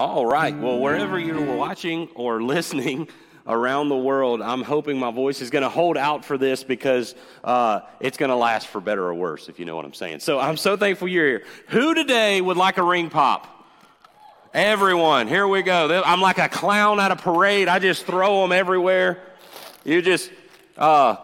All 0.00 0.24
right. 0.24 0.56
Well, 0.56 0.78
wherever 0.78 1.18
you're 1.18 1.58
watching 1.58 2.08
or 2.14 2.42
listening 2.42 3.06
around 3.46 3.90
the 3.90 3.98
world, 3.98 4.40
I'm 4.40 4.62
hoping 4.62 4.98
my 4.98 5.10
voice 5.10 5.42
is 5.42 5.50
going 5.50 5.60
to 5.60 5.68
hold 5.68 5.98
out 5.98 6.24
for 6.24 6.38
this 6.38 6.64
because 6.64 7.14
uh, 7.44 7.80
it's 8.00 8.16
going 8.16 8.30
to 8.30 8.34
last 8.34 8.68
for 8.68 8.80
better 8.80 9.04
or 9.04 9.12
worse, 9.12 9.50
if 9.50 9.58
you 9.58 9.66
know 9.66 9.76
what 9.76 9.84
I'm 9.84 9.92
saying. 9.92 10.20
So 10.20 10.40
I'm 10.40 10.56
so 10.56 10.74
thankful 10.74 11.06
you're 11.06 11.26
here. 11.26 11.44
Who 11.68 11.92
today 11.92 12.40
would 12.40 12.56
like 12.56 12.78
a 12.78 12.82
ring 12.82 13.10
pop? 13.10 13.46
Everyone. 14.54 15.28
Here 15.28 15.46
we 15.46 15.60
go. 15.60 16.02
I'm 16.02 16.22
like 16.22 16.38
a 16.38 16.48
clown 16.48 16.98
at 16.98 17.12
a 17.12 17.16
parade. 17.16 17.68
I 17.68 17.78
just 17.78 18.06
throw 18.06 18.40
them 18.40 18.52
everywhere. 18.52 19.22
You 19.84 20.00
just, 20.00 20.30
uh, 20.78 21.16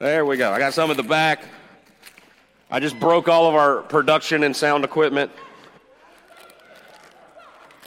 there 0.00 0.26
we 0.26 0.38
go. 0.38 0.50
I 0.50 0.58
got 0.58 0.74
some 0.74 0.90
at 0.90 0.96
the 0.96 1.04
back. 1.04 1.44
I 2.68 2.80
just 2.80 2.98
broke 2.98 3.28
all 3.28 3.48
of 3.48 3.54
our 3.54 3.82
production 3.82 4.42
and 4.42 4.56
sound 4.56 4.82
equipment. 4.82 5.30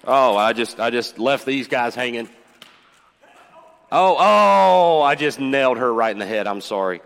Oh, 0.08 0.38
I 0.38 0.54
just 0.54 0.80
I 0.80 0.90
just 0.90 1.20
left 1.20 1.46
these 1.46 1.68
guys 1.68 1.94
hanging. 1.94 2.30
Oh, 3.92 4.16
oh, 4.18 5.02
I 5.02 5.16
just 5.16 5.38
nailed 5.38 5.78
her 5.78 5.94
right 5.94 6.12
in 6.12 6.18
the 6.18 6.26
head. 6.26 6.48
I'm 6.48 6.62
sorry. 6.62 7.02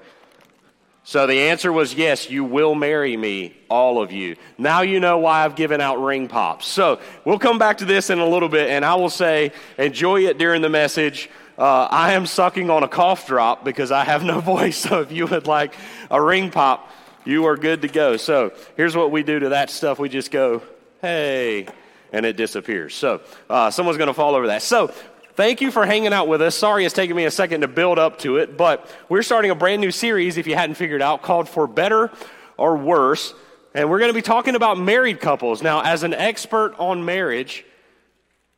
So 1.04 1.26
the 1.26 1.40
answer 1.50 1.74
was 1.74 1.96
yes, 1.96 2.30
you 2.30 2.44
will 2.44 2.76
marry 2.76 3.18
me, 3.18 3.58
all 3.72 4.02
of 4.02 4.12
you. 4.12 4.36
Now 4.60 4.82
you 4.82 5.00
know 5.00 5.18
why 5.18 5.44
I've 5.44 5.56
given 5.56 5.82
out 5.82 5.96
ring 5.96 6.28
pops. 6.28 6.68
So 6.68 7.00
we'll 7.26 7.40
come 7.40 7.58
back 7.58 7.80
to 7.80 7.86
this 7.86 8.12
in 8.12 8.20
a 8.20 8.28
little 8.28 8.50
bit, 8.50 8.70
and 8.70 8.86
I 8.86 8.94
will 8.96 9.10
say, 9.10 9.52
enjoy 9.80 10.28
it 10.28 10.38
during 10.38 10.62
the 10.62 10.70
message. 10.70 11.28
Uh, 11.58 11.88
I 11.90 12.14
am 12.14 12.28
sucking 12.28 12.70
on 12.70 12.84
a 12.84 12.88
cough 12.88 13.26
drop 13.26 13.66
because 13.66 13.92
I 13.92 14.04
have 14.04 14.24
no 14.24 14.40
voice. 14.42 14.78
So 14.78 15.02
if 15.02 15.12
you 15.12 15.26
would 15.26 15.48
like 15.48 15.74
a 16.12 16.22
ring 16.22 16.52
pop, 16.52 16.88
you 17.26 17.46
are 17.46 17.58
good 17.58 17.82
to 17.82 17.88
go. 17.88 18.18
So 18.18 18.54
here's 18.78 18.96
what 18.96 19.10
we 19.10 19.24
do 19.24 19.40
to 19.40 19.50
that 19.50 19.72
stuff 19.72 19.98
we 19.98 20.08
just 20.08 20.30
go, 20.30 20.62
hey, 21.02 21.68
and 22.12 22.26
it 22.26 22.38
disappears. 22.38 22.94
So 22.94 23.22
uh, 23.50 23.72
someone's 23.72 23.98
going 23.98 24.08
to 24.08 24.14
fall 24.14 24.36
over 24.36 24.48
that. 24.48 24.62
So 24.62 24.88
thank 25.34 25.62
you 25.62 25.72
for 25.72 25.86
hanging 25.86 26.14
out 26.14 26.28
with 26.28 26.42
us. 26.42 26.56
Sorry 26.56 26.86
it's 26.86 26.94
taken 26.94 27.16
me 27.16 27.26
a 27.26 27.32
second 27.32 27.62
to 27.62 27.68
build 27.68 28.00
up 28.00 28.20
to 28.20 28.38
it, 28.38 28.58
but 28.58 28.90
we're 29.10 29.24
starting 29.24 29.52
a 29.52 29.56
brand 29.56 29.82
new 29.82 29.92
series, 29.92 30.38
if 30.38 30.48
you 30.48 30.56
hadn't 30.56 30.76
figured 30.76 31.02
out, 31.02 31.22
called 31.22 31.48
For 31.48 31.68
Better 31.68 32.12
or 32.58 32.78
Worse. 32.78 33.34
And 33.74 33.90
we're 33.90 34.00
going 34.00 34.10
to 34.10 34.16
be 34.16 34.22
talking 34.22 34.56
about 34.56 34.78
married 34.78 35.22
couples. 35.22 35.64
Now, 35.64 35.82
as 35.82 36.04
an 36.04 36.14
expert 36.14 36.76
on 36.78 37.06
marriage, 37.06 37.66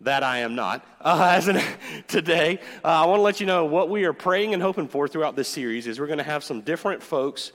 that 0.02 0.24
I 0.24 0.40
am 0.40 0.56
not. 0.56 0.86
Uh, 1.04 1.32
as 1.34 1.50
an, 1.50 1.60
today, 2.08 2.62
uh, 2.82 2.88
I 2.88 3.06
want 3.08 3.18
to 3.18 3.24
let 3.24 3.42
you 3.42 3.46
know 3.46 3.66
what 3.66 3.90
we 3.90 4.06
are 4.06 4.14
praying 4.14 4.54
and 4.54 4.64
hoping 4.64 4.88
for 4.88 5.06
throughout 5.10 5.36
this 5.36 5.50
series 5.50 5.86
is 5.86 6.00
we're 6.00 6.08
going 6.08 6.18
to 6.18 6.24
have 6.24 6.46
some 6.46 6.62
different 6.62 7.04
folks 7.04 7.52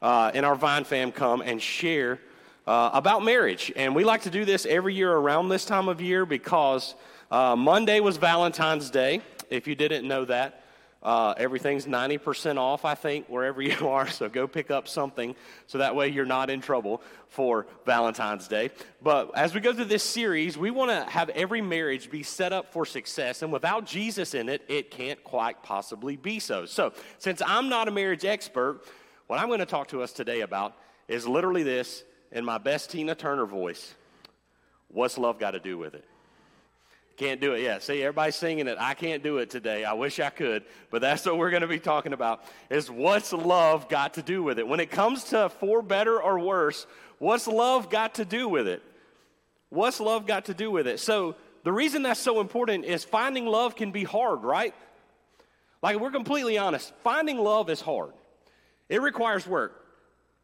uh, 0.00 0.30
in 0.32 0.42
our 0.42 0.54
Vine 0.54 0.84
fam 0.84 1.12
come 1.12 1.42
and 1.42 1.60
share 1.60 2.18
uh, 2.66 2.90
about 2.92 3.24
marriage. 3.24 3.72
And 3.76 3.94
we 3.94 4.04
like 4.04 4.22
to 4.22 4.30
do 4.30 4.44
this 4.44 4.66
every 4.66 4.94
year 4.94 5.12
around 5.12 5.48
this 5.48 5.64
time 5.64 5.88
of 5.88 6.00
year 6.00 6.26
because 6.26 6.94
uh, 7.30 7.56
Monday 7.56 8.00
was 8.00 8.16
Valentine's 8.16 8.90
Day. 8.90 9.20
If 9.50 9.66
you 9.66 9.74
didn't 9.74 10.06
know 10.06 10.24
that, 10.24 10.62
uh, 11.02 11.34
everything's 11.38 11.86
90% 11.86 12.58
off, 12.58 12.84
I 12.84 12.96
think, 12.96 13.28
wherever 13.28 13.62
you 13.62 13.88
are. 13.88 14.08
So 14.08 14.28
go 14.28 14.48
pick 14.48 14.72
up 14.72 14.88
something 14.88 15.36
so 15.68 15.78
that 15.78 15.94
way 15.94 16.08
you're 16.08 16.26
not 16.26 16.50
in 16.50 16.60
trouble 16.60 17.00
for 17.28 17.66
Valentine's 17.84 18.48
Day. 18.48 18.70
But 19.00 19.30
as 19.36 19.54
we 19.54 19.60
go 19.60 19.72
through 19.72 19.84
this 19.84 20.02
series, 20.02 20.58
we 20.58 20.72
want 20.72 20.90
to 20.90 21.08
have 21.08 21.28
every 21.30 21.60
marriage 21.60 22.10
be 22.10 22.24
set 22.24 22.52
up 22.52 22.72
for 22.72 22.84
success. 22.84 23.42
And 23.42 23.52
without 23.52 23.86
Jesus 23.86 24.34
in 24.34 24.48
it, 24.48 24.62
it 24.68 24.90
can't 24.90 25.22
quite 25.22 25.62
possibly 25.62 26.16
be 26.16 26.40
so. 26.40 26.66
So, 26.66 26.92
since 27.18 27.40
I'm 27.46 27.68
not 27.68 27.86
a 27.86 27.92
marriage 27.92 28.24
expert, 28.24 28.80
what 29.28 29.38
I'm 29.38 29.46
going 29.46 29.60
to 29.60 29.66
talk 29.66 29.88
to 29.88 30.02
us 30.02 30.12
today 30.12 30.40
about 30.40 30.74
is 31.06 31.28
literally 31.28 31.62
this 31.62 32.02
in 32.32 32.44
my 32.44 32.58
best 32.58 32.90
Tina 32.90 33.14
Turner 33.14 33.46
voice. 33.46 33.94
What's 34.88 35.18
love 35.18 35.38
got 35.38 35.52
to 35.52 35.60
do 35.60 35.78
with 35.78 35.94
it? 35.94 36.04
Can't 37.16 37.40
do 37.40 37.54
it 37.54 37.62
yet. 37.62 37.82
See, 37.82 38.02
everybody's 38.02 38.36
singing 38.36 38.66
it. 38.66 38.76
I 38.78 38.92
can't 38.92 39.22
do 39.22 39.38
it 39.38 39.48
today. 39.48 39.84
I 39.84 39.94
wish 39.94 40.20
I 40.20 40.28
could, 40.28 40.64
but 40.90 41.00
that's 41.00 41.24
what 41.24 41.38
we're 41.38 41.50
going 41.50 41.62
to 41.62 41.68
be 41.68 41.78
talking 41.78 42.12
about 42.12 42.44
is 42.68 42.90
what's 42.90 43.32
love 43.32 43.88
got 43.88 44.14
to 44.14 44.22
do 44.22 44.42
with 44.42 44.58
it? 44.58 44.68
When 44.68 44.80
it 44.80 44.90
comes 44.90 45.24
to 45.24 45.48
for 45.48 45.80
better 45.80 46.20
or 46.20 46.38
worse, 46.38 46.86
what's 47.18 47.46
love 47.46 47.88
got 47.88 48.16
to 48.16 48.26
do 48.26 48.48
with 48.48 48.68
it? 48.68 48.82
What's 49.70 49.98
love 49.98 50.26
got 50.26 50.46
to 50.46 50.54
do 50.54 50.70
with 50.70 50.86
it? 50.86 51.00
So, 51.00 51.36
the 51.64 51.72
reason 51.72 52.02
that's 52.02 52.20
so 52.20 52.40
important 52.40 52.84
is 52.84 53.02
finding 53.02 53.44
love 53.46 53.74
can 53.74 53.90
be 53.90 54.04
hard, 54.04 54.44
right? 54.44 54.72
Like, 55.82 55.98
we're 55.98 56.12
completely 56.12 56.58
honest. 56.58 56.92
Finding 57.02 57.38
love 57.38 57.70
is 57.70 57.80
hard. 57.80 58.12
It 58.88 59.02
requires 59.02 59.46
work. 59.48 59.85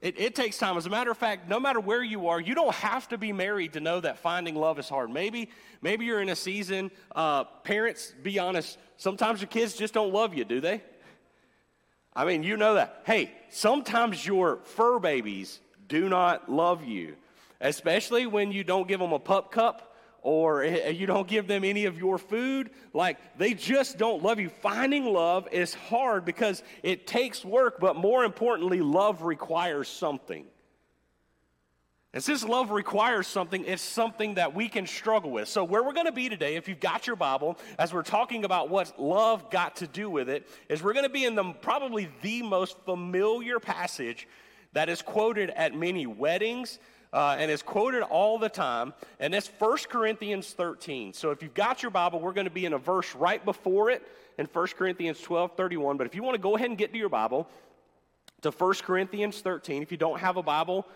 It, 0.02 0.18
it, 0.18 0.34
takes 0.34 0.58
time. 0.58 0.76
As 0.76 0.84
a 0.84 0.90
matter 0.90 1.12
of 1.12 1.16
fact, 1.16 1.48
no 1.48 1.60
matter 1.60 1.78
where 1.78 2.02
you 2.02 2.26
are, 2.26 2.40
you 2.40 2.56
don't 2.56 2.74
have 2.74 3.08
to 3.10 3.18
be 3.18 3.32
married 3.32 3.74
to 3.74 3.80
know 3.80 4.00
that 4.00 4.18
finding 4.18 4.56
love 4.56 4.80
is 4.80 4.88
hard. 4.88 5.10
Maybe, 5.10 5.48
maybe 5.80 6.04
you're 6.04 6.20
in 6.20 6.28
a 6.28 6.34
season. 6.34 6.90
Uh, 7.14 7.44
parents, 7.44 8.12
be 8.20 8.40
honest. 8.40 8.78
Sometimes 8.96 9.40
your 9.40 9.46
kids 9.46 9.74
just 9.74 9.94
don't 9.94 10.12
love 10.12 10.34
you, 10.34 10.44
do 10.44 10.60
they? 10.60 10.82
I 12.16 12.24
mean, 12.24 12.42
you 12.42 12.56
know 12.56 12.74
that. 12.74 13.02
Hey, 13.04 13.30
sometimes 13.50 14.26
your 14.26 14.58
fur 14.64 14.98
babies 14.98 15.60
do 15.86 16.08
not 16.08 16.50
love 16.50 16.84
you, 16.84 17.14
especially 17.60 18.26
when 18.26 18.50
you 18.50 18.64
don't 18.64 18.88
give 18.88 18.98
them 18.98 19.12
a 19.12 19.20
pup 19.20 19.52
cup 19.52 19.91
or 20.22 20.62
eh, 20.62 20.78
eh, 20.84 20.88
you 20.90 21.06
don't 21.06 21.28
give 21.28 21.46
them 21.46 21.64
any 21.64 21.84
of 21.84 21.98
your 21.98 22.16
food. 22.16 22.70
Like 22.94 23.18
they 23.36 23.54
just 23.54 23.98
don't 23.98 24.22
love 24.22 24.40
you. 24.40 24.48
Finding 24.48 25.04
love 25.04 25.48
is 25.52 25.74
hard 25.74 26.24
because 26.24 26.62
it 26.82 27.06
takes 27.06 27.44
work, 27.44 27.78
but 27.80 27.96
more 27.96 28.24
importantly, 28.24 28.80
love 28.80 29.22
requires 29.22 29.88
something. 29.88 30.46
And 32.14 32.22
since 32.22 32.44
love 32.44 32.70
requires 32.70 33.26
something, 33.26 33.64
it's 33.64 33.80
something 33.80 34.34
that 34.34 34.54
we 34.54 34.68
can 34.68 34.86
struggle 34.86 35.30
with. 35.30 35.48
So, 35.48 35.64
where 35.64 35.82
we're 35.82 35.94
going 35.94 36.06
to 36.06 36.12
be 36.12 36.28
today, 36.28 36.56
if 36.56 36.68
you've 36.68 36.80
got 36.80 37.06
your 37.06 37.16
Bible, 37.16 37.58
as 37.78 37.94
we're 37.94 38.02
talking 38.02 38.44
about 38.44 38.68
what 38.68 39.00
love 39.00 39.50
got 39.50 39.76
to 39.76 39.86
do 39.86 40.10
with 40.10 40.28
it, 40.28 40.46
is 40.68 40.82
we're 40.82 40.92
going 40.92 41.06
to 41.06 41.10
be 41.10 41.24
in 41.24 41.34
the 41.34 41.44
probably 41.44 42.10
the 42.20 42.42
most 42.42 42.76
familiar 42.84 43.58
passage 43.58 44.28
that 44.72 44.88
is 44.88 45.02
quoted 45.02 45.50
at 45.50 45.74
many 45.74 46.06
weddings 46.06 46.78
uh, 47.12 47.36
and 47.38 47.50
is 47.50 47.62
quoted 47.62 48.02
all 48.02 48.38
the 48.38 48.48
time, 48.48 48.94
and 49.20 49.34
it's 49.34 49.48
1 49.58 49.78
Corinthians 49.88 50.52
13. 50.52 51.12
So 51.12 51.30
if 51.30 51.42
you've 51.42 51.54
got 51.54 51.82
your 51.82 51.90
Bible, 51.90 52.20
we're 52.20 52.32
going 52.32 52.46
to 52.46 52.50
be 52.50 52.64
in 52.64 52.72
a 52.72 52.78
verse 52.78 53.14
right 53.14 53.44
before 53.44 53.90
it 53.90 54.02
in 54.38 54.46
1 54.46 54.66
Corinthians 54.78 55.20
12 55.20 55.52
31. 55.56 55.98
But 55.98 56.06
if 56.06 56.14
you 56.14 56.22
want 56.22 56.34
to 56.34 56.40
go 56.40 56.56
ahead 56.56 56.70
and 56.70 56.78
get 56.78 56.92
to 56.92 56.98
your 56.98 57.10
Bible, 57.10 57.48
to 58.40 58.50
1 58.50 58.74
Corinthians 58.82 59.40
13, 59.40 59.82
if 59.82 59.90
you 59.92 59.98
don't 59.98 60.18
have 60.18 60.36
a 60.36 60.42
Bible, 60.42 60.86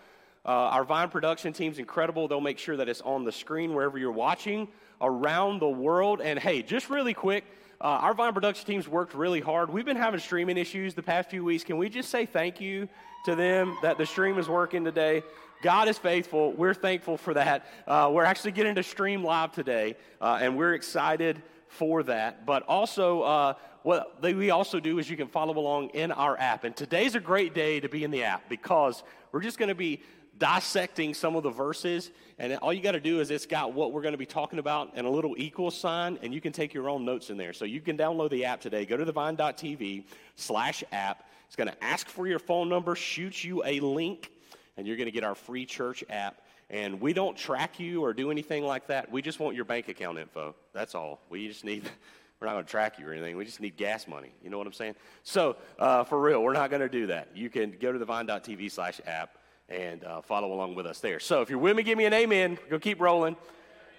uh, 0.45 0.49
our 0.49 0.83
Vine 0.83 1.09
production 1.09 1.53
team's 1.53 1.77
incredible. 1.77 2.27
They'll 2.27 2.41
make 2.41 2.57
sure 2.57 2.77
that 2.77 2.89
it's 2.89 3.01
on 3.01 3.23
the 3.23 3.31
screen 3.31 3.73
wherever 3.73 3.97
you're 3.97 4.11
watching 4.11 4.67
around 5.01 5.59
the 5.59 5.69
world. 5.69 6.21
And 6.21 6.39
hey, 6.39 6.61
just 6.61 6.89
really 6.89 7.13
quick, 7.13 7.43
uh, 7.79 7.83
our 7.83 8.13
Vine 8.13 8.33
production 8.33 8.65
team's 8.65 8.87
worked 8.87 9.13
really 9.13 9.41
hard. 9.41 9.69
We've 9.69 9.85
been 9.85 9.97
having 9.97 10.19
streaming 10.19 10.57
issues 10.57 10.93
the 10.93 11.03
past 11.03 11.29
few 11.29 11.43
weeks. 11.43 11.63
Can 11.63 11.77
we 11.77 11.89
just 11.89 12.09
say 12.09 12.25
thank 12.25 12.59
you 12.59 12.89
to 13.27 13.35
them 13.35 13.77
that 13.81 13.97
the 13.97 14.05
stream 14.05 14.37
is 14.37 14.47
working 14.47 14.85
today? 14.85 15.21
God 15.61 15.89
is 15.89 15.97
faithful. 15.97 16.53
We're 16.53 16.73
thankful 16.73 17.17
for 17.17 17.33
that. 17.33 17.65
Uh, 17.85 18.09
we're 18.13 18.23
actually 18.23 18.53
getting 18.53 18.75
to 18.75 18.83
stream 18.83 19.21
live 19.21 19.51
today, 19.51 19.97
uh, 20.21 20.39
and 20.41 20.57
we're 20.57 20.75
excited 20.75 21.43
for 21.67 22.03
that. 22.03 22.45
But 22.45 22.63
also, 22.63 23.23
uh, 23.23 23.53
what 23.83 24.21
we 24.21 24.49
also 24.49 24.79
do 24.79 24.97
is 24.97 25.09
you 25.09 25.17
can 25.17 25.27
follow 25.27 25.57
along 25.57 25.89
in 25.89 26.13
our 26.13 26.39
app. 26.39 26.63
And 26.63 26.73
today's 26.73 27.15
a 27.15 27.19
great 27.19 27.53
day 27.53 27.81
to 27.81 27.89
be 27.89 28.05
in 28.05 28.11
the 28.11 28.23
app 28.23 28.47
because 28.47 29.03
we're 29.33 29.41
just 29.41 29.57
going 29.57 29.69
to 29.69 29.75
be 29.75 30.01
dissecting 30.37 31.13
some 31.13 31.35
of 31.35 31.43
the 31.43 31.49
verses. 31.49 32.11
And 32.39 32.55
all 32.57 32.71
you 32.71 32.81
got 32.81 32.93
to 32.93 33.01
do 33.01 33.19
is 33.19 33.29
it's 33.29 33.45
got 33.45 33.73
what 33.73 33.91
we're 33.91 34.03
going 34.03 34.13
to 34.13 34.17
be 34.17 34.25
talking 34.25 34.59
about 34.59 34.91
and 34.95 35.05
a 35.05 35.09
little 35.09 35.35
equal 35.37 35.69
sign, 35.69 36.17
and 36.21 36.33
you 36.33 36.39
can 36.39 36.53
take 36.53 36.73
your 36.73 36.89
own 36.89 37.03
notes 37.03 37.29
in 37.29 37.35
there. 37.35 37.51
So 37.51 37.65
you 37.65 37.81
can 37.81 37.97
download 37.97 38.29
the 38.29 38.45
app 38.45 38.61
today. 38.61 38.85
Go 38.85 38.95
to 38.95 39.05
thevine.tv 39.05 40.05
slash 40.37 40.81
app. 40.93 41.27
It's 41.47 41.55
going 41.55 41.69
to 41.69 41.83
ask 41.83 42.07
for 42.07 42.27
your 42.27 42.39
phone 42.39 42.69
number, 42.69 42.95
shoot 42.95 43.43
you 43.43 43.63
a 43.65 43.79
link 43.79 44.31
and 44.77 44.85
you're 44.85 44.95
going 44.95 45.07
to 45.07 45.11
get 45.11 45.23
our 45.23 45.35
free 45.35 45.65
church 45.65 46.03
app. 46.09 46.41
And 46.69 47.01
we 47.01 47.13
don't 47.13 47.35
track 47.35 47.79
you 47.79 48.03
or 48.03 48.13
do 48.13 48.29
anything 48.29 48.63
like 48.63 48.87
that. 48.87 49.11
We 49.11 49.21
just 49.21 49.39
want 49.39 49.55
your 49.55 49.65
bank 49.65 49.87
account 49.87 50.19
info. 50.19 50.53
That's 50.73 50.95
all. 50.95 51.21
We 51.29 51.47
just 51.47 51.63
need, 51.63 51.83
we're 52.39 52.47
not 52.47 52.53
going 52.53 52.65
to 52.65 52.71
track 52.71 52.99
you 52.99 53.07
or 53.07 53.13
anything. 53.13 53.37
We 53.37 53.45
just 53.45 53.61
need 53.61 53.77
gas 53.77 54.07
money. 54.07 54.33
You 54.43 54.49
know 54.49 54.57
what 54.57 54.67
I'm 54.67 54.73
saying? 54.73 54.95
So, 55.23 55.57
uh, 55.79 56.03
for 56.03 56.19
real, 56.19 56.43
we're 56.43 56.53
not 56.53 56.69
going 56.69 56.81
to 56.81 56.89
do 56.89 57.07
that. 57.07 57.29
You 57.33 57.49
can 57.49 57.75
go 57.79 57.91
to 57.91 57.99
the 57.99 58.05
vine.tv 58.05 58.69
slash 58.69 59.01
app 59.07 59.37
and 59.69 60.03
uh, 60.03 60.21
follow 60.21 60.53
along 60.53 60.75
with 60.75 60.85
us 60.85 60.99
there. 60.99 61.19
So, 61.19 61.41
if 61.41 61.49
you're 61.49 61.59
with 61.59 61.75
me, 61.75 61.83
give 61.83 61.97
me 61.97 62.05
an 62.05 62.13
amen. 62.13 62.59
Go 62.69 62.79
keep 62.79 62.99
rolling. 62.99 63.37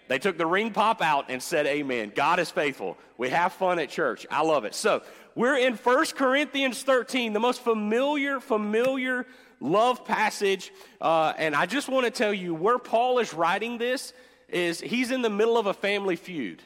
They 0.08 0.18
took 0.18 0.38
the 0.38 0.46
ring 0.46 0.72
pop 0.72 1.00
out 1.00 1.26
and 1.28 1.42
said, 1.42 1.66
Amen. 1.66 2.12
God 2.14 2.40
is 2.40 2.50
faithful. 2.50 2.96
We 3.16 3.28
have 3.30 3.52
fun 3.52 3.78
at 3.78 3.90
church. 3.90 4.26
I 4.30 4.42
love 4.42 4.64
it. 4.64 4.74
So, 4.74 5.02
we're 5.34 5.58
in 5.58 5.74
1 5.74 6.06
Corinthians 6.16 6.82
13, 6.82 7.32
the 7.32 7.38
most 7.38 7.60
familiar, 7.60 8.40
familiar 8.40 9.24
love 9.60 10.04
passage. 10.04 10.72
Uh, 11.00 11.32
and 11.38 11.54
I 11.54 11.66
just 11.66 11.88
want 11.88 12.06
to 12.06 12.10
tell 12.10 12.34
you 12.34 12.54
where 12.54 12.78
Paul 12.78 13.20
is 13.20 13.32
writing 13.32 13.78
this 13.78 14.12
is 14.48 14.80
he's 14.80 15.10
in 15.10 15.22
the 15.22 15.30
middle 15.30 15.56
of 15.56 15.66
a 15.66 15.74
family 15.74 16.16
feud. 16.16 16.62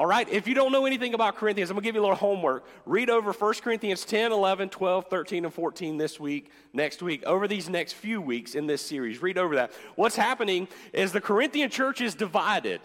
All 0.00 0.06
right? 0.06 0.26
If 0.30 0.48
you 0.48 0.54
don't 0.54 0.72
know 0.72 0.86
anything 0.86 1.12
about 1.12 1.36
Corinthians, 1.36 1.68
I'm 1.68 1.74
going 1.74 1.82
to 1.82 1.86
give 1.86 1.94
you 1.94 2.00
a 2.00 2.06
little 2.08 2.16
homework. 2.16 2.64
Read 2.86 3.10
over 3.10 3.32
1 3.32 3.54
Corinthians 3.62 4.06
10, 4.06 4.32
11, 4.32 4.70
12, 4.70 5.08
13, 5.10 5.44
and 5.44 5.52
14 5.52 5.98
this 5.98 6.18
week, 6.18 6.50
next 6.72 7.02
week, 7.02 7.22
over 7.24 7.46
these 7.46 7.68
next 7.68 7.92
few 7.92 8.22
weeks 8.22 8.54
in 8.54 8.66
this 8.66 8.80
series. 8.80 9.20
Read 9.20 9.36
over 9.36 9.56
that. 9.56 9.72
What's 9.96 10.16
happening 10.16 10.68
is 10.94 11.12
the 11.12 11.20
Corinthian 11.20 11.68
church 11.68 12.00
is 12.00 12.14
divided. 12.14 12.80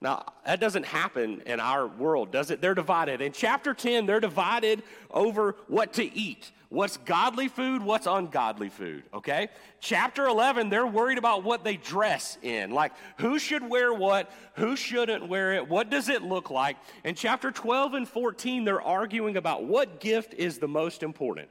Now, 0.00 0.24
that 0.44 0.58
doesn't 0.58 0.86
happen 0.86 1.42
in 1.46 1.60
our 1.60 1.86
world, 1.86 2.32
does 2.32 2.50
it? 2.50 2.60
They're 2.60 2.74
divided. 2.74 3.20
In 3.20 3.30
chapter 3.30 3.72
10, 3.72 4.06
they're 4.06 4.18
divided 4.18 4.82
over 5.12 5.54
what 5.68 5.92
to 5.92 6.12
eat. 6.12 6.50
What's 6.68 6.96
godly 6.96 7.46
food, 7.46 7.82
what's 7.82 8.08
ungodly 8.08 8.70
food, 8.70 9.04
okay? 9.14 9.48
Chapter 9.78 10.26
11, 10.26 10.68
they're 10.68 10.86
worried 10.86 11.18
about 11.18 11.44
what 11.44 11.62
they 11.62 11.76
dress 11.76 12.38
in. 12.42 12.72
Like, 12.72 12.92
who 13.18 13.38
should 13.38 13.68
wear 13.68 13.94
what, 13.94 14.32
who 14.54 14.74
shouldn't 14.74 15.28
wear 15.28 15.54
it, 15.54 15.68
what 15.68 15.90
does 15.90 16.08
it 16.08 16.22
look 16.22 16.50
like? 16.50 16.76
In 17.04 17.14
chapter 17.14 17.52
12 17.52 17.94
and 17.94 18.08
14, 18.08 18.64
they're 18.64 18.82
arguing 18.82 19.36
about 19.36 19.64
what 19.64 20.00
gift 20.00 20.34
is 20.34 20.58
the 20.58 20.66
most 20.66 21.04
important. 21.04 21.48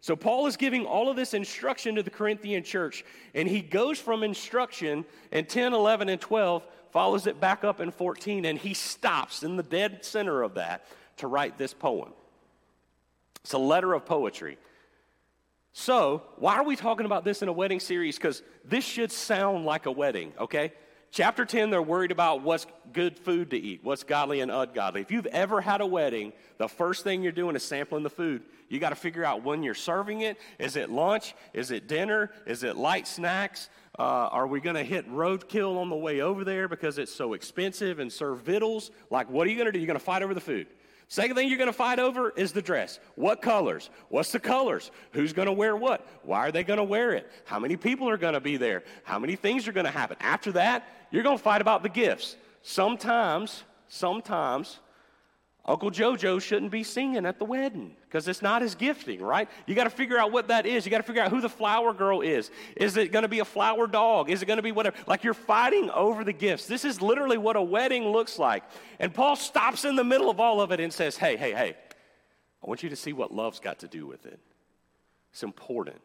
So, 0.00 0.14
Paul 0.14 0.46
is 0.46 0.56
giving 0.56 0.84
all 0.84 1.08
of 1.10 1.16
this 1.16 1.32
instruction 1.32 1.94
to 1.94 2.02
the 2.02 2.10
Corinthian 2.10 2.62
church, 2.62 3.04
and 3.34 3.48
he 3.48 3.62
goes 3.62 3.98
from 3.98 4.22
instruction 4.22 5.06
in 5.32 5.46
10, 5.46 5.72
11, 5.72 6.10
and 6.10 6.20
12, 6.20 6.62
follows 6.92 7.26
it 7.26 7.40
back 7.40 7.64
up 7.64 7.80
in 7.80 7.90
14, 7.90 8.44
and 8.44 8.58
he 8.58 8.74
stops 8.74 9.42
in 9.42 9.56
the 9.56 9.62
dead 9.62 10.04
center 10.04 10.42
of 10.42 10.54
that 10.54 10.86
to 11.16 11.26
write 11.26 11.56
this 11.56 11.72
poem. 11.72 12.12
It's 13.42 13.52
a 13.52 13.58
letter 13.58 13.94
of 13.94 14.04
poetry. 14.04 14.58
So, 15.72 16.22
why 16.36 16.56
are 16.56 16.64
we 16.64 16.76
talking 16.76 17.06
about 17.06 17.24
this 17.24 17.42
in 17.42 17.48
a 17.48 17.52
wedding 17.52 17.80
series? 17.80 18.16
Because 18.16 18.42
this 18.64 18.84
should 18.84 19.12
sound 19.12 19.64
like 19.64 19.86
a 19.86 19.92
wedding, 19.92 20.32
okay? 20.38 20.72
Chapter 21.10 21.46
10, 21.46 21.70
they're 21.70 21.80
worried 21.80 22.10
about 22.10 22.42
what's 22.42 22.66
good 22.92 23.18
food 23.18 23.50
to 23.50 23.56
eat, 23.56 23.80
what's 23.82 24.04
godly 24.04 24.40
and 24.40 24.50
ungodly. 24.50 25.00
If 25.00 25.10
you've 25.10 25.26
ever 25.26 25.60
had 25.60 25.80
a 25.80 25.86
wedding, 25.86 26.32
the 26.58 26.68
first 26.68 27.02
thing 27.02 27.22
you're 27.22 27.32
doing 27.32 27.56
is 27.56 27.62
sampling 27.62 28.02
the 28.02 28.10
food. 28.10 28.42
You 28.68 28.78
got 28.78 28.90
to 28.90 28.96
figure 28.96 29.24
out 29.24 29.42
when 29.42 29.62
you're 29.62 29.74
serving 29.74 30.20
it. 30.20 30.36
Is 30.58 30.76
it 30.76 30.90
lunch? 30.90 31.34
Is 31.54 31.70
it 31.70 31.88
dinner? 31.88 32.30
Is 32.46 32.62
it 32.62 32.76
light 32.76 33.08
snacks? 33.08 33.70
Uh, 33.98 34.02
are 34.02 34.46
we 34.46 34.60
going 34.60 34.76
to 34.76 34.84
hit 34.84 35.10
roadkill 35.10 35.78
on 35.78 35.88
the 35.88 35.96
way 35.96 36.20
over 36.20 36.44
there 36.44 36.68
because 36.68 36.98
it's 36.98 37.12
so 37.12 37.32
expensive 37.32 38.00
and 38.00 38.12
serve 38.12 38.42
victuals? 38.42 38.90
Like, 39.10 39.30
what 39.30 39.46
are 39.46 39.50
you 39.50 39.56
going 39.56 39.66
to 39.66 39.72
do? 39.72 39.78
You're 39.78 39.86
going 39.86 39.98
to 39.98 40.04
fight 40.04 40.22
over 40.22 40.34
the 40.34 40.40
food. 40.40 40.66
Second 41.10 41.36
thing 41.36 41.48
you're 41.48 41.56
going 41.56 41.68
to 41.68 41.72
fight 41.72 41.98
over 41.98 42.30
is 42.30 42.52
the 42.52 42.60
dress. 42.60 43.00
What 43.14 43.40
colors? 43.40 43.88
What's 44.10 44.30
the 44.30 44.38
colors? 44.38 44.90
Who's 45.12 45.32
going 45.32 45.46
to 45.46 45.52
wear 45.52 45.74
what? 45.74 46.06
Why 46.22 46.46
are 46.46 46.52
they 46.52 46.62
going 46.62 46.76
to 46.76 46.84
wear 46.84 47.12
it? 47.12 47.30
How 47.46 47.58
many 47.58 47.76
people 47.76 48.10
are 48.10 48.18
going 48.18 48.34
to 48.34 48.40
be 48.40 48.58
there? 48.58 48.84
How 49.04 49.18
many 49.18 49.34
things 49.34 49.66
are 49.66 49.72
going 49.72 49.86
to 49.86 49.90
happen? 49.90 50.18
After 50.20 50.52
that, 50.52 50.86
you're 51.10 51.22
going 51.22 51.38
to 51.38 51.42
fight 51.42 51.62
about 51.62 51.82
the 51.82 51.88
gifts. 51.88 52.36
Sometimes, 52.62 53.64
sometimes, 53.88 54.80
Uncle 55.68 55.90
JoJo 55.90 56.40
shouldn't 56.40 56.72
be 56.72 56.82
singing 56.82 57.26
at 57.26 57.38
the 57.38 57.44
wedding 57.44 57.94
because 58.06 58.26
it's 58.26 58.40
not 58.40 58.62
his 58.62 58.74
gifting, 58.74 59.20
right? 59.20 59.50
You 59.66 59.74
got 59.74 59.84
to 59.84 59.90
figure 59.90 60.18
out 60.18 60.32
what 60.32 60.48
that 60.48 60.64
is. 60.64 60.86
You 60.86 60.90
got 60.90 60.96
to 60.96 61.02
figure 61.02 61.20
out 61.20 61.30
who 61.30 61.42
the 61.42 61.48
flower 61.50 61.92
girl 61.92 62.22
is. 62.22 62.50
Is 62.74 62.96
it 62.96 63.12
going 63.12 63.24
to 63.24 63.28
be 63.28 63.40
a 63.40 63.44
flower 63.44 63.86
dog? 63.86 64.30
Is 64.30 64.40
it 64.40 64.46
going 64.46 64.56
to 64.56 64.62
be 64.62 64.72
whatever? 64.72 64.96
Like 65.06 65.24
you're 65.24 65.34
fighting 65.34 65.90
over 65.90 66.24
the 66.24 66.32
gifts. 66.32 66.64
This 66.64 66.86
is 66.86 67.02
literally 67.02 67.36
what 67.36 67.54
a 67.54 67.62
wedding 67.62 68.08
looks 68.08 68.38
like. 68.38 68.64
And 68.98 69.12
Paul 69.12 69.36
stops 69.36 69.84
in 69.84 69.94
the 69.94 70.04
middle 70.04 70.30
of 70.30 70.40
all 70.40 70.62
of 70.62 70.72
it 70.72 70.80
and 70.80 70.90
says, 70.90 71.18
Hey, 71.18 71.36
hey, 71.36 71.52
hey, 71.52 71.76
I 72.64 72.66
want 72.66 72.82
you 72.82 72.88
to 72.88 72.96
see 72.96 73.12
what 73.12 73.34
love's 73.34 73.60
got 73.60 73.80
to 73.80 73.88
do 73.88 74.06
with 74.06 74.24
it. 74.24 74.40
It's 75.32 75.42
important. 75.42 76.00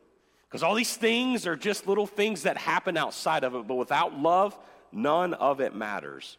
Because 0.50 0.62
all 0.62 0.76
these 0.76 0.98
things 0.98 1.48
are 1.48 1.56
just 1.56 1.88
little 1.88 2.06
things 2.06 2.44
that 2.44 2.58
happen 2.58 2.98
outside 2.98 3.46
of 3.46 3.56
it, 3.56 3.66
but 3.66 3.76
without 3.76 4.20
love, 4.20 4.60
none 4.92 5.34
of 5.34 5.62
it 5.62 5.74
matters 5.74 6.38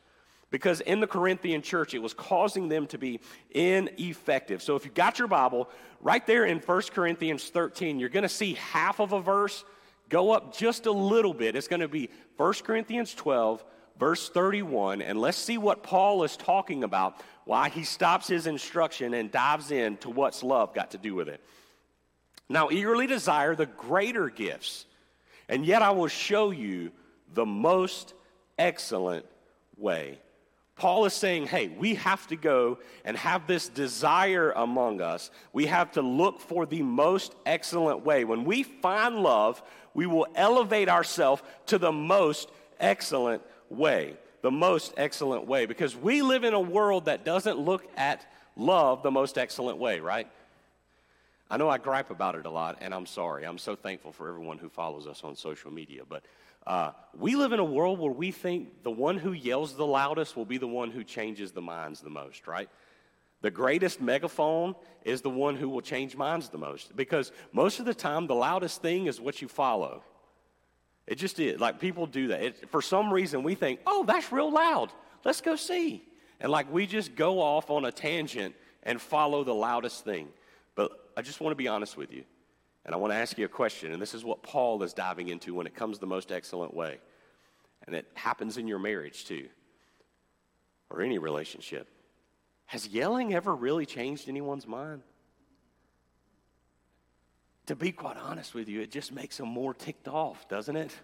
because 0.50 0.80
in 0.80 1.00
the 1.00 1.06
Corinthian 1.06 1.62
church, 1.62 1.94
it 1.94 2.02
was 2.02 2.14
causing 2.14 2.68
them 2.68 2.86
to 2.88 2.98
be 2.98 3.20
ineffective. 3.50 4.62
So 4.62 4.76
if 4.76 4.84
you've 4.84 4.94
got 4.94 5.18
your 5.18 5.28
Bible, 5.28 5.68
right 6.00 6.24
there 6.26 6.44
in 6.44 6.58
1 6.58 6.82
Corinthians 6.92 7.48
13, 7.48 7.98
you're 7.98 8.08
going 8.08 8.22
to 8.22 8.28
see 8.28 8.54
half 8.54 9.00
of 9.00 9.12
a 9.12 9.20
verse 9.20 9.64
go 10.08 10.30
up 10.30 10.56
just 10.56 10.86
a 10.86 10.92
little 10.92 11.34
bit. 11.34 11.56
It's 11.56 11.68
going 11.68 11.80
to 11.80 11.88
be 11.88 12.10
1 12.36 12.52
Corinthians 12.64 13.14
12, 13.14 13.64
verse 13.98 14.28
31, 14.28 15.02
and 15.02 15.20
let's 15.20 15.38
see 15.38 15.58
what 15.58 15.82
Paul 15.82 16.24
is 16.24 16.36
talking 16.36 16.84
about, 16.84 17.20
why 17.44 17.68
he 17.68 17.84
stops 17.84 18.28
his 18.28 18.46
instruction 18.46 19.14
and 19.14 19.30
dives 19.30 19.70
into 19.70 20.10
what's 20.10 20.42
love 20.42 20.74
got 20.74 20.92
to 20.92 20.98
do 20.98 21.14
with 21.14 21.28
it. 21.28 21.40
Now, 22.48 22.70
eagerly 22.70 23.06
desire 23.06 23.54
the 23.54 23.66
greater 23.66 24.28
gifts, 24.28 24.86
and 25.48 25.64
yet 25.64 25.82
I 25.82 25.90
will 25.90 26.08
show 26.08 26.50
you 26.50 26.92
the 27.32 27.46
most 27.46 28.14
excellent 28.58 29.26
way. 29.76 30.18
Paul 30.76 31.04
is 31.04 31.14
saying, 31.14 31.46
hey, 31.46 31.68
we 31.68 31.94
have 31.94 32.26
to 32.28 32.36
go 32.36 32.78
and 33.04 33.16
have 33.16 33.46
this 33.46 33.68
desire 33.68 34.50
among 34.52 35.00
us. 35.00 35.30
We 35.52 35.66
have 35.66 35.92
to 35.92 36.02
look 36.02 36.40
for 36.40 36.66
the 36.66 36.82
most 36.82 37.34
excellent 37.46 38.04
way. 38.04 38.24
When 38.24 38.44
we 38.44 38.64
find 38.64 39.16
love, 39.16 39.62
we 39.94 40.06
will 40.06 40.26
elevate 40.34 40.88
ourselves 40.88 41.42
to 41.66 41.78
the 41.78 41.92
most 41.92 42.50
excellent 42.80 43.42
way. 43.70 44.16
The 44.42 44.50
most 44.50 44.92
excellent 44.96 45.46
way. 45.46 45.66
Because 45.66 45.96
we 45.96 46.22
live 46.22 46.42
in 46.42 46.54
a 46.54 46.60
world 46.60 47.04
that 47.04 47.24
doesn't 47.24 47.58
look 47.58 47.86
at 47.96 48.26
love 48.56 49.02
the 49.02 49.12
most 49.12 49.38
excellent 49.38 49.78
way, 49.78 50.00
right? 50.00 50.28
I 51.48 51.56
know 51.56 51.68
I 51.68 51.78
gripe 51.78 52.10
about 52.10 52.34
it 52.34 52.46
a 52.46 52.50
lot, 52.50 52.78
and 52.80 52.92
I'm 52.92 53.06
sorry. 53.06 53.44
I'm 53.44 53.58
so 53.58 53.76
thankful 53.76 54.10
for 54.10 54.28
everyone 54.28 54.58
who 54.58 54.68
follows 54.68 55.06
us 55.06 55.22
on 55.22 55.36
social 55.36 55.70
media. 55.70 56.02
But 56.08 56.24
uh, 56.66 56.92
we 57.18 57.36
live 57.36 57.52
in 57.52 57.60
a 57.60 57.64
world 57.64 57.98
where 57.98 58.12
we 58.12 58.30
think 58.30 58.82
the 58.82 58.90
one 58.90 59.18
who 59.18 59.32
yells 59.32 59.74
the 59.74 59.86
loudest 59.86 60.36
will 60.36 60.46
be 60.46 60.58
the 60.58 60.66
one 60.66 60.90
who 60.90 61.04
changes 61.04 61.52
the 61.52 61.60
minds 61.60 62.00
the 62.00 62.10
most, 62.10 62.46
right? 62.46 62.68
The 63.42 63.50
greatest 63.50 64.00
megaphone 64.00 64.74
is 65.04 65.20
the 65.20 65.28
one 65.28 65.56
who 65.56 65.68
will 65.68 65.82
change 65.82 66.16
minds 66.16 66.48
the 66.48 66.56
most 66.56 66.96
because 66.96 67.30
most 67.52 67.78
of 67.78 67.84
the 67.84 67.92
time, 67.92 68.26
the 68.26 68.34
loudest 68.34 68.80
thing 68.80 69.06
is 69.06 69.20
what 69.20 69.42
you 69.42 69.48
follow. 69.48 70.02
It 71.06 71.16
just 71.16 71.38
is. 71.38 71.60
Like 71.60 71.78
people 71.78 72.06
do 72.06 72.28
that. 72.28 72.42
It, 72.42 72.70
for 72.70 72.80
some 72.80 73.12
reason, 73.12 73.42
we 73.42 73.54
think, 73.54 73.80
oh, 73.86 74.04
that's 74.06 74.32
real 74.32 74.50
loud. 74.50 74.90
Let's 75.24 75.42
go 75.42 75.56
see. 75.56 76.02
And 76.40 76.50
like 76.50 76.72
we 76.72 76.86
just 76.86 77.14
go 77.14 77.40
off 77.40 77.68
on 77.68 77.84
a 77.84 77.92
tangent 77.92 78.54
and 78.82 78.98
follow 78.98 79.44
the 79.44 79.54
loudest 79.54 80.04
thing. 80.04 80.28
But 80.74 80.92
I 81.14 81.20
just 81.20 81.40
want 81.42 81.52
to 81.52 81.56
be 81.56 81.68
honest 81.68 81.98
with 81.98 82.12
you. 82.12 82.24
And 82.84 82.94
I 82.94 82.98
want 82.98 83.12
to 83.12 83.16
ask 83.16 83.38
you 83.38 83.44
a 83.44 83.48
question, 83.48 83.92
and 83.92 84.02
this 84.02 84.14
is 84.14 84.24
what 84.24 84.42
Paul 84.42 84.82
is 84.82 84.92
diving 84.92 85.28
into 85.28 85.54
when 85.54 85.66
it 85.66 85.74
comes 85.74 85.98
the 85.98 86.06
most 86.06 86.30
excellent 86.30 86.74
way. 86.74 86.98
And 87.86 87.96
it 87.96 88.06
happens 88.14 88.56
in 88.56 88.68
your 88.68 88.78
marriage 88.78 89.24
too, 89.24 89.48
or 90.90 91.00
any 91.02 91.18
relationship. 91.18 91.88
Has 92.66 92.86
yelling 92.88 93.34
ever 93.34 93.54
really 93.54 93.86
changed 93.86 94.28
anyone's 94.28 94.66
mind? 94.66 95.02
To 97.66 97.76
be 97.76 97.92
quite 97.92 98.18
honest 98.18 98.54
with 98.54 98.68
you, 98.68 98.80
it 98.80 98.90
just 98.90 99.12
makes 99.12 99.38
them 99.38 99.48
more 99.48 99.72
ticked 99.72 100.08
off, 100.08 100.48
doesn't 100.48 100.76
it? 100.76 100.94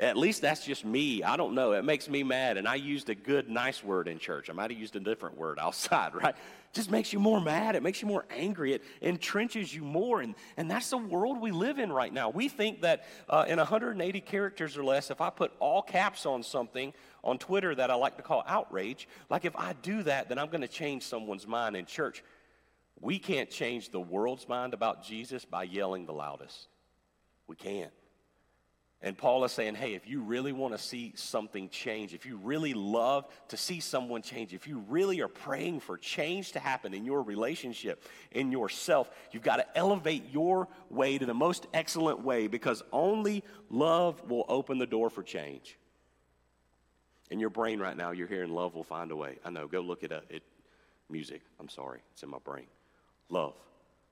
At 0.00 0.16
least 0.16 0.40
that's 0.40 0.64
just 0.64 0.82
me. 0.82 1.22
I 1.22 1.36
don't 1.36 1.54
know. 1.54 1.72
It 1.72 1.84
makes 1.84 2.08
me 2.08 2.22
mad. 2.22 2.56
And 2.56 2.66
I 2.66 2.76
used 2.76 3.10
a 3.10 3.14
good, 3.14 3.50
nice 3.50 3.84
word 3.84 4.08
in 4.08 4.18
church. 4.18 4.48
I 4.48 4.54
might 4.54 4.70
have 4.70 4.80
used 4.80 4.96
a 4.96 5.00
different 5.00 5.36
word 5.36 5.58
outside, 5.58 6.14
right? 6.22 6.34
Just 6.72 6.90
makes 6.90 7.12
you 7.12 7.18
more 7.18 7.38
mad. 7.38 7.76
It 7.76 7.82
makes 7.82 8.00
you 8.00 8.08
more 8.08 8.24
angry. 8.30 8.72
It 8.72 8.82
entrenches 9.02 9.74
you 9.74 9.82
more. 9.82 10.22
And, 10.22 10.36
and 10.56 10.70
that's 10.70 10.88
the 10.88 10.96
world 10.96 11.38
we 11.38 11.50
live 11.50 11.78
in 11.78 11.92
right 11.92 12.10
now. 12.10 12.30
We 12.30 12.48
think 12.48 12.80
that 12.80 13.04
uh, 13.28 13.44
in 13.46 13.58
180 13.58 14.20
characters 14.22 14.78
or 14.78 14.84
less, 14.84 15.10
if 15.10 15.20
I 15.20 15.28
put 15.28 15.52
all 15.60 15.82
caps 15.82 16.24
on 16.24 16.42
something 16.42 16.94
on 17.22 17.36
Twitter 17.36 17.74
that 17.74 17.90
I 17.90 17.94
like 17.94 18.16
to 18.16 18.22
call 18.22 18.42
outrage, 18.46 19.06
like 19.28 19.44
if 19.44 19.54
I 19.54 19.74
do 19.82 20.02
that, 20.04 20.30
then 20.30 20.38
I'm 20.38 20.48
going 20.48 20.62
to 20.62 20.68
change 20.68 21.02
someone's 21.02 21.46
mind 21.46 21.76
in 21.76 21.84
church. 21.84 22.24
We 23.02 23.18
can't 23.18 23.50
change 23.50 23.90
the 23.90 24.00
world's 24.00 24.48
mind 24.48 24.72
about 24.72 25.04
Jesus 25.04 25.44
by 25.44 25.64
yelling 25.64 26.06
the 26.06 26.14
loudest. 26.14 26.68
We 27.46 27.56
can't. 27.56 27.92
And 29.02 29.16
Paul 29.16 29.44
is 29.44 29.52
saying, 29.52 29.76
hey, 29.76 29.94
if 29.94 30.06
you 30.06 30.20
really 30.20 30.52
want 30.52 30.74
to 30.74 30.78
see 30.78 31.14
something 31.16 31.70
change, 31.70 32.12
if 32.12 32.26
you 32.26 32.36
really 32.36 32.74
love 32.74 33.26
to 33.48 33.56
see 33.56 33.80
someone 33.80 34.20
change, 34.20 34.52
if 34.52 34.68
you 34.68 34.84
really 34.88 35.22
are 35.22 35.28
praying 35.28 35.80
for 35.80 35.96
change 35.96 36.52
to 36.52 36.58
happen 36.58 36.92
in 36.92 37.06
your 37.06 37.22
relationship, 37.22 38.04
in 38.30 38.52
yourself, 38.52 39.10
you've 39.32 39.42
got 39.42 39.56
to 39.56 39.66
elevate 39.78 40.30
your 40.30 40.68
way 40.90 41.16
to 41.16 41.24
the 41.24 41.32
most 41.32 41.66
excellent 41.72 42.22
way 42.22 42.46
because 42.46 42.82
only 42.92 43.42
love 43.70 44.22
will 44.28 44.44
open 44.48 44.76
the 44.76 44.86
door 44.86 45.08
for 45.08 45.22
change. 45.22 45.78
In 47.30 47.40
your 47.40 47.50
brain 47.50 47.80
right 47.80 47.96
now, 47.96 48.10
you're 48.10 48.26
hearing 48.26 48.50
love 48.50 48.74
will 48.74 48.84
find 48.84 49.10
a 49.12 49.16
way. 49.16 49.38
I 49.46 49.50
know, 49.50 49.66
go 49.66 49.80
look 49.80 50.04
at 50.04 50.12
it. 50.12 50.42
Music, 51.08 51.40
I'm 51.58 51.70
sorry, 51.70 52.00
it's 52.12 52.22
in 52.22 52.28
my 52.28 52.38
brain. 52.44 52.66
Love, 53.30 53.54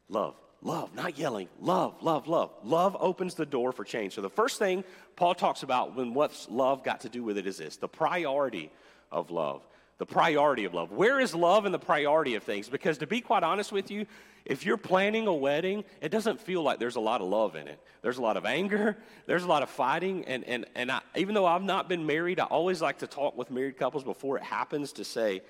love, 0.09 0.35
Love, 0.63 0.93
not 0.95 1.19
yelling. 1.19 1.49
Love, 1.61 2.03
love, 2.03 2.27
love. 2.27 2.51
Love 2.65 2.97
opens 2.99 3.35
the 3.35 3.47
door 3.47 3.71
for 3.71 3.85
change. 3.85 4.15
So 4.15 4.23
the 4.23 4.31
first 4.31 4.59
thing 4.59 4.83
Paul 5.15 5.35
talks 5.35 5.63
about 5.63 5.95
when 5.95 6.15
what's 6.15 6.49
love 6.51 6.83
got 6.83 7.03
to 7.03 7.09
do 7.09 7.23
with 7.23 7.39
it 7.39 7.47
is 7.47 7.59
this 7.59 7.77
the 7.77 7.89
priority 7.89 8.71
of 9.13 9.31
love. 9.31 9.63
The 9.99 10.07
priority 10.07 10.65
of 10.65 10.75
love. 10.75 10.93
Where 10.93 11.19
is 11.19 11.35
love 11.35 11.67
in 11.67 11.73
the 11.73 11.79
priority 11.79 12.37
of 12.37 12.45
things? 12.45 12.69
Because 12.69 12.99
to 12.99 13.07
be 13.07 13.21
quite 13.21 13.43
honest 13.43 13.73
with 13.73 13.91
you, 13.91 14.07
if 14.45 14.65
you're 14.65 14.77
planning 14.77 15.27
a 15.27 15.35
wedding, 15.35 15.85
it 16.01 16.11
doesn't 16.11 16.41
feel 16.41 16.63
like 16.63 16.79
there's 16.79 16.97
a 16.97 17.01
lot 17.01 17.21
of 17.21 17.29
love 17.29 17.57
in 17.57 17.67
it. 17.67 17.81
There's 18.03 18.19
a 18.19 18.23
lot 18.23 18.37
of 18.37 18.47
anger, 18.47 18.97
there's 19.27 19.43
a 19.43 19.49
lot 19.49 19.63
of 19.63 19.71
fighting, 19.71 20.25
and, 20.27 20.45
and, 20.45 20.67
and 20.75 20.91
I, 20.91 21.01
even 21.17 21.35
though 21.35 21.47
I've 21.47 21.65
not 21.65 21.89
been 21.89 22.07
married, 22.07 22.39
I 22.39 22.45
always 22.45 22.81
like 22.81 22.99
to 22.99 23.07
talk 23.07 23.37
with 23.37 23.51
married 23.51 23.77
couples 23.77 24.05
before 24.05 24.37
it 24.37 24.45
happens 24.45 24.93
to 24.93 25.05
say, 25.05 25.43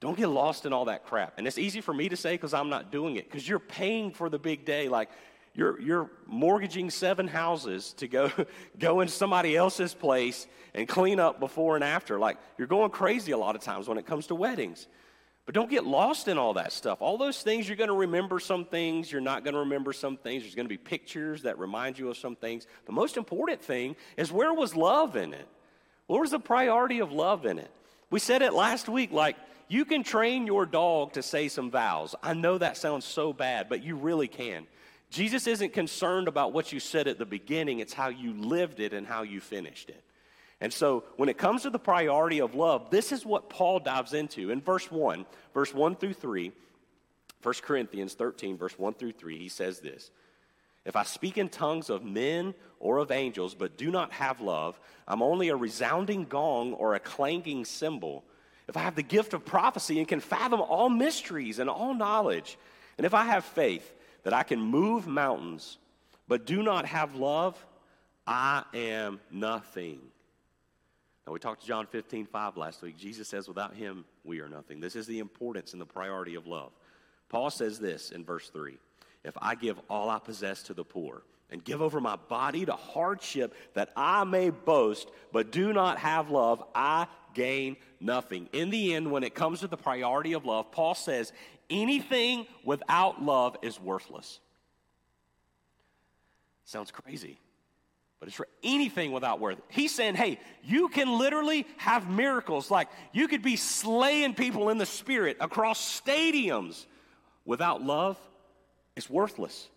Don't 0.00 0.16
get 0.16 0.28
lost 0.28 0.66
in 0.66 0.72
all 0.72 0.86
that 0.86 1.04
crap. 1.06 1.34
And 1.38 1.46
it's 1.46 1.58
easy 1.58 1.80
for 1.80 1.94
me 1.94 2.08
to 2.08 2.16
say 2.16 2.34
because 2.34 2.52
I'm 2.52 2.68
not 2.68 2.92
doing 2.92 3.16
it, 3.16 3.24
because 3.24 3.48
you're 3.48 3.58
paying 3.58 4.10
for 4.10 4.28
the 4.28 4.38
big 4.38 4.64
day. 4.64 4.88
Like, 4.88 5.08
you're, 5.54 5.80
you're 5.80 6.10
mortgaging 6.26 6.90
seven 6.90 7.26
houses 7.26 7.94
to 7.94 8.08
go, 8.08 8.30
go 8.78 9.00
in 9.00 9.08
somebody 9.08 9.56
else's 9.56 9.94
place 9.94 10.46
and 10.74 10.86
clean 10.86 11.18
up 11.18 11.40
before 11.40 11.76
and 11.76 11.84
after. 11.84 12.18
Like, 12.18 12.36
you're 12.58 12.66
going 12.66 12.90
crazy 12.90 13.32
a 13.32 13.38
lot 13.38 13.56
of 13.56 13.62
times 13.62 13.88
when 13.88 13.96
it 13.96 14.06
comes 14.06 14.26
to 14.26 14.34
weddings. 14.34 14.86
But 15.46 15.54
don't 15.54 15.70
get 15.70 15.86
lost 15.86 16.28
in 16.28 16.38
all 16.38 16.54
that 16.54 16.72
stuff. 16.72 17.00
All 17.00 17.16
those 17.16 17.40
things, 17.40 17.68
you're 17.68 17.76
going 17.76 17.88
to 17.88 17.94
remember 17.94 18.40
some 18.40 18.64
things, 18.64 19.10
you're 19.10 19.20
not 19.20 19.44
going 19.44 19.54
to 19.54 19.60
remember 19.60 19.92
some 19.92 20.16
things. 20.16 20.42
There's 20.42 20.56
going 20.56 20.66
to 20.66 20.68
be 20.68 20.76
pictures 20.76 21.42
that 21.42 21.58
remind 21.58 21.98
you 21.98 22.10
of 22.10 22.16
some 22.16 22.36
things. 22.36 22.66
The 22.84 22.92
most 22.92 23.16
important 23.16 23.62
thing 23.62 23.96
is 24.16 24.30
where 24.30 24.52
was 24.52 24.74
love 24.74 25.16
in 25.16 25.32
it? 25.32 25.48
Where 26.08 26.20
was 26.20 26.32
the 26.32 26.40
priority 26.40 26.98
of 26.98 27.12
love 27.12 27.46
in 27.46 27.58
it? 27.58 27.70
We 28.10 28.18
said 28.18 28.42
it 28.42 28.52
last 28.52 28.88
week 28.88 29.12
like, 29.12 29.36
you 29.68 29.84
can 29.84 30.02
train 30.02 30.46
your 30.46 30.66
dog 30.66 31.12
to 31.14 31.22
say 31.22 31.48
some 31.48 31.70
vows. 31.70 32.14
I 32.22 32.34
know 32.34 32.58
that 32.58 32.76
sounds 32.76 33.04
so 33.04 33.32
bad, 33.32 33.68
but 33.68 33.82
you 33.82 33.96
really 33.96 34.28
can. 34.28 34.66
Jesus 35.10 35.46
isn't 35.46 35.72
concerned 35.72 36.28
about 36.28 36.52
what 36.52 36.72
you 36.72 36.80
said 36.80 37.08
at 37.08 37.18
the 37.18 37.26
beginning, 37.26 37.80
it's 37.80 37.92
how 37.92 38.08
you 38.08 38.32
lived 38.32 38.80
it 38.80 38.92
and 38.92 39.06
how 39.06 39.22
you 39.22 39.40
finished 39.40 39.88
it. 39.88 40.02
And 40.60 40.72
so, 40.72 41.04
when 41.16 41.28
it 41.28 41.36
comes 41.36 41.62
to 41.62 41.70
the 41.70 41.78
priority 41.78 42.40
of 42.40 42.54
love, 42.54 42.90
this 42.90 43.12
is 43.12 43.26
what 43.26 43.50
Paul 43.50 43.78
dives 43.78 44.14
into. 44.14 44.50
In 44.50 44.60
verse 44.60 44.90
1, 44.90 45.26
verse 45.52 45.74
1 45.74 45.96
through 45.96 46.14
3, 46.14 46.50
1 47.42 47.54
Corinthians 47.62 48.14
13, 48.14 48.56
verse 48.56 48.78
1 48.78 48.94
through 48.94 49.12
3, 49.12 49.38
he 49.38 49.48
says 49.48 49.80
this 49.80 50.10
If 50.84 50.96
I 50.96 51.02
speak 51.02 51.36
in 51.36 51.50
tongues 51.50 51.90
of 51.90 52.04
men 52.04 52.54
or 52.80 52.98
of 52.98 53.10
angels, 53.10 53.54
but 53.54 53.76
do 53.76 53.90
not 53.90 54.12
have 54.12 54.40
love, 54.40 54.80
I'm 55.06 55.22
only 55.22 55.50
a 55.50 55.56
resounding 55.56 56.24
gong 56.24 56.72
or 56.72 56.94
a 56.94 57.00
clanging 57.00 57.64
cymbal. 57.64 58.24
If 58.68 58.76
I 58.76 58.80
have 58.80 58.96
the 58.96 59.02
gift 59.02 59.32
of 59.32 59.44
prophecy 59.44 59.98
and 59.98 60.08
can 60.08 60.20
fathom 60.20 60.60
all 60.60 60.88
mysteries 60.88 61.58
and 61.58 61.70
all 61.70 61.94
knowledge, 61.94 62.58
and 62.98 63.06
if 63.06 63.14
I 63.14 63.24
have 63.24 63.44
faith 63.44 63.92
that 64.24 64.32
I 64.32 64.42
can 64.42 64.60
move 64.60 65.06
mountains, 65.06 65.78
but 66.26 66.46
do 66.46 66.62
not 66.62 66.86
have 66.86 67.14
love, 67.14 67.64
I 68.26 68.64
am 68.74 69.20
nothing. 69.30 70.00
Now, 71.26 71.32
we 71.32 71.38
talked 71.38 71.62
to 71.62 71.66
John 71.66 71.86
15, 71.86 72.26
5 72.26 72.56
last 72.56 72.82
week. 72.82 72.96
Jesus 72.96 73.28
says, 73.28 73.48
without 73.48 73.74
him, 73.74 74.04
we 74.24 74.40
are 74.40 74.48
nothing. 74.48 74.80
This 74.80 74.96
is 74.96 75.06
the 75.06 75.18
importance 75.18 75.72
and 75.72 75.80
the 75.80 75.86
priority 75.86 76.34
of 76.34 76.46
love. 76.46 76.72
Paul 77.28 77.50
says 77.50 77.78
this 77.78 78.10
in 78.10 78.24
verse 78.24 78.48
3 78.50 78.76
If 79.24 79.36
I 79.40 79.54
give 79.54 79.80
all 79.90 80.08
I 80.08 80.18
possess 80.18 80.62
to 80.64 80.74
the 80.74 80.84
poor 80.84 81.22
and 81.50 81.64
give 81.64 81.82
over 81.82 82.00
my 82.00 82.16
body 82.16 82.64
to 82.66 82.72
hardship 82.72 83.54
that 83.74 83.90
I 83.96 84.24
may 84.24 84.50
boast, 84.50 85.08
but 85.32 85.52
do 85.52 85.72
not 85.72 85.98
have 85.98 86.30
love, 86.30 86.62
I 86.74 87.06
gain 87.36 87.76
nothing. 88.00 88.48
In 88.52 88.70
the 88.70 88.94
end, 88.94 89.12
when 89.12 89.22
it 89.22 89.34
comes 89.34 89.60
to 89.60 89.68
the 89.68 89.76
priority 89.76 90.32
of 90.32 90.44
love, 90.44 90.72
Paul 90.72 90.94
says, 90.94 91.32
anything 91.68 92.46
without 92.64 93.22
love 93.22 93.56
is 93.62 93.78
worthless. 93.78 94.40
Sounds 96.64 96.90
crazy. 96.90 97.38
But 98.18 98.28
it's 98.28 98.36
for 98.36 98.48
anything 98.64 99.12
without 99.12 99.40
worth. 99.40 99.60
He's 99.68 99.94
saying, 99.94 100.14
hey, 100.14 100.40
you 100.64 100.88
can 100.88 101.18
literally 101.18 101.66
have 101.76 102.08
miracles. 102.08 102.70
Like 102.70 102.88
you 103.12 103.28
could 103.28 103.42
be 103.42 103.56
slaying 103.56 104.34
people 104.34 104.70
in 104.70 104.78
the 104.78 104.86
spirit 104.86 105.36
across 105.38 106.00
stadiums. 106.00 106.86
Without 107.44 107.82
love, 107.82 108.18
it's 108.96 109.10
worthless. 109.10 109.68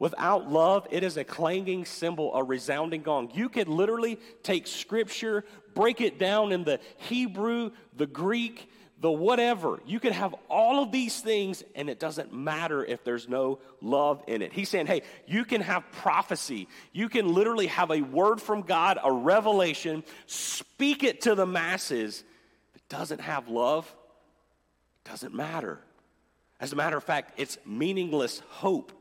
Without 0.00 0.50
love, 0.50 0.88
it 0.90 1.04
is 1.04 1.18
a 1.18 1.24
clanging 1.24 1.84
cymbal, 1.84 2.34
a 2.34 2.42
resounding 2.42 3.02
gong. 3.02 3.30
You 3.34 3.50
could 3.50 3.68
literally 3.68 4.18
take 4.42 4.66
scripture, 4.66 5.44
break 5.74 6.00
it 6.00 6.18
down 6.18 6.52
in 6.52 6.64
the 6.64 6.80
Hebrew, 6.96 7.70
the 7.94 8.06
Greek, 8.06 8.70
the 8.98 9.12
whatever. 9.12 9.78
You 9.84 10.00
could 10.00 10.12
have 10.12 10.34
all 10.48 10.82
of 10.82 10.90
these 10.90 11.20
things, 11.20 11.62
and 11.74 11.90
it 11.90 12.00
doesn't 12.00 12.32
matter 12.32 12.82
if 12.82 13.04
there's 13.04 13.28
no 13.28 13.58
love 13.82 14.24
in 14.26 14.40
it. 14.40 14.54
He's 14.54 14.70
saying, 14.70 14.86
hey, 14.86 15.02
you 15.26 15.44
can 15.44 15.60
have 15.60 15.84
prophecy. 15.92 16.66
You 16.94 17.10
can 17.10 17.34
literally 17.34 17.66
have 17.66 17.90
a 17.90 18.00
word 18.00 18.40
from 18.40 18.62
God, 18.62 18.98
a 19.04 19.12
revelation, 19.12 20.02
speak 20.24 21.04
it 21.04 21.20
to 21.22 21.34
the 21.34 21.46
masses. 21.46 22.24
If 22.74 22.80
it 22.80 22.88
doesn't 22.88 23.20
have 23.20 23.48
love, 23.48 23.84
it 25.04 25.10
doesn't 25.10 25.34
matter. 25.34 25.78
As 26.58 26.72
a 26.72 26.76
matter 26.76 26.96
of 26.96 27.04
fact, 27.04 27.38
it's 27.38 27.58
meaningless 27.66 28.40
hope. 28.48 28.92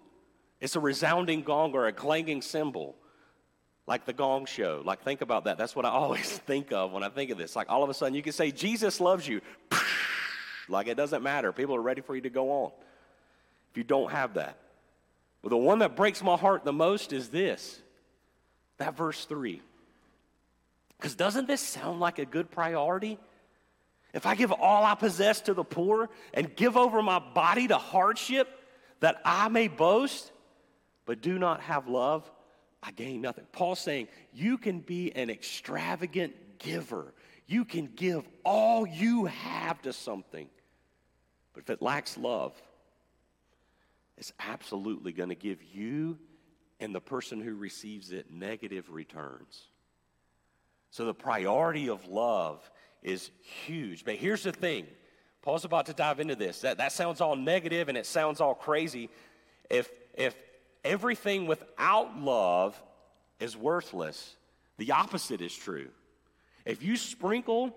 It's 0.62 0.76
a 0.76 0.80
resounding 0.80 1.42
gong 1.42 1.74
or 1.74 1.88
a 1.88 1.94
clanging 1.94 2.42
cymbal 2.42 2.96
like 3.88 4.06
the 4.06 4.14
gong 4.14 4.46
show. 4.46 4.82
Like, 4.86 5.02
think 5.02 5.22
about 5.22 5.46
that. 5.46 5.58
That's 5.58 5.76
what 5.76 5.86
I 5.86 5.90
always 6.02 6.38
think 6.40 6.72
of 6.72 6.92
when 6.92 7.04
I 7.04 7.10
think 7.10 7.32
of 7.32 7.38
this. 7.38 7.56
Like, 7.56 7.70
all 7.70 7.84
of 7.84 7.90
a 7.90 7.94
sudden, 7.94 8.14
you 8.14 8.22
can 8.22 8.34
say, 8.34 8.52
Jesus 8.52 9.00
loves 9.00 9.28
you. 9.28 9.42
Like, 10.70 10.88
it 10.88 10.96
doesn't 10.96 11.24
matter. 11.24 11.52
People 11.52 11.76
are 11.76 11.82
ready 11.82 12.02
for 12.02 12.16
you 12.16 12.22
to 12.22 12.30
go 12.30 12.52
on. 12.52 12.72
If 13.72 13.78
you 13.78 13.84
don't 13.84 14.12
have 14.12 14.36
that. 14.36 14.58
But 15.42 15.50
the 15.50 15.58
one 15.58 15.80
that 15.80 15.96
breaks 15.96 16.22
my 16.22 16.38
heart 16.38 16.64
the 16.64 16.74
most 16.74 17.12
is 17.12 17.30
this 17.30 17.82
that 18.78 18.96
verse 18.96 19.26
3. 19.26 19.62
Because 20.98 21.16
doesn't 21.16 21.48
this 21.48 21.62
sound 21.62 22.00
like 22.00 22.20
a 22.20 22.26
good 22.26 22.52
priority? 22.52 23.18
If 24.14 24.26
I 24.26 24.36
give 24.36 24.52
all 24.52 24.84
I 24.84 24.96
possess 24.96 25.42
to 25.42 25.54
the 25.54 25.64
poor 25.64 26.10
and 26.34 26.56
give 26.56 26.78
over 26.78 27.02
my 27.02 27.20
body 27.20 27.68
to 27.68 27.78
hardship 27.78 28.48
that 29.00 29.22
I 29.26 29.50
may 29.50 29.68
boast, 29.68 30.32
but 31.10 31.22
do 31.22 31.40
not 31.40 31.62
have 31.62 31.88
love, 31.88 32.30
I 32.84 32.92
gain 32.92 33.20
nothing. 33.20 33.48
Paul's 33.52 33.80
saying 33.80 34.10
you 34.32 34.60
can 34.60 34.80
be 34.80 35.12
an 35.16 35.32
extravagant 35.32 36.60
giver. 36.60 37.16
You 37.48 37.66
can 37.66 37.90
give 37.96 38.28
all 38.46 38.86
you 38.86 39.26
have 39.26 39.82
to 39.82 39.92
something. 39.92 40.48
But 41.56 41.64
if 41.64 41.72
it 41.72 41.82
lacks 41.82 42.16
love, 42.16 42.54
it's 44.20 44.32
absolutely 44.40 45.12
going 45.12 45.30
to 45.30 45.36
give 45.36 45.64
you 45.74 46.20
and 46.80 46.94
the 46.94 47.02
person 47.02 47.42
who 47.42 47.56
receives 47.56 48.12
it 48.12 48.30
negative 48.32 48.92
returns. 48.92 49.64
So 50.92 51.06
the 51.06 51.16
priority 51.16 51.90
of 51.90 52.06
love 52.06 52.70
is 53.02 53.32
huge. 53.66 54.06
But 54.06 54.18
here's 54.18 54.44
the 54.44 54.52
thing 54.52 54.86
Paul's 55.42 55.66
about 55.66 55.88
to 55.88 55.94
dive 55.94 56.20
into 56.20 56.36
this. 56.36 56.62
That, 56.62 56.78
that 56.78 56.92
sounds 56.92 57.20
all 57.20 57.36
negative 57.36 57.90
and 57.90 57.98
it 57.98 58.06
sounds 58.06 58.40
all 58.40 58.54
crazy. 58.54 59.10
If, 59.72 59.90
if 60.14 60.36
everything 60.84 61.48
without 61.48 62.20
love 62.20 62.82
is 63.40 63.56
worthless, 63.56 64.36
the 64.78 64.92
opposite 64.92 65.42
is 65.42 65.56
true. 65.56 65.90
If 66.66 66.84
you 66.84 66.98
sprinkle, 66.98 67.76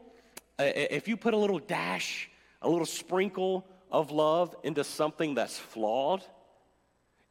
uh, 0.59 0.64
if 0.64 1.09
you 1.09 1.16
put 1.16 1.35
a 1.35 1.37
little 1.37 1.59
dash, 1.59 2.30
a 2.61 2.68
little 2.68 2.87
sprinkle 2.87 3.66
of 3.90 4.11
love 4.11 4.54
into 4.62 4.85
something 4.85 5.35
that's 5.35 5.59
flawed, 5.59 6.25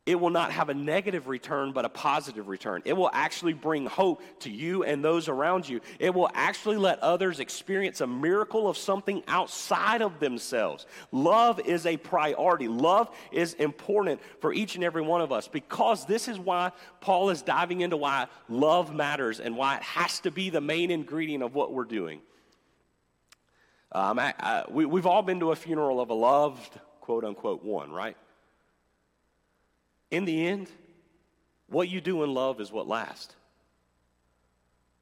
it 0.08 0.20
will 0.20 0.32
not 0.32 0.52
have 0.52 0.70
a 0.70 0.74
negative 0.74 1.28
return, 1.28 1.74
but 1.74 1.86
a 1.86 1.90
positive 1.90 2.48
return. 2.48 2.82
It 2.86 2.94
will 2.94 3.12
actually 3.14 3.54
bring 3.54 3.86
hope 3.86 4.24
to 4.40 4.50
you 4.50 4.84
and 4.84 5.06
those 5.06 5.28
around 5.28 5.70
you. 5.70 5.80
It 6.00 6.16
will 6.16 6.30
actually 6.34 6.78
let 6.78 6.98
others 7.00 7.40
experience 7.40 8.02
a 8.02 8.08
miracle 8.08 8.68
of 8.68 8.78
something 8.78 9.22
outside 9.28 10.02
of 10.02 10.20
themselves. 10.20 10.88
Love 11.12 11.60
is 11.60 11.86
a 11.86 11.98
priority. 11.98 12.68
Love 12.68 13.16
is 13.32 13.54
important 13.54 14.22
for 14.40 14.52
each 14.52 14.74
and 14.74 14.84
every 14.84 15.04
one 15.04 15.22
of 15.22 15.32
us 15.32 15.48
because 15.48 16.08
this 16.08 16.28
is 16.28 16.40
why 16.40 16.72
Paul 17.00 17.30
is 17.30 17.44
diving 17.44 17.82
into 17.82 17.96
why 17.96 18.26
love 18.50 18.96
matters 18.96 19.40
and 19.40 19.56
why 19.56 19.78
it 19.78 19.84
has 19.84 20.20
to 20.22 20.32
be 20.32 20.50
the 20.50 20.62
main 20.62 20.90
ingredient 20.90 21.44
of 21.44 21.54
what 21.54 21.74
we're 21.74 21.86
doing. 21.86 22.22
Um, 23.92 24.18
I, 24.18 24.34
I, 24.40 24.64
we, 24.68 24.86
we've 24.86 25.06
all 25.06 25.22
been 25.22 25.42
to 25.42 25.52
a 25.52 25.56
funeral 25.56 26.02
of 26.02 26.10
a 26.10 26.16
loved, 26.16 26.80
quote 27.02 27.24
unquote, 27.24 27.64
one, 27.64 27.92
right? 27.92 28.18
In 30.12 30.26
the 30.26 30.48
end, 30.48 30.70
what 31.68 31.88
you 31.88 32.02
do 32.02 32.24
in 32.24 32.34
love 32.34 32.60
is 32.60 32.72
what 32.72 32.88
lasts. 32.88 33.34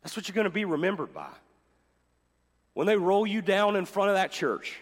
That's 0.03 0.15
what 0.15 0.27
you're 0.27 0.35
going 0.35 0.45
to 0.45 0.51
be 0.51 0.65
remembered 0.65 1.13
by. 1.13 1.29
When 2.73 2.87
they 2.87 2.95
roll 2.95 3.27
you 3.27 3.41
down 3.41 3.75
in 3.75 3.85
front 3.85 4.11
of 4.11 4.15
that 4.15 4.31
church, 4.31 4.79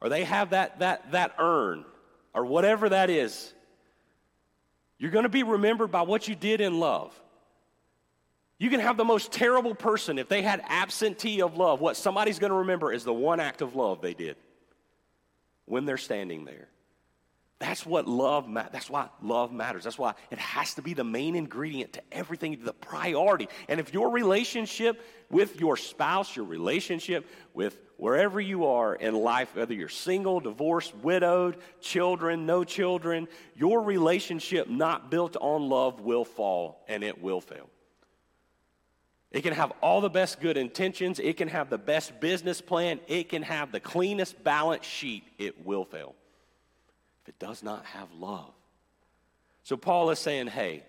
or 0.00 0.08
they 0.08 0.24
have 0.24 0.50
that, 0.50 0.78
that, 0.78 1.12
that 1.12 1.34
urn, 1.38 1.84
or 2.32 2.46
whatever 2.46 2.88
that 2.88 3.10
is, 3.10 3.52
you're 4.98 5.10
going 5.10 5.24
to 5.24 5.28
be 5.28 5.42
remembered 5.42 5.90
by 5.90 6.02
what 6.02 6.28
you 6.28 6.34
did 6.34 6.60
in 6.60 6.78
love. 6.78 7.12
You 8.58 8.70
can 8.70 8.80
have 8.80 8.96
the 8.96 9.04
most 9.04 9.32
terrible 9.32 9.74
person 9.74 10.18
if 10.18 10.28
they 10.28 10.40
had 10.40 10.62
absentee 10.68 11.42
of 11.42 11.56
love. 11.56 11.80
What 11.80 11.96
somebody's 11.96 12.38
going 12.38 12.52
to 12.52 12.58
remember 12.58 12.92
is 12.92 13.04
the 13.04 13.12
one 13.12 13.40
act 13.40 13.60
of 13.60 13.74
love 13.74 14.00
they 14.00 14.14
did 14.14 14.36
when 15.66 15.84
they're 15.84 15.96
standing 15.96 16.44
there. 16.44 16.68
That's 17.60 17.86
what 17.86 18.08
love 18.08 18.48
ma- 18.48 18.68
that's 18.72 18.90
why 18.90 19.08
love 19.22 19.52
matters. 19.52 19.84
That's 19.84 19.98
why 19.98 20.14
it 20.30 20.38
has 20.38 20.74
to 20.74 20.82
be 20.82 20.92
the 20.92 21.04
main 21.04 21.36
ingredient 21.36 21.92
to 21.94 22.02
everything, 22.10 22.58
the 22.64 22.72
priority. 22.72 23.48
And 23.68 23.78
if 23.78 23.94
your 23.94 24.10
relationship 24.10 25.00
with 25.30 25.60
your 25.60 25.76
spouse, 25.76 26.34
your 26.34 26.46
relationship 26.46 27.28
with 27.54 27.78
wherever 27.96 28.40
you 28.40 28.66
are 28.66 28.94
in 28.94 29.14
life, 29.14 29.54
whether 29.54 29.72
you're 29.72 29.88
single, 29.88 30.40
divorced, 30.40 30.94
widowed, 30.96 31.58
children, 31.80 32.44
no 32.44 32.64
children, 32.64 33.28
your 33.54 33.82
relationship 33.82 34.68
not 34.68 35.10
built 35.10 35.36
on 35.40 35.68
love 35.68 36.00
will 36.00 36.24
fall 36.24 36.84
and 36.88 37.04
it 37.04 37.22
will 37.22 37.40
fail. 37.40 37.70
It 39.30 39.42
can 39.42 39.52
have 39.52 39.72
all 39.80 40.00
the 40.00 40.10
best 40.10 40.40
good 40.40 40.56
intentions. 40.56 41.18
It 41.18 41.36
can 41.36 41.48
have 41.48 41.70
the 41.70 41.78
best 41.78 42.20
business 42.20 42.60
plan. 42.60 43.00
It 43.06 43.28
can 43.28 43.42
have 43.42 43.72
the 43.72 43.80
cleanest 43.80 44.42
balance 44.42 44.84
sheet. 44.84 45.24
It 45.38 45.64
will 45.64 45.84
fail 45.84 46.14
if 47.24 47.30
it 47.30 47.38
does 47.38 47.62
not 47.62 47.84
have 47.86 48.12
love. 48.12 48.52
So 49.62 49.78
Paul 49.78 50.10
is 50.10 50.18
saying, 50.18 50.48
hey, 50.48 50.82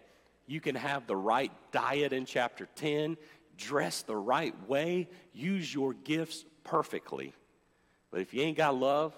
you 0.47 0.59
can 0.59 0.75
have 0.75 1.07
the 1.07 1.15
right 1.15 1.51
diet 1.71 2.11
in 2.11 2.25
chapter 2.25 2.67
10, 2.75 3.15
dress 3.57 4.01
the 4.01 4.17
right 4.17 4.53
way, 4.67 5.07
use 5.33 5.73
your 5.73 5.93
gifts 5.93 6.43
perfectly. 6.65 7.33
But 8.11 8.19
if 8.19 8.33
you 8.33 8.41
ain't 8.41 8.57
got 8.57 8.75
love, 8.75 9.15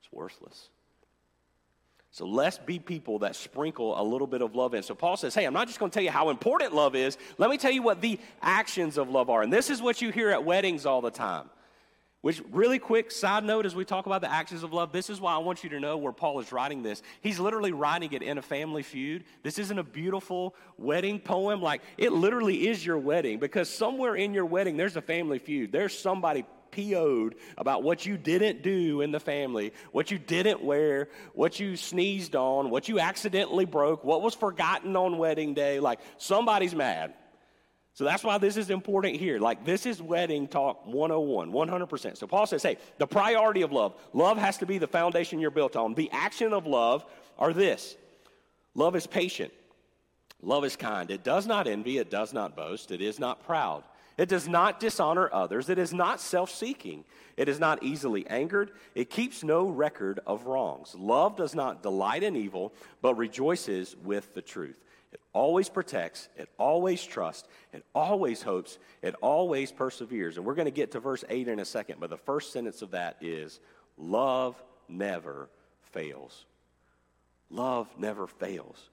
it's 0.00 0.10
worthless. 0.10 0.70
So 2.10 2.26
let's 2.26 2.56
be 2.58 2.78
people 2.78 3.20
that 3.20 3.36
sprinkle 3.36 4.00
a 4.00 4.02
little 4.02 4.26
bit 4.26 4.40
of 4.40 4.54
love 4.54 4.72
in. 4.72 4.82
So 4.82 4.94
Paul 4.94 5.18
says, 5.18 5.34
Hey, 5.34 5.44
I'm 5.44 5.54
not 5.54 5.66
just 5.66 5.78
going 5.78 5.90
to 5.90 5.94
tell 5.94 6.02
you 6.02 6.10
how 6.10 6.30
important 6.30 6.74
love 6.74 6.94
is. 6.94 7.16
Let 7.36 7.50
me 7.50 7.58
tell 7.58 7.70
you 7.70 7.82
what 7.82 8.00
the 8.00 8.18
actions 8.40 8.98
of 8.98 9.10
love 9.10 9.28
are. 9.28 9.42
And 9.42 9.52
this 9.52 9.70
is 9.70 9.80
what 9.80 10.00
you 10.02 10.10
hear 10.10 10.30
at 10.30 10.44
weddings 10.44 10.84
all 10.84 11.00
the 11.00 11.10
time. 11.10 11.48
Which, 12.22 12.40
really 12.52 12.78
quick 12.78 13.10
side 13.10 13.42
note, 13.42 13.66
as 13.66 13.74
we 13.74 13.84
talk 13.84 14.06
about 14.06 14.20
the 14.20 14.30
actions 14.30 14.62
of 14.62 14.72
love, 14.72 14.92
this 14.92 15.10
is 15.10 15.20
why 15.20 15.34
I 15.34 15.38
want 15.38 15.64
you 15.64 15.70
to 15.70 15.80
know 15.80 15.96
where 15.96 16.12
Paul 16.12 16.38
is 16.38 16.52
writing 16.52 16.84
this. 16.84 17.02
He's 17.20 17.40
literally 17.40 17.72
writing 17.72 18.12
it 18.12 18.22
in 18.22 18.38
a 18.38 18.42
family 18.42 18.84
feud. 18.84 19.24
This 19.42 19.58
isn't 19.58 19.76
a 19.76 19.82
beautiful 19.82 20.54
wedding 20.78 21.18
poem. 21.18 21.60
Like, 21.60 21.82
it 21.98 22.12
literally 22.12 22.68
is 22.68 22.86
your 22.86 22.96
wedding 22.96 23.40
because 23.40 23.68
somewhere 23.68 24.14
in 24.14 24.34
your 24.34 24.46
wedding, 24.46 24.76
there's 24.76 24.96
a 24.96 25.02
family 25.02 25.40
feud. 25.40 25.72
There's 25.72 25.98
somebody 25.98 26.44
PO'd 26.70 27.34
about 27.58 27.82
what 27.82 28.06
you 28.06 28.16
didn't 28.16 28.62
do 28.62 29.00
in 29.00 29.10
the 29.10 29.20
family, 29.20 29.72
what 29.90 30.12
you 30.12 30.18
didn't 30.18 30.62
wear, 30.62 31.08
what 31.34 31.58
you 31.58 31.76
sneezed 31.76 32.36
on, 32.36 32.70
what 32.70 32.88
you 32.88 33.00
accidentally 33.00 33.64
broke, 33.64 34.04
what 34.04 34.22
was 34.22 34.34
forgotten 34.34 34.94
on 34.94 35.18
wedding 35.18 35.54
day. 35.54 35.80
Like, 35.80 35.98
somebody's 36.18 36.74
mad. 36.74 37.14
So 37.94 38.04
that's 38.04 38.24
why 38.24 38.38
this 38.38 38.56
is 38.56 38.70
important 38.70 39.16
here. 39.16 39.38
Like, 39.38 39.64
this 39.64 39.84
is 39.84 40.00
wedding 40.00 40.48
talk 40.48 40.86
101, 40.86 41.52
100%. 41.52 42.16
So 42.16 42.26
Paul 42.26 42.46
says, 42.46 42.62
hey, 42.62 42.78
the 42.98 43.06
priority 43.06 43.62
of 43.62 43.70
love, 43.70 43.94
love 44.14 44.38
has 44.38 44.56
to 44.58 44.66
be 44.66 44.78
the 44.78 44.86
foundation 44.86 45.40
you're 45.40 45.50
built 45.50 45.76
on. 45.76 45.94
The 45.94 46.10
action 46.10 46.52
of 46.54 46.66
love 46.66 47.04
are 47.38 47.52
this 47.52 47.96
love 48.74 48.96
is 48.96 49.06
patient, 49.06 49.52
love 50.40 50.64
is 50.64 50.76
kind. 50.76 51.10
It 51.10 51.22
does 51.22 51.46
not 51.46 51.66
envy, 51.66 51.98
it 51.98 52.10
does 52.10 52.32
not 52.32 52.56
boast, 52.56 52.90
it 52.90 53.02
is 53.02 53.18
not 53.18 53.44
proud. 53.44 53.84
It 54.18 54.28
does 54.28 54.46
not 54.46 54.78
dishonor 54.78 55.30
others. 55.32 55.70
It 55.70 55.78
is 55.78 55.92
not 55.92 56.20
self 56.20 56.50
seeking. 56.50 57.04
It 57.36 57.48
is 57.48 57.58
not 57.58 57.82
easily 57.82 58.26
angered. 58.26 58.72
It 58.94 59.08
keeps 59.08 59.42
no 59.42 59.66
record 59.68 60.20
of 60.26 60.44
wrongs. 60.44 60.94
Love 60.94 61.36
does 61.36 61.54
not 61.54 61.82
delight 61.82 62.22
in 62.22 62.36
evil, 62.36 62.74
but 63.00 63.16
rejoices 63.16 63.96
with 64.04 64.34
the 64.34 64.42
truth. 64.42 64.78
It 65.12 65.20
always 65.34 65.68
protects, 65.68 66.28
it 66.36 66.48
always 66.58 67.04
trusts, 67.04 67.46
it 67.72 67.84
always 67.94 68.42
hopes, 68.42 68.78
it 69.02 69.14
always 69.20 69.70
perseveres. 69.70 70.36
And 70.36 70.46
we're 70.46 70.54
going 70.54 70.66
to 70.66 70.70
get 70.70 70.92
to 70.92 71.00
verse 71.00 71.22
8 71.28 71.48
in 71.48 71.58
a 71.58 71.64
second, 71.64 72.00
but 72.00 72.10
the 72.10 72.16
first 72.16 72.52
sentence 72.52 72.80
of 72.80 72.92
that 72.92 73.18
is 73.20 73.60
love 73.98 74.62
never 74.88 75.50
fails. 75.92 76.46
Love 77.50 77.88
never 77.98 78.26
fails. 78.26 78.88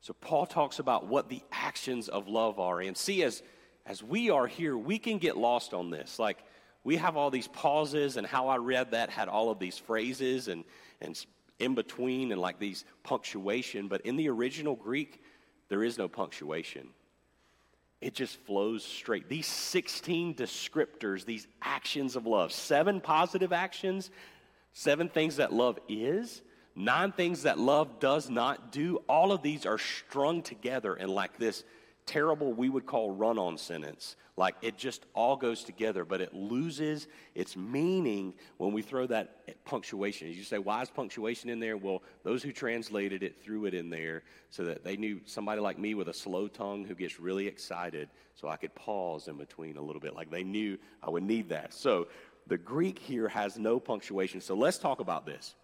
So 0.00 0.12
Paul 0.14 0.46
talks 0.46 0.80
about 0.80 1.06
what 1.06 1.28
the 1.28 1.42
actions 1.52 2.08
of 2.08 2.26
love 2.26 2.58
are. 2.58 2.80
And 2.80 2.96
see, 2.96 3.22
as, 3.22 3.40
as 3.86 4.02
we 4.02 4.30
are 4.30 4.48
here, 4.48 4.76
we 4.76 4.98
can 4.98 5.18
get 5.18 5.36
lost 5.36 5.72
on 5.72 5.90
this. 5.90 6.18
Like, 6.18 6.38
we 6.82 6.96
have 6.96 7.16
all 7.16 7.30
these 7.30 7.46
pauses, 7.46 8.16
and 8.16 8.26
how 8.26 8.48
I 8.48 8.56
read 8.56 8.90
that 8.90 9.10
had 9.10 9.28
all 9.28 9.50
of 9.50 9.60
these 9.60 9.78
phrases 9.78 10.48
and, 10.48 10.64
and 11.00 11.24
in 11.60 11.76
between 11.76 12.32
and 12.32 12.40
like 12.40 12.58
these 12.58 12.84
punctuation. 13.04 13.86
But 13.86 14.00
in 14.00 14.16
the 14.16 14.28
original 14.28 14.74
Greek, 14.74 15.22
there 15.72 15.82
is 15.82 15.96
no 15.96 16.06
punctuation. 16.06 16.86
It 18.02 18.12
just 18.12 18.36
flows 18.40 18.84
straight. 18.84 19.30
These 19.30 19.46
16 19.46 20.34
descriptors, 20.34 21.24
these 21.24 21.46
actions 21.62 22.14
of 22.14 22.26
love, 22.26 22.52
seven 22.52 23.00
positive 23.00 23.54
actions, 23.54 24.10
seven 24.74 25.08
things 25.08 25.36
that 25.36 25.50
love 25.50 25.78
is, 25.88 26.42
nine 26.76 27.10
things 27.10 27.44
that 27.44 27.58
love 27.58 28.00
does 28.00 28.28
not 28.28 28.70
do, 28.70 28.98
all 29.08 29.32
of 29.32 29.40
these 29.40 29.64
are 29.64 29.78
strung 29.78 30.42
together 30.42 30.94
in 30.94 31.08
like 31.08 31.38
this 31.38 31.64
terrible, 32.06 32.52
we 32.52 32.68
would 32.68 32.86
call 32.86 33.10
run 33.10 33.38
on 33.38 33.56
sentence. 33.56 34.16
Like 34.36 34.56
it 34.62 34.78
just 34.78 35.04
all 35.14 35.36
goes 35.36 35.62
together, 35.62 36.04
but 36.04 36.20
it 36.20 36.34
loses 36.34 37.06
its 37.34 37.56
meaning 37.56 38.34
when 38.56 38.72
we 38.72 38.82
throw 38.82 39.06
that 39.08 39.64
punctuation. 39.64 40.28
You 40.28 40.42
say, 40.42 40.58
why 40.58 40.82
is 40.82 40.90
punctuation 40.90 41.50
in 41.50 41.60
there? 41.60 41.76
Well, 41.76 42.02
those 42.22 42.42
who 42.42 42.52
translated 42.52 43.22
it 43.22 43.42
threw 43.42 43.66
it 43.66 43.74
in 43.74 43.90
there 43.90 44.22
so 44.50 44.64
that 44.64 44.84
they 44.84 44.96
knew 44.96 45.20
somebody 45.26 45.60
like 45.60 45.78
me 45.78 45.94
with 45.94 46.08
a 46.08 46.14
slow 46.14 46.48
tongue 46.48 46.84
who 46.84 46.94
gets 46.94 47.20
really 47.20 47.46
excited, 47.46 48.08
so 48.34 48.48
I 48.48 48.56
could 48.56 48.74
pause 48.74 49.28
in 49.28 49.36
between 49.36 49.76
a 49.76 49.82
little 49.82 50.00
bit. 50.00 50.14
Like 50.14 50.30
they 50.30 50.44
knew 50.44 50.78
I 51.02 51.10
would 51.10 51.24
need 51.24 51.50
that. 51.50 51.74
So 51.74 52.08
the 52.46 52.58
Greek 52.58 52.98
here 52.98 53.28
has 53.28 53.58
no 53.58 53.78
punctuation. 53.78 54.40
So 54.40 54.54
let's 54.54 54.78
talk 54.78 55.00
about 55.00 55.26
this. 55.26 55.54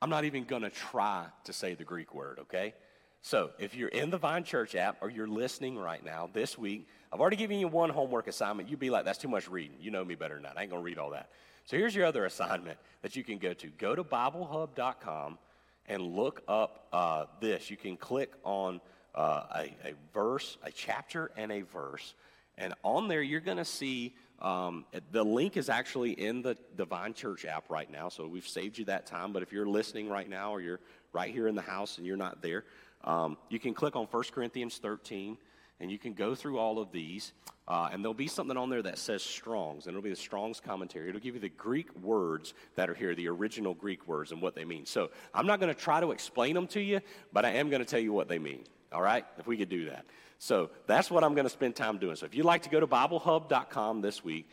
I'm 0.00 0.10
not 0.10 0.24
even 0.24 0.44
going 0.44 0.62
to 0.62 0.70
try 0.70 1.26
to 1.44 1.52
say 1.52 1.74
the 1.74 1.84
Greek 1.84 2.14
word, 2.14 2.38
okay? 2.42 2.74
So, 3.20 3.50
if 3.58 3.74
you're 3.74 3.88
in 3.88 4.10
the 4.10 4.18
Vine 4.18 4.44
Church 4.44 4.74
app 4.74 4.98
or 5.00 5.10
you're 5.10 5.26
listening 5.26 5.76
right 5.76 6.04
now 6.04 6.30
this 6.32 6.56
week, 6.56 6.86
I've 7.12 7.20
already 7.20 7.36
given 7.36 7.58
you 7.58 7.68
one 7.68 7.90
homework 7.90 8.28
assignment. 8.28 8.68
You'd 8.68 8.78
be 8.78 8.90
like, 8.90 9.04
that's 9.04 9.18
too 9.18 9.28
much 9.28 9.48
reading. 9.48 9.76
You 9.80 9.90
know 9.90 10.04
me 10.04 10.14
better 10.14 10.34
than 10.34 10.44
that. 10.44 10.56
I 10.56 10.62
ain't 10.62 10.70
going 10.70 10.82
to 10.82 10.84
read 10.84 10.98
all 10.98 11.10
that. 11.10 11.30
So, 11.64 11.76
here's 11.76 11.94
your 11.94 12.06
other 12.06 12.24
assignment 12.24 12.78
that 13.02 13.16
you 13.16 13.24
can 13.24 13.38
go 13.38 13.52
to. 13.54 13.66
Go 13.68 13.94
to 13.94 14.04
BibleHub.com 14.04 15.38
and 15.86 16.02
look 16.02 16.42
up 16.46 16.86
uh, 16.92 17.24
this. 17.40 17.70
You 17.70 17.76
can 17.76 17.96
click 17.96 18.32
on 18.44 18.80
uh, 19.14 19.42
a, 19.54 19.88
a 19.88 19.94
verse, 20.14 20.56
a 20.62 20.70
chapter, 20.70 21.30
and 21.36 21.50
a 21.50 21.62
verse. 21.62 22.14
And 22.56 22.74
on 22.84 23.08
there, 23.08 23.22
you're 23.22 23.40
going 23.40 23.58
to 23.58 23.64
see 23.64 24.14
um, 24.40 24.84
the 25.10 25.24
link 25.24 25.56
is 25.56 25.68
actually 25.68 26.12
in 26.12 26.42
the 26.42 26.56
Divine 26.76 27.14
Church 27.14 27.44
app 27.44 27.70
right 27.70 27.90
now. 27.90 28.08
So 28.08 28.26
we've 28.26 28.46
saved 28.46 28.78
you 28.78 28.84
that 28.86 29.06
time. 29.06 29.32
But 29.32 29.42
if 29.42 29.52
you're 29.52 29.66
listening 29.66 30.08
right 30.08 30.28
now 30.28 30.52
or 30.52 30.60
you're 30.60 30.80
right 31.12 31.32
here 31.32 31.48
in 31.48 31.54
the 31.54 31.62
house 31.62 31.98
and 31.98 32.06
you're 32.06 32.16
not 32.16 32.42
there, 32.42 32.64
um, 33.04 33.36
you 33.48 33.58
can 33.58 33.74
click 33.74 33.96
on 33.96 34.06
1 34.06 34.24
Corinthians 34.32 34.78
13 34.78 35.38
and 35.80 35.90
you 35.90 35.98
can 35.98 36.12
go 36.12 36.34
through 36.34 36.58
all 36.58 36.78
of 36.78 36.92
these. 36.92 37.32
Uh, 37.66 37.90
and 37.92 38.02
there'll 38.02 38.14
be 38.14 38.26
something 38.26 38.56
on 38.56 38.70
there 38.70 38.80
that 38.80 38.96
says 38.96 39.22
Strong's, 39.22 39.86
and 39.86 39.94
it'll 39.94 40.02
be 40.02 40.08
the 40.08 40.16
Strong's 40.16 40.58
commentary. 40.58 41.10
It'll 41.10 41.20
give 41.20 41.34
you 41.34 41.40
the 41.40 41.50
Greek 41.50 41.94
words 42.00 42.54
that 42.76 42.88
are 42.88 42.94
here, 42.94 43.14
the 43.14 43.28
original 43.28 43.74
Greek 43.74 44.08
words, 44.08 44.32
and 44.32 44.40
what 44.40 44.54
they 44.54 44.64
mean. 44.64 44.86
So 44.86 45.10
I'm 45.34 45.46
not 45.46 45.60
going 45.60 45.72
to 45.72 45.78
try 45.78 46.00
to 46.00 46.10
explain 46.10 46.54
them 46.54 46.66
to 46.68 46.80
you, 46.80 47.00
but 47.30 47.44
I 47.44 47.50
am 47.50 47.68
going 47.68 47.80
to 47.80 47.86
tell 47.86 48.00
you 48.00 48.12
what 48.12 48.26
they 48.26 48.38
mean. 48.38 48.64
All 48.90 49.02
right? 49.02 49.26
If 49.38 49.46
we 49.46 49.58
could 49.58 49.68
do 49.68 49.90
that. 49.90 50.06
So 50.38 50.70
that's 50.86 51.10
what 51.10 51.24
I'm 51.24 51.34
going 51.34 51.44
to 51.44 51.50
spend 51.50 51.76
time 51.76 51.98
doing. 51.98 52.16
So 52.16 52.24
if 52.24 52.34
you'd 52.34 52.46
like 52.46 52.62
to 52.62 52.70
go 52.70 52.80
to 52.80 52.86
BibleHub.com 52.86 54.00
this 54.00 54.24
week, 54.24 54.48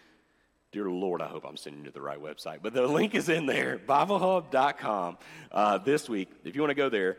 dear 0.73 0.89
Lord, 0.89 1.21
I 1.21 1.27
hope 1.27 1.45
I'm 1.47 1.55
sending 1.55 1.81
you 1.81 1.85
to 1.85 1.93
the 1.93 2.01
right 2.01 2.21
website. 2.21 2.59
But 2.61 2.73
the 2.73 2.85
link 2.87 3.15
is 3.15 3.29
in 3.29 3.45
there, 3.45 3.79
BibleHub.com 3.87 5.17
uh, 5.53 5.77
this 5.77 6.09
week. 6.09 6.29
If 6.43 6.53
you 6.53 6.61
want 6.61 6.71
to 6.71 6.75
go 6.75 6.89
there, 6.89 7.17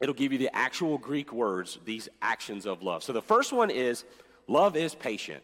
it'll 0.00 0.14
give 0.14 0.32
you 0.32 0.38
the 0.38 0.54
actual 0.54 0.98
Greek 0.98 1.32
words, 1.32 1.78
these 1.84 2.08
actions 2.22 2.66
of 2.66 2.82
love. 2.82 3.02
So 3.02 3.12
the 3.12 3.22
first 3.22 3.52
one 3.52 3.70
is 3.70 4.04
love 4.46 4.76
is 4.76 4.94
patient, 4.94 5.42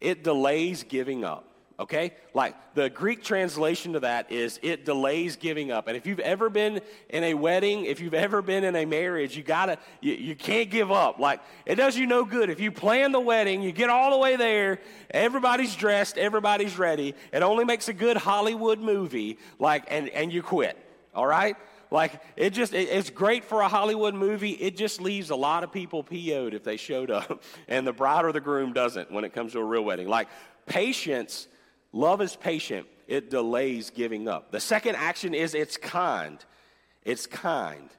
it 0.00 0.24
delays 0.24 0.84
giving 0.84 1.24
up. 1.24 1.44
Okay? 1.80 2.14
Like 2.34 2.56
the 2.74 2.90
Greek 2.90 3.22
translation 3.22 3.92
to 3.92 4.00
that 4.00 4.32
is 4.32 4.58
it 4.62 4.84
delays 4.84 5.36
giving 5.36 5.70
up. 5.70 5.86
And 5.86 5.96
if 5.96 6.06
you've 6.06 6.18
ever 6.18 6.50
been 6.50 6.80
in 7.08 7.22
a 7.22 7.34
wedding, 7.34 7.84
if 7.84 8.00
you've 8.00 8.14
ever 8.14 8.42
been 8.42 8.64
in 8.64 8.74
a 8.74 8.84
marriage, 8.84 9.36
you 9.36 9.44
gotta, 9.44 9.78
you, 10.00 10.14
you 10.14 10.34
can't 10.34 10.70
give 10.70 10.90
up. 10.90 11.20
Like 11.20 11.40
it 11.66 11.76
does 11.76 11.96
you 11.96 12.08
no 12.08 12.24
good. 12.24 12.50
If 12.50 12.58
you 12.58 12.72
plan 12.72 13.12
the 13.12 13.20
wedding, 13.20 13.62
you 13.62 13.70
get 13.70 13.90
all 13.90 14.10
the 14.10 14.18
way 14.18 14.34
there, 14.34 14.80
everybody's 15.10 15.76
dressed, 15.76 16.18
everybody's 16.18 16.76
ready. 16.78 17.14
It 17.32 17.42
only 17.44 17.64
makes 17.64 17.88
a 17.88 17.92
good 17.92 18.16
Hollywood 18.16 18.80
movie, 18.80 19.38
like, 19.60 19.84
and, 19.86 20.08
and 20.08 20.32
you 20.32 20.42
quit. 20.42 20.76
All 21.14 21.26
right? 21.26 21.56
Like, 21.90 22.20
it 22.36 22.50
just, 22.50 22.74
it, 22.74 22.88
it's 22.90 23.10
great 23.10 23.44
for 23.44 23.60
a 23.62 23.68
Hollywood 23.68 24.14
movie. 24.14 24.52
It 24.52 24.76
just 24.76 25.00
leaves 25.00 25.30
a 25.30 25.36
lot 25.36 25.64
of 25.64 25.72
people 25.72 26.02
PO'd 26.02 26.54
if 26.54 26.64
they 26.64 26.76
showed 26.76 27.10
up. 27.10 27.42
And 27.68 27.86
the 27.86 27.92
bride 27.92 28.24
or 28.24 28.32
the 28.32 28.40
groom 28.40 28.72
doesn't 28.72 29.10
when 29.10 29.24
it 29.24 29.32
comes 29.32 29.52
to 29.52 29.58
a 29.58 29.64
real 29.64 29.82
wedding. 29.82 30.08
Like, 30.08 30.28
patience, 30.66 31.46
love 31.92 32.20
is 32.20 32.34
patient. 32.34 32.86
It 33.06 33.30
delays 33.30 33.90
giving 33.90 34.28
up. 34.28 34.50
The 34.50 34.60
second 34.60 34.96
action 34.96 35.34
is 35.34 35.54
it's 35.54 35.76
kind. 35.76 36.42
It's 37.04 37.26
kind. 37.26 37.90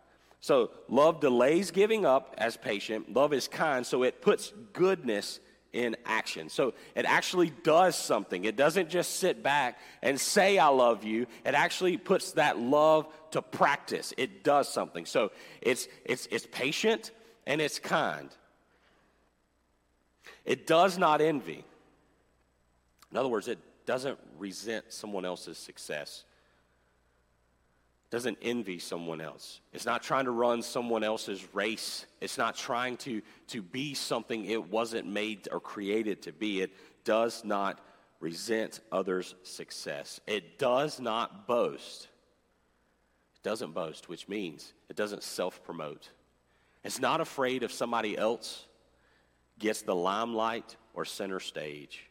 So, 0.41 0.71
love 0.87 1.19
delays 1.19 1.71
giving 1.71 2.05
up 2.05 2.35
as 2.37 2.57
patient. 2.57 3.13
Love 3.13 3.33
is 3.33 3.47
kind, 3.47 3.85
so 3.85 4.03
it 4.03 4.21
puts 4.21 4.53
goodness 4.73 5.39
in 5.73 5.95
action. 6.05 6.49
So 6.49 6.73
it 6.95 7.05
actually 7.05 7.51
does 7.63 7.95
something. 7.95 8.45
It 8.45 8.55
doesn't 8.55 8.89
just 8.89 9.17
sit 9.17 9.43
back 9.43 9.77
and 10.01 10.19
say, 10.19 10.57
I 10.57 10.67
love 10.67 11.03
you. 11.03 11.27
It 11.45 11.53
actually 11.53 11.97
puts 11.97 12.33
that 12.33 12.57
love 12.57 13.07
to 13.31 13.41
practice. 13.41 14.13
It 14.17 14.43
does 14.43 14.67
something. 14.67 15.05
So 15.05 15.31
it's, 15.61 15.87
it's, 16.05 16.27
it's 16.31 16.47
patient 16.51 17.11
and 17.45 17.61
it's 17.61 17.79
kind. 17.79 18.29
It 20.45 20.65
does 20.65 20.97
not 20.97 21.21
envy. 21.21 21.63
In 23.11 23.17
other 23.17 23.29
words, 23.29 23.47
it 23.47 23.59
doesn't 23.85 24.17
resent 24.37 24.85
someone 24.89 25.25
else's 25.25 25.57
success. 25.57 26.23
Doesn't 28.09 28.37
envy 28.41 28.79
someone 28.79 29.21
else. 29.21 29.61
It's 29.71 29.85
not 29.85 30.01
trying 30.01 30.25
to 30.25 30.31
run 30.31 30.61
someone 30.63 31.03
else's 31.03 31.53
race. 31.53 32.05
It's 32.21 32.37
not 32.37 32.55
trying 32.55 32.97
to, 32.97 33.21
to 33.47 33.61
be 33.61 33.93
something 33.93 34.45
it 34.45 34.69
wasn't 34.69 35.07
made 35.07 35.47
or 35.51 35.59
created 35.59 36.23
to 36.23 36.31
be. 36.31 36.61
It 36.61 36.71
does 37.03 37.43
not 37.43 37.79
resent 38.19 38.79
others' 38.91 39.35
success. 39.43 40.19
It 40.25 40.57
does 40.57 40.99
not 40.99 41.47
boast. 41.47 42.07
It 43.35 43.43
doesn't 43.43 43.73
boast, 43.73 44.09
which 44.09 44.27
means 44.27 44.73
it 44.89 44.95
doesn't 44.95 45.23
self 45.23 45.63
promote. 45.63 46.09
It's 46.83 46.99
not 46.99 47.21
afraid 47.21 47.61
if 47.61 47.71
somebody 47.71 48.17
else 48.17 48.65
gets 49.59 49.83
the 49.83 49.95
limelight 49.95 50.77
or 50.93 51.05
center 51.05 51.39
stage. 51.39 52.08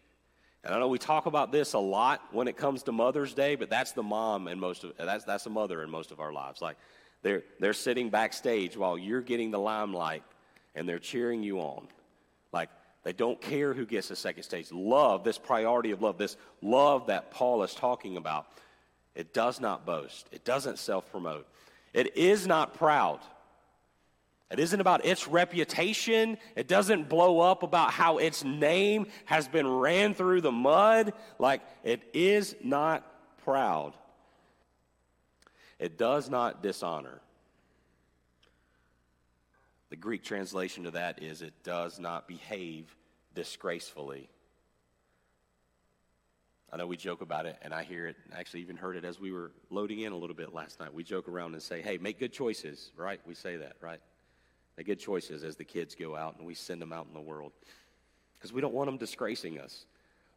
And 0.69 0.77
I 0.77 0.81
know 0.81 0.89
we 0.89 0.99
talk 0.99 1.25
about 1.25 1.51
this 1.51 1.73
a 1.73 1.79
lot 1.79 2.21
when 2.31 2.47
it 2.47 2.59
comes 2.59 2.83
to 2.83 2.93
Mother's 2.93 3.33
Day, 3.33 3.55
but 3.55 3.71
that's 3.71 3.93
the 3.93 4.03
mom 4.03 4.49
and 4.49 4.61
most 4.61 4.85
of 4.85 4.93
that's 4.99 5.25
that's 5.25 5.45
the 5.45 5.51
mother 5.51 5.83
in 5.83 5.89
most 5.89 6.11
of 6.11 6.21
our 6.21 6.31
lives. 6.31 6.61
Like 6.61 6.77
they're 7.23 7.43
they're 7.59 7.73
sitting 7.73 8.11
backstage 8.11 8.77
while 8.77 8.99
you're 8.99 9.23
getting 9.23 9.51
the 9.51 9.59
limelight 9.59 10.23
and 10.75 10.87
they're 10.87 10.99
cheering 10.99 11.43
you 11.43 11.61
on. 11.61 11.89
Like 12.53 12.69
they 13.03 13.15
don't 13.15 13.41
care 13.41 13.73
who 13.73 13.87
gets 13.87 14.09
the 14.09 14.17
second 14.17 14.43
stage. 14.43 14.71
Love, 14.71 15.25
this 15.25 15.39
priority 15.39 15.91
of 15.91 16.03
love, 16.03 16.19
this 16.19 16.37
love 16.61 17.07
that 17.07 17.31
Paul 17.31 17.63
is 17.63 17.73
talking 17.73 18.19
about, 18.19 18.49
it 19.15 19.33
does 19.33 19.63
not 19.63 19.87
boast. 19.87 20.29
It 20.33 20.45
doesn't 20.45 20.79
self-promote. 20.79 21.47
It 21.95 22.15
is 22.15 22.47
not 22.47 22.75
proud. 22.75 23.21
It 24.51 24.59
isn't 24.59 24.81
about 24.81 25.05
its 25.05 25.29
reputation. 25.29 26.39
It 26.57 26.69
doesn't 26.69 27.09
blow 27.09 27.41
up 27.41 27.63
about 27.63 27.91
how 27.91 28.19
its 28.19 28.45
name 28.45 29.09
has 29.27 29.47
been 29.47 29.67
ran 29.67 30.15
through 30.15 30.41
the 30.41 30.53
mud. 30.53 31.13
Like, 31.39 31.61
it 31.85 32.03
is 32.15 32.57
not 32.63 33.05
proud. 33.45 33.93
It 35.79 35.99
does 35.99 36.31
not 36.31 36.63
dishonor. 36.63 37.21
The 39.91 39.97
Greek 39.97 40.25
translation 40.25 40.85
to 40.85 40.91
that 40.93 41.23
is 41.23 41.43
it 41.43 41.55
does 41.63 41.99
not 41.99 42.27
behave 42.27 42.95
disgracefully. 43.35 44.29
I 46.71 46.77
know 46.77 46.87
we 46.87 46.99
joke 46.99 47.23
about 47.23 47.47
it, 47.47 47.57
and 47.63 47.73
I 47.73 47.83
hear 47.83 48.07
it, 48.07 48.17
I 48.35 48.41
actually 48.41 48.61
even 48.61 48.77
heard 48.77 48.97
it 48.97 49.05
as 49.05 49.19
we 49.19 49.33
were 49.33 49.53
loading 49.71 50.01
in 50.01 50.13
a 50.13 50.17
little 50.17 50.37
bit 50.37 50.53
last 50.53 50.81
night. 50.81 50.93
We 50.93 51.03
joke 51.03 51.27
around 51.27 51.55
and 51.55 51.63
say, 51.63 51.81
hey, 51.81 51.97
make 51.97 52.19
good 52.19 52.33
choices, 52.33 52.93
right? 52.97 53.21
We 53.27 53.35
say 53.35 53.57
that, 53.57 53.77
right? 53.81 54.01
Make 54.79 54.87
good 54.87 55.01
choices 55.01 55.43
as 55.43 55.57
the 55.57 55.65
kids 55.65 55.97
go 55.97 56.15
out 56.15 56.37
and 56.39 56.47
we 56.47 56.55
send 56.55 56.81
them 56.81 56.93
out 56.93 57.09
in 57.09 57.13
the 57.13 57.21
world. 57.21 57.51
Because 58.39 58.53
we 58.53 58.61
don't 58.61 58.73
want 58.73 58.87
them 58.87 58.97
disgracing 58.97 59.59
us. 59.59 59.85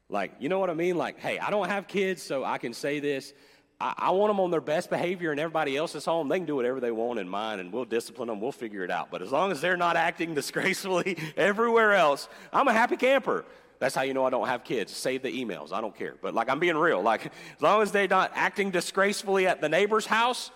Like, 0.10 0.32
you 0.40 0.50
know 0.50 0.58
what 0.58 0.72
I 0.72 0.74
mean? 0.74 0.98
Like, 0.98 1.20
hey, 1.20 1.38
I 1.38 1.52
don't 1.52 1.70
have 1.70 1.88
kids, 1.88 2.24
so 2.24 2.44
I 2.44 2.58
can 2.58 2.74
say 2.74 3.00
this. 3.00 3.34
I, 3.80 3.94
I 3.96 4.12
want 4.12 4.32
them 4.32 4.40
on 4.40 4.50
their 4.50 4.60
best 4.60 4.90
behavior, 4.90 5.30
and 5.30 5.40
everybody 5.40 5.78
else 5.78 5.94
is 5.94 6.06
home. 6.06 6.28
They 6.28 6.40
can 6.40 6.48
do 6.48 6.56
whatever 6.56 6.80
they 6.80 6.90
want 6.90 7.20
in 7.20 7.30
mine, 7.30 7.60
and 7.60 7.72
we'll 7.72 7.86
discipline 7.86 8.30
them. 8.30 8.42
We'll 8.42 8.52
figure 8.52 8.84
it 8.84 8.90
out. 8.90 9.12
But 9.12 9.22
as 9.22 9.32
long 9.32 9.52
as 9.52 9.62
they're 9.62 9.78
not 9.78 9.96
acting 9.96 10.34
disgracefully 10.42 11.20
everywhere 11.38 11.94
else, 11.94 12.28
I'm 12.52 12.68
a 12.68 12.74
happy 12.74 12.98
camper. 12.98 13.46
That's 13.78 13.94
how 13.94 14.02
you 14.02 14.16
know 14.16 14.26
I 14.26 14.32
don't 14.32 14.48
have 14.48 14.64
kids. 14.64 14.92
Save 14.92 15.22
the 15.22 15.30
emails. 15.30 15.72
I 15.72 15.82
don't 15.82 15.96
care. 15.96 16.16
But 16.20 16.34
like 16.34 16.50
I'm 16.50 16.60
being 16.60 16.78
real. 16.78 17.04
Like 17.04 17.28
as 17.28 17.62
long 17.62 17.84
as 17.84 17.92
they're 17.92 18.08
not 18.08 18.32
acting 18.34 18.72
disgracefully 18.72 19.46
at 19.46 19.62
the 19.62 19.70
neighbor's 19.70 20.08
house, 20.08 20.50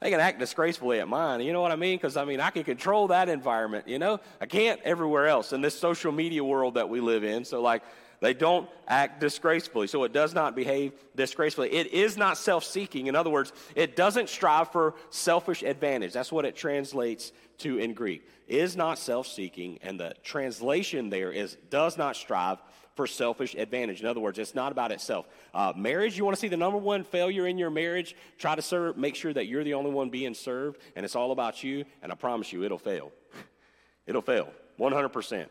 they 0.00 0.10
can 0.10 0.20
act 0.20 0.38
disgracefully 0.38 1.00
at 1.00 1.08
mine. 1.08 1.40
You 1.42 1.52
know 1.52 1.60
what 1.60 1.72
I 1.72 1.76
mean? 1.76 1.98
Because 1.98 2.16
I 2.16 2.24
mean, 2.24 2.40
I 2.40 2.50
can 2.50 2.64
control 2.64 3.08
that 3.08 3.28
environment. 3.28 3.86
You 3.86 3.98
know, 3.98 4.18
I 4.40 4.46
can't 4.46 4.80
everywhere 4.82 5.26
else 5.26 5.52
in 5.52 5.60
this 5.60 5.78
social 5.78 6.10
media 6.10 6.42
world 6.42 6.74
that 6.74 6.88
we 6.88 7.00
live 7.00 7.22
in. 7.22 7.44
So, 7.44 7.60
like, 7.60 7.82
they 8.20 8.34
don't 8.34 8.68
act 8.88 9.20
disgracefully. 9.20 9.86
So, 9.86 10.04
it 10.04 10.12
does 10.12 10.34
not 10.34 10.56
behave 10.56 10.92
disgracefully. 11.16 11.70
It 11.72 11.88
is 11.88 12.16
not 12.16 12.38
self 12.38 12.64
seeking. 12.64 13.08
In 13.08 13.14
other 13.14 13.30
words, 13.30 13.52
it 13.74 13.94
doesn't 13.94 14.30
strive 14.30 14.72
for 14.72 14.94
selfish 15.10 15.62
advantage. 15.62 16.14
That's 16.14 16.32
what 16.32 16.46
it 16.46 16.56
translates 16.56 17.32
to 17.58 17.78
in 17.78 17.92
Greek. 17.92 18.26
Is 18.48 18.76
not 18.76 18.98
self 18.98 19.26
seeking. 19.26 19.78
And 19.82 20.00
the 20.00 20.14
translation 20.22 21.10
there 21.10 21.30
is 21.30 21.58
does 21.68 21.98
not 21.98 22.16
strive 22.16 22.58
for 23.00 23.06
selfish 23.06 23.54
advantage. 23.54 24.02
In 24.02 24.06
other 24.06 24.20
words, 24.20 24.38
it's 24.38 24.54
not 24.54 24.72
about 24.72 24.92
itself. 24.92 25.26
Uh, 25.54 25.72
marriage, 25.74 26.18
you 26.18 26.24
want 26.26 26.36
to 26.36 26.40
see 26.40 26.48
the 26.48 26.56
number 26.58 26.76
one 26.76 27.02
failure 27.02 27.46
in 27.46 27.56
your 27.56 27.70
marriage? 27.70 28.14
Try 28.36 28.54
to 28.54 28.60
serve, 28.60 28.98
make 28.98 29.14
sure 29.14 29.32
that 29.32 29.46
you're 29.46 29.64
the 29.64 29.72
only 29.72 29.90
one 29.90 30.10
being 30.10 30.34
served, 30.34 30.78
and 30.94 31.02
it's 31.02 31.16
all 31.16 31.32
about 31.32 31.64
you, 31.64 31.86
and 32.02 32.12
I 32.12 32.14
promise 32.14 32.52
you, 32.52 32.62
it'll 32.62 32.76
fail. 32.76 33.10
it'll 34.06 34.20
fail, 34.20 34.50
100%. 34.78 35.46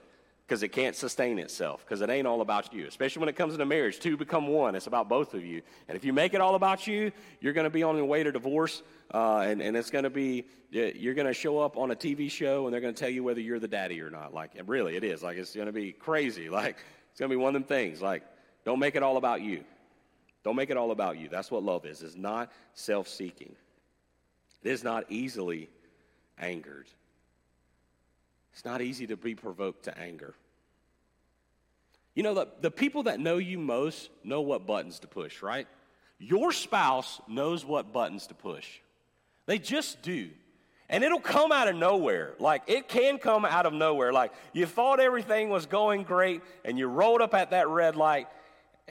Because 0.45 0.61
it 0.61 0.67
can't 0.67 0.95
sustain 0.95 1.39
itself, 1.39 1.83
because 1.83 2.01
it 2.01 2.11
ain't 2.11 2.27
all 2.27 2.41
about 2.41 2.71
you. 2.71 2.85
Especially 2.85 3.19
when 3.19 3.29
it 3.29 3.35
comes 3.35 3.53
into 3.53 3.65
marriage, 3.65 3.99
two 3.99 4.15
become 4.15 4.47
one. 4.47 4.75
It's 4.75 4.85
about 4.85 5.09
both 5.09 5.33
of 5.33 5.43
you. 5.43 5.63
And 5.87 5.95
if 5.95 6.05
you 6.05 6.13
make 6.13 6.35
it 6.35 6.41
all 6.41 6.53
about 6.53 6.85
you, 6.85 7.11
you're 7.41 7.53
going 7.53 7.65
to 7.65 7.71
be 7.71 7.81
on 7.81 7.97
the 7.97 8.05
way 8.05 8.21
to 8.21 8.31
divorce, 8.31 8.83
uh, 9.11 9.39
and, 9.39 9.59
and 9.59 9.75
it's 9.75 9.89
going 9.89 10.03
to 10.03 10.11
be, 10.11 10.45
you're 10.69 11.15
going 11.15 11.25
to 11.25 11.33
show 11.33 11.57
up 11.57 11.77
on 11.77 11.89
a 11.89 11.95
TV 11.95 12.29
show, 12.29 12.65
and 12.65 12.73
they're 12.73 12.81
going 12.81 12.93
to 12.93 12.99
tell 12.99 13.09
you 13.09 13.23
whether 13.23 13.41
you're 13.41 13.59
the 13.59 13.67
daddy 13.67 14.01
or 14.01 14.11
not. 14.11 14.35
Like, 14.35 14.51
really, 14.67 14.95
it 14.95 15.03
is. 15.03 15.23
Like, 15.23 15.37
it's 15.37 15.55
going 15.55 15.65
to 15.65 15.73
be 15.73 15.93
crazy. 15.93 16.47
Like, 16.59 16.77
it's 17.19 17.21
going 17.21 17.31
to 17.31 17.35
be 17.35 17.43
one 17.43 17.53
of 17.53 17.61
them 17.61 17.67
things 17.67 18.01
like, 18.01 18.23
don't 18.63 18.79
make 18.79 18.95
it 18.95 19.03
all 19.03 19.17
about 19.17 19.41
you. 19.41 19.65
Don't 20.45 20.55
make 20.55 20.69
it 20.69 20.77
all 20.77 20.91
about 20.91 21.17
you. 21.17 21.27
That's 21.27 21.51
what 21.51 21.63
love 21.63 21.85
is. 21.85 22.01
It's 22.01 22.15
not 22.15 22.49
self 22.75 23.09
seeking, 23.09 23.57
it 24.63 24.69
is 24.69 24.85
not 24.85 25.03
easily 25.09 25.69
angered. 26.37 26.87
It's 28.53 28.63
not 28.63 28.81
easy 28.81 29.05
to 29.07 29.17
be 29.17 29.35
provoked 29.35 29.83
to 29.83 29.97
anger. 29.99 30.33
You 32.15 32.23
know, 32.23 32.33
the, 32.33 32.47
the 32.61 32.71
people 32.71 33.03
that 33.03 33.19
know 33.19 33.35
you 33.35 33.59
most 33.59 34.09
know 34.23 34.39
what 34.39 34.65
buttons 34.65 34.99
to 34.99 35.07
push, 35.07 35.41
right? 35.41 35.67
Your 36.19 36.53
spouse 36.53 37.19
knows 37.27 37.65
what 37.65 37.91
buttons 37.91 38.27
to 38.27 38.33
push. 38.33 38.79
They 39.45 39.59
just 39.59 40.01
do. 40.01 40.29
And 40.89 41.03
it'll 41.03 41.19
come 41.19 41.51
out 41.51 41.67
of 41.67 41.75
nowhere. 41.75 42.33
Like, 42.39 42.63
it 42.67 42.87
can 42.87 43.19
come 43.19 43.45
out 43.45 43.65
of 43.65 43.73
nowhere. 43.73 44.11
Like, 44.11 44.33
you 44.53 44.65
thought 44.65 44.99
everything 44.99 45.49
was 45.49 45.65
going 45.67 46.03
great, 46.03 46.41
and 46.65 46.79
you 46.79 46.87
rolled 46.87 47.21
up 47.21 47.33
at 47.33 47.51
that 47.51 47.67
red 47.67 47.95
light, 47.95 48.27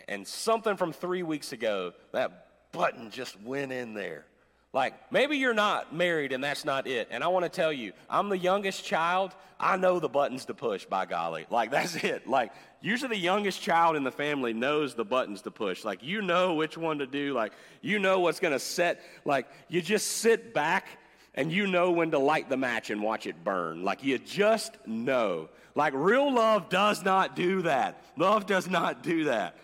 and 0.06 0.26
something 0.26 0.76
from 0.76 0.92
three 0.92 1.22
weeks 1.24 1.52
ago, 1.52 1.92
that 2.12 2.46
button 2.72 3.10
just 3.10 3.40
went 3.42 3.72
in 3.72 3.94
there. 3.94 4.26
Like, 4.72 5.10
maybe 5.10 5.38
you're 5.38 5.54
not 5.54 5.94
married 5.94 6.32
and 6.32 6.44
that's 6.44 6.64
not 6.64 6.86
it. 6.86 7.08
And 7.10 7.24
I 7.24 7.28
want 7.28 7.44
to 7.44 7.48
tell 7.48 7.72
you, 7.72 7.92
I'm 8.08 8.28
the 8.28 8.36
youngest 8.36 8.84
child. 8.84 9.34
I 9.58 9.78
know 9.78 9.98
the 9.98 10.10
buttons 10.10 10.44
to 10.44 10.54
push, 10.54 10.84
by 10.84 11.06
golly. 11.06 11.46
Like, 11.50 11.70
that's 11.70 11.96
it. 12.04 12.28
Like, 12.28 12.52
usually 12.82 13.16
the 13.16 13.22
youngest 13.22 13.62
child 13.62 13.96
in 13.96 14.04
the 14.04 14.12
family 14.12 14.52
knows 14.52 14.94
the 14.94 15.06
buttons 15.06 15.42
to 15.42 15.50
push. 15.50 15.84
Like, 15.84 16.02
you 16.02 16.20
know 16.20 16.54
which 16.54 16.76
one 16.76 16.98
to 16.98 17.06
do. 17.06 17.32
Like, 17.32 17.52
you 17.80 17.98
know 17.98 18.20
what's 18.20 18.40
going 18.40 18.52
to 18.52 18.58
set. 18.58 19.00
Like, 19.24 19.48
you 19.68 19.80
just 19.80 20.06
sit 20.06 20.52
back 20.52 20.86
and 21.34 21.52
you 21.52 21.66
know 21.66 21.90
when 21.90 22.10
to 22.10 22.18
light 22.18 22.48
the 22.48 22.56
match 22.56 22.90
and 22.90 23.02
watch 23.02 23.26
it 23.26 23.44
burn. 23.44 23.84
Like 23.84 24.02
you 24.02 24.18
just 24.18 24.76
know. 24.86 25.48
Like 25.74 25.92
real 25.94 26.32
love 26.32 26.68
does 26.68 27.04
not 27.04 27.36
do 27.36 27.62
that. 27.62 28.02
Love 28.16 28.46
does 28.46 28.68
not 28.68 29.02
do 29.02 29.24
that. 29.24 29.56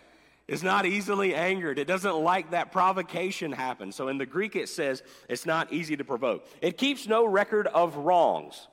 It's 0.47 0.63
not 0.63 0.85
easily 0.85 1.35
angered. 1.35 1.79
It 1.79 1.87
doesn't 1.87 2.17
like 2.17 2.51
that 2.51 2.71
provocation 2.71 3.51
happen. 3.51 3.93
So 3.93 4.09
in 4.09 4.19
the 4.19 4.27
Greek 4.27 4.57
it 4.57 4.69
says 4.69 5.03
it's 5.29 5.47
not 5.47 5.73
easy 5.73 5.97
to 5.97 6.05
provoke. 6.05 6.47
It 6.61 6.77
keeps 6.77 7.09
no 7.09 7.27
record 7.27 7.67
of 7.67 7.97
wrongs. 7.97 8.69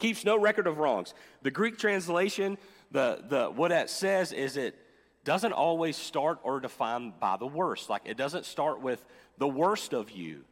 Keeps 0.00 0.24
no 0.24 0.36
record 0.36 0.66
of 0.66 0.78
wrongs. 0.78 1.14
The 1.42 1.52
Greek 1.52 1.78
translation, 1.78 2.58
the, 2.90 3.22
the 3.28 3.46
what 3.46 3.68
that 3.68 3.88
says 3.88 4.32
is 4.32 4.56
it 4.56 4.76
doesn't 5.24 5.52
always 5.52 5.96
start 5.96 6.38
or 6.42 6.60
define 6.60 7.12
by 7.20 7.36
the 7.36 7.46
worst. 7.46 7.88
Like 7.88 8.02
it 8.04 8.16
doesn't 8.16 8.44
start 8.44 8.80
with 8.80 9.04
the 9.38 9.48
worst 9.48 9.94
of 9.94 10.10
you. 10.10 10.44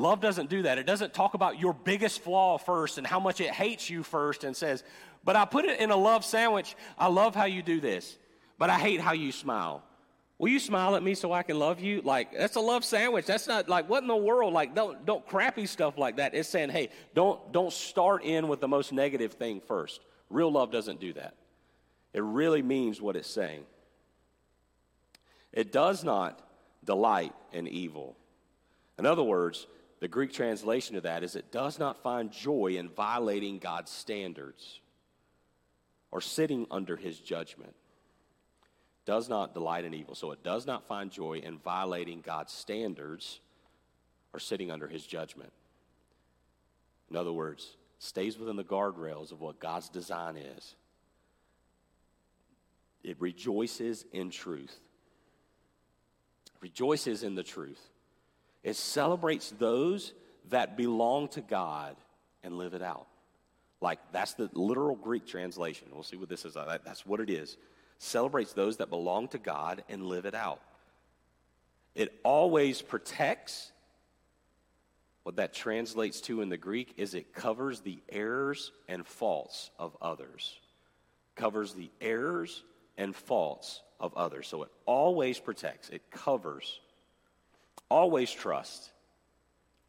Love 0.00 0.20
doesn't 0.20 0.48
do 0.48 0.62
that. 0.62 0.78
It 0.78 0.86
doesn't 0.86 1.12
talk 1.12 1.34
about 1.34 1.60
your 1.60 1.74
biggest 1.74 2.20
flaw 2.22 2.56
first 2.56 2.96
and 2.96 3.06
how 3.06 3.20
much 3.20 3.40
it 3.40 3.50
hates 3.50 3.90
you 3.90 4.02
first 4.02 4.44
and 4.44 4.56
says, 4.56 4.82
but 5.24 5.36
I 5.36 5.44
put 5.44 5.66
it 5.66 5.78
in 5.78 5.90
a 5.90 5.96
love 5.96 6.24
sandwich. 6.24 6.74
I 6.98 7.08
love 7.08 7.34
how 7.34 7.44
you 7.44 7.62
do 7.62 7.80
this, 7.80 8.16
but 8.58 8.70
I 8.70 8.78
hate 8.78 9.00
how 9.00 9.12
you 9.12 9.30
smile. 9.30 9.82
Will 10.38 10.48
you 10.48 10.58
smile 10.58 10.96
at 10.96 11.02
me 11.02 11.14
so 11.14 11.32
I 11.32 11.42
can 11.42 11.58
love 11.58 11.80
you? 11.80 12.00
Like, 12.00 12.32
that's 12.32 12.56
a 12.56 12.60
love 12.60 12.82
sandwich. 12.82 13.26
That's 13.26 13.46
not 13.46 13.68
like 13.68 13.90
what 13.90 14.00
in 14.02 14.08
the 14.08 14.16
world? 14.16 14.54
Like, 14.54 14.74
don't 14.74 15.04
don't 15.04 15.26
crappy 15.26 15.66
stuff 15.66 15.98
like 15.98 16.16
that. 16.16 16.34
It's 16.34 16.48
saying, 16.48 16.70
hey, 16.70 16.88
don't 17.14 17.52
don't 17.52 17.72
start 17.72 18.24
in 18.24 18.48
with 18.48 18.60
the 18.60 18.68
most 18.68 18.94
negative 18.94 19.34
thing 19.34 19.60
first. 19.60 20.00
Real 20.30 20.50
love 20.50 20.72
doesn't 20.72 20.98
do 20.98 21.12
that. 21.12 21.34
It 22.14 22.22
really 22.22 22.62
means 22.62 23.02
what 23.02 23.16
it's 23.16 23.28
saying. 23.28 23.64
It 25.52 25.72
does 25.72 26.04
not 26.04 26.40
delight 26.86 27.34
in 27.52 27.68
evil. 27.68 28.16
In 28.98 29.04
other 29.04 29.22
words, 29.22 29.66
the 30.00 30.08
Greek 30.08 30.32
translation 30.32 30.96
of 30.96 31.02
that 31.02 31.22
is 31.22 31.36
it 31.36 31.52
does 31.52 31.78
not 31.78 32.02
find 32.02 32.32
joy 32.32 32.76
in 32.78 32.88
violating 32.88 33.58
God's 33.58 33.90
standards 33.90 34.80
or 36.10 36.22
sitting 36.22 36.66
under 36.70 36.96
his 36.96 37.18
judgment. 37.18 37.74
Does 39.04 39.28
not 39.28 39.52
delight 39.52 39.84
in 39.84 39.92
evil. 39.92 40.14
So 40.14 40.32
it 40.32 40.42
does 40.42 40.66
not 40.66 40.88
find 40.88 41.10
joy 41.10 41.40
in 41.44 41.58
violating 41.58 42.22
God's 42.22 42.52
standards 42.52 43.40
or 44.32 44.40
sitting 44.40 44.70
under 44.70 44.88
his 44.88 45.06
judgment. 45.06 45.52
In 47.10 47.16
other 47.16 47.32
words, 47.32 47.76
stays 47.98 48.38
within 48.38 48.56
the 48.56 48.64
guardrails 48.64 49.32
of 49.32 49.40
what 49.40 49.60
God's 49.60 49.90
design 49.90 50.36
is. 50.36 50.76
It 53.02 53.16
rejoices 53.20 54.06
in 54.12 54.30
truth. 54.30 54.78
Rejoices 56.60 57.22
in 57.22 57.34
the 57.34 57.42
truth. 57.42 57.89
It 58.62 58.76
celebrates 58.76 59.50
those 59.58 60.12
that 60.50 60.76
belong 60.76 61.28
to 61.28 61.40
God 61.40 61.96
and 62.42 62.58
live 62.58 62.74
it 62.74 62.82
out. 62.82 63.06
Like, 63.80 63.98
that's 64.12 64.34
the 64.34 64.50
literal 64.52 64.96
Greek 64.96 65.26
translation. 65.26 65.88
We'll 65.92 66.02
see 66.02 66.16
what 66.16 66.28
this 66.28 66.44
is. 66.44 66.56
Uh, 66.56 66.78
that's 66.84 67.06
what 67.06 67.20
it 67.20 67.30
is. 67.30 67.56
Celebrates 67.98 68.52
those 68.52 68.78
that 68.78 68.90
belong 68.90 69.28
to 69.28 69.38
God 69.38 69.82
and 69.88 70.04
live 70.06 70.26
it 70.26 70.34
out. 70.34 70.60
It 71.94 72.18
always 72.22 72.82
protects. 72.82 73.72
What 75.22 75.36
that 75.36 75.52
translates 75.52 76.20
to 76.22 76.40
in 76.40 76.48
the 76.48 76.56
Greek 76.56 76.94
is 76.96 77.14
it 77.14 77.34
covers 77.34 77.80
the 77.80 78.00
errors 78.08 78.72
and 78.88 79.06
faults 79.06 79.70
of 79.78 79.96
others. 80.00 80.58
Covers 81.36 81.74
the 81.74 81.90
errors 82.00 82.62
and 82.96 83.14
faults 83.14 83.82
of 83.98 84.14
others. 84.14 84.48
So 84.48 84.62
it 84.62 84.70
always 84.86 85.38
protects, 85.38 85.90
it 85.90 86.10
covers. 86.10 86.80
Always 87.90 88.30
trust. 88.30 88.90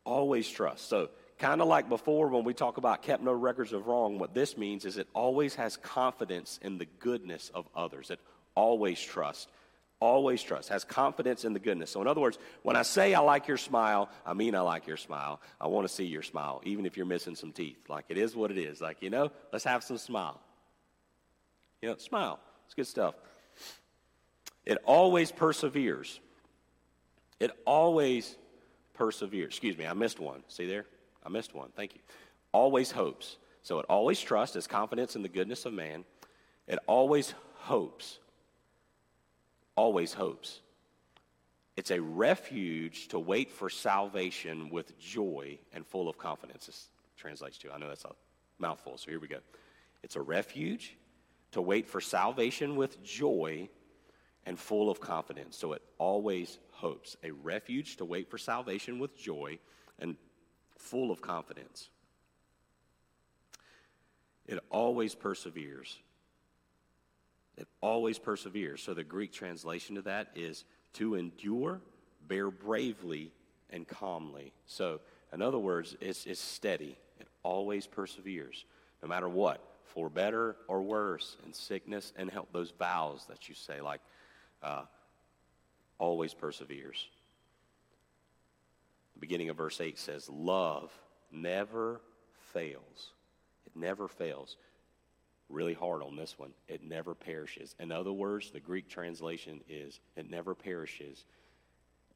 Always 0.03 0.49
trust. 0.49 0.89
So 0.89 1.09
Kind 1.41 1.59
of 1.59 1.67
like 1.67 1.89
before 1.89 2.27
when 2.27 2.43
we 2.43 2.53
talk 2.53 2.77
about 2.77 3.01
kept 3.01 3.23
no 3.23 3.33
records 3.33 3.73
of 3.73 3.87
wrong, 3.87 4.19
what 4.19 4.35
this 4.35 4.59
means 4.59 4.85
is 4.85 4.99
it 4.99 5.07
always 5.15 5.55
has 5.55 5.75
confidence 5.75 6.59
in 6.61 6.77
the 6.77 6.85
goodness 6.85 7.49
of 7.55 7.67
others. 7.75 8.11
It 8.11 8.19
always 8.53 9.01
trusts, 9.01 9.47
always 9.99 10.43
trusts, 10.43 10.69
has 10.69 10.83
confidence 10.83 11.43
in 11.43 11.53
the 11.53 11.59
goodness. 11.59 11.89
So, 11.89 11.99
in 11.99 12.07
other 12.07 12.21
words, 12.21 12.37
when 12.61 12.75
I 12.75 12.83
say 12.83 13.15
I 13.15 13.21
like 13.21 13.47
your 13.47 13.57
smile, 13.57 14.07
I 14.23 14.35
mean 14.35 14.53
I 14.53 14.59
like 14.59 14.85
your 14.85 14.97
smile. 14.97 15.41
I 15.59 15.65
want 15.65 15.87
to 15.87 15.91
see 15.91 16.05
your 16.05 16.21
smile, 16.21 16.61
even 16.63 16.85
if 16.85 16.95
you're 16.95 17.07
missing 17.07 17.35
some 17.35 17.51
teeth. 17.51 17.89
Like 17.89 18.05
it 18.09 18.19
is 18.19 18.35
what 18.35 18.51
it 18.51 18.59
is. 18.59 18.79
Like, 18.79 19.01
you 19.01 19.09
know, 19.09 19.31
let's 19.51 19.65
have 19.65 19.83
some 19.83 19.97
smile. 19.97 20.39
You 21.81 21.89
know, 21.89 21.97
smile. 21.97 22.39
It's 22.67 22.75
good 22.75 22.85
stuff. 22.85 23.15
It 24.63 24.77
always 24.85 25.31
perseveres. 25.31 26.19
It 27.41 27.49
always 27.65 28.37
perseveres. 28.93 29.47
Excuse 29.47 29.75
me, 29.75 29.87
I 29.87 29.93
missed 29.93 30.19
one. 30.19 30.43
See 30.47 30.67
there? 30.67 30.85
I 31.25 31.29
missed 31.29 31.55
one. 31.55 31.69
Thank 31.75 31.95
you. 31.95 32.01
Always 32.51 32.91
hopes. 32.91 33.37
So 33.63 33.79
it 33.79 33.85
always 33.89 34.21
trusts, 34.21 34.53
has 34.53 34.67
confidence 34.67 35.15
in 35.15 35.23
the 35.23 35.27
goodness 35.27 35.65
of 35.65 35.73
man. 35.73 36.05
It 36.67 36.77
always 36.85 37.33
hopes. 37.55 38.19
Always 39.75 40.13
hopes. 40.13 40.61
It's 41.77 41.89
a 41.89 41.99
refuge 41.99 43.07
to 43.07 43.17
wait 43.17 43.51
for 43.51 43.71
salvation 43.71 44.69
with 44.69 44.99
joy 44.99 45.57
and 45.73 45.83
full 45.83 46.07
of 46.09 46.19
confidence. 46.19 46.67
This 46.67 46.89
translates 47.17 47.57
to. 47.59 47.73
I 47.73 47.79
know 47.79 47.87
that's 47.87 48.05
a 48.05 48.11
mouthful, 48.59 48.99
so 48.99 49.09
here 49.09 49.19
we 49.19 49.27
go. 49.27 49.39
It's 50.03 50.15
a 50.15 50.21
refuge 50.21 50.95
to 51.53 51.61
wait 51.61 51.87
for 51.87 52.01
salvation 52.01 52.75
with 52.75 53.03
joy 53.03 53.67
and 54.45 54.59
full 54.59 54.89
of 54.89 54.99
confidence. 54.99 55.57
So 55.57 55.73
it 55.73 55.81
always 55.97 56.59
hopes. 56.81 57.15
A 57.23 57.31
refuge 57.31 57.97
to 57.97 58.05
wait 58.05 58.29
for 58.29 58.37
salvation 58.37 58.99
with 58.99 59.17
joy 59.17 59.59
and 59.99 60.15
full 60.77 61.11
of 61.11 61.21
confidence. 61.21 61.89
It 64.47 64.59
always 64.69 65.15
perseveres. 65.15 65.97
It 67.57 67.67
always 67.79 68.17
perseveres. 68.17 68.81
So 68.81 68.93
the 68.93 69.03
Greek 69.03 69.31
translation 69.31 69.95
of 69.97 70.05
that 70.05 70.29
is 70.35 70.65
to 70.93 71.15
endure, 71.15 71.79
bear 72.27 72.51
bravely, 72.51 73.31
and 73.69 73.87
calmly. 73.87 74.51
So, 74.65 74.99
in 75.31 75.41
other 75.41 75.59
words, 75.59 75.95
it's, 76.01 76.25
it's 76.25 76.41
steady. 76.41 76.97
It 77.19 77.27
always 77.43 77.87
perseveres, 77.87 78.65
no 79.01 79.07
matter 79.07 79.29
what, 79.29 79.63
for 79.85 80.09
better 80.09 80.57
or 80.67 80.81
worse, 80.81 81.37
in 81.45 81.53
sickness 81.53 82.11
and 82.17 82.29
health. 82.29 82.47
Those 82.51 82.71
vows 82.71 83.25
that 83.29 83.47
you 83.47 83.55
say, 83.55 83.79
like, 83.79 84.01
uh, 84.61 84.83
always 86.01 86.33
perseveres 86.33 87.07
The 89.13 89.19
beginning 89.19 89.49
of 89.49 89.55
verse 89.55 89.79
8 89.79 89.97
says, 89.97 90.27
Love 90.27 90.91
never 91.31 92.01
fails. 92.51 93.11
It 93.65 93.79
never 93.79 94.07
fails. 94.07 94.57
Really 95.47 95.75
hard 95.75 96.01
on 96.01 96.15
this 96.15 96.39
one. 96.39 96.51
It 96.67 96.83
never 96.83 97.13
perishes. 97.13 97.75
In 97.79 97.91
other 97.91 98.11
words, 98.11 98.49
the 98.49 98.59
Greek 98.59 98.89
translation 98.89 99.61
is, 99.69 99.99
It 100.17 100.29
never 100.29 100.55
perishes. 100.55 101.23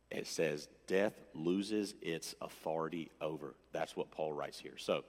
It 0.10 0.26
says, 0.26 0.68
Death 0.88 1.14
loses 1.36 1.94
its 2.02 2.34
authority 2.42 3.12
over. 3.22 3.54
That's 3.72 3.96
what 3.96 4.12
Paul 4.12 4.34
writes 4.34 4.60
here. 4.60 4.78
So, 4.78 5.04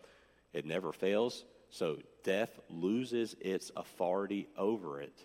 it 0.52 0.66
never 0.66 0.92
fails. 0.92 1.44
So, 1.70 1.98
death 2.22 2.60
loses 2.68 3.36
its 3.40 3.70
authority 3.76 4.48
over 4.56 5.00
it 5.00 5.24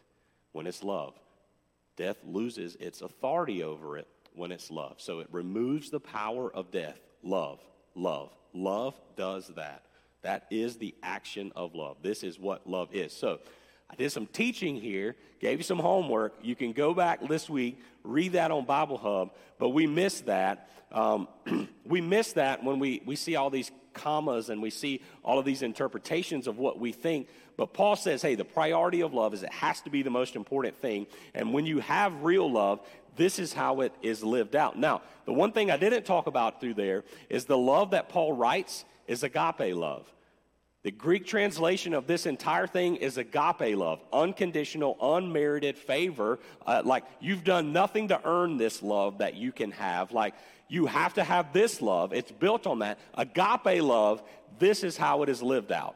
when 0.54 0.68
it's 0.68 0.84
love. 0.84 1.16
Death 1.98 2.18
loses 2.24 2.76
its 2.76 3.02
authority 3.02 3.64
over 3.64 3.98
it 3.98 4.08
when 4.34 4.52
it's 4.52 4.72
love. 4.72 4.96
So 4.98 5.20
it 5.20 5.28
removes 5.32 5.90
the 5.90 6.00
power 6.00 6.54
of 6.54 6.72
death. 6.72 7.00
Love, 7.24 7.60
love, 7.96 8.32
love 8.54 8.96
does 9.16 9.48
that. 9.50 9.84
That 10.22 10.46
is 10.52 10.78
the 10.78 10.96
action 11.02 11.52
of 11.56 11.76
love. 11.76 11.98
This 12.02 12.24
is 12.24 12.40
what 12.40 12.68
love 12.68 12.90
is. 12.94 13.12
So 13.12 13.40
I 13.90 13.96
did 13.96 14.12
some 14.12 14.28
teaching 14.28 14.76
here, 14.76 15.16
gave 15.40 15.58
you 15.58 15.64
some 15.64 15.80
homework. 15.80 16.36
You 16.42 16.56
can 16.56 16.72
go 16.72 16.94
back 16.94 17.28
this 17.28 17.50
week, 17.50 17.80
read 18.04 18.34
that 18.34 18.52
on 18.52 18.66
Bible 18.66 18.98
Hub, 18.98 19.32
but 19.60 19.70
we 19.70 19.88
miss 19.88 20.22
that. 20.22 20.70
Um, 20.92 21.28
we 21.86 22.02
miss 22.02 22.34
that 22.34 22.64
when 22.64 22.80
we, 22.80 23.02
we 23.06 23.16
see 23.16 23.36
all 23.36 23.50
these 23.50 23.72
commas 23.94 24.50
and 24.50 24.62
we 24.62 24.70
see 24.70 25.02
all 25.24 25.40
of 25.40 25.46
these 25.46 25.62
interpretations 25.62 26.48
of 26.48 26.58
what 26.58 26.80
we 26.80 26.92
think. 26.92 27.28
But 27.58 27.74
Paul 27.74 27.96
says, 27.96 28.22
hey, 28.22 28.36
the 28.36 28.46
priority 28.46 29.02
of 29.02 29.14
love 29.14 29.34
is 29.34 29.44
it 29.44 29.54
has 29.54 29.82
to 29.82 29.90
be 29.90 30.04
the 30.04 30.10
most 30.10 30.36
important 30.36 30.78
thing. 30.82 31.08
And 31.34 31.54
when 31.54 31.66
you 31.66 31.80
have 31.80 32.24
real 32.24 32.52
love, 32.52 32.80
this 33.16 33.40
is 33.40 33.54
how 33.54 33.82
it 33.82 33.94
is 34.02 34.24
lived 34.24 34.56
out. 34.56 34.78
Now, 34.78 35.02
the 35.26 35.34
one 35.34 35.52
thing 35.52 35.70
I 35.70 35.78
didn't 35.78 36.06
talk 36.06 36.28
about 36.28 36.60
through 36.62 36.76
there 36.76 37.04
is 37.30 37.46
the 37.46 37.58
love 37.58 37.92
that 37.92 38.10
Paul 38.10 38.34
writes 38.34 38.86
is 39.08 39.24
agape 39.24 39.76
love. 39.76 40.12
The 40.84 40.92
Greek 40.92 41.28
translation 41.28 41.94
of 41.94 42.08
this 42.08 42.26
entire 42.26 42.66
thing 42.66 42.96
is 42.96 43.18
agape 43.18 43.78
love, 43.78 44.02
unconditional, 44.12 44.98
unmerited 45.00 45.78
favor. 45.78 46.40
Uh, 46.66 46.82
like 46.84 47.04
you've 47.20 47.44
done 47.44 47.72
nothing 47.72 48.08
to 48.08 48.20
earn 48.26 48.58
this 48.58 48.82
love 48.82 49.20
that 49.20 49.36
you 49.36 49.52
can 49.52 49.70
have. 49.72 50.12
Like 50.12 50.34
you 50.72 50.86
have 50.86 51.16
to 51.16 51.24
have 51.24 51.52
this 51.52 51.82
love. 51.82 52.14
It's 52.14 52.32
built 52.32 52.66
on 52.66 52.80
that. 52.80 52.98
Agape 53.14 53.84
love, 53.84 54.24
this 54.58 54.86
is 54.86 54.96
how 54.96 55.22
it 55.22 55.28
is 55.28 55.44
lived 55.44 55.74
out. 55.74 55.96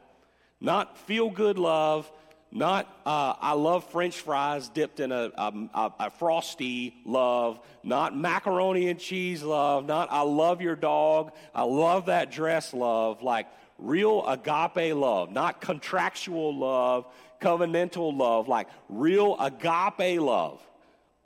Not 0.60 0.98
feel 0.98 1.30
good 1.30 1.56
love, 1.58 2.12
not, 2.52 2.86
uh, 3.06 3.34
I 3.40 3.54
love 3.54 3.84
French 3.90 4.20
fries 4.20 4.68
dipped 4.68 5.00
in 5.00 5.12
a, 5.12 5.30
a, 5.36 5.92
a, 5.98 6.10
frosty 6.10 6.94
love. 7.06 7.58
Not 7.82 8.16
macaroni 8.16 8.88
and 8.88 9.00
cheese 9.00 9.42
love. 9.42 9.86
Not, 9.86 10.08
I 10.10 10.20
love 10.22 10.60
your 10.60 10.76
dog. 10.76 11.32
I 11.54 11.62
love 11.62 12.06
that 12.06 12.30
dress 12.30 12.72
love. 12.72 13.22
Like 13.22 13.46
real 13.78 14.26
agape 14.26 14.94
love. 14.94 15.32
Not 15.32 15.60
contractual 15.60 16.56
love, 16.56 17.06
covenantal 17.40 18.16
love. 18.16 18.46
Like 18.46 18.68
real 18.88 19.36
agape 19.40 20.20
love. 20.20 20.60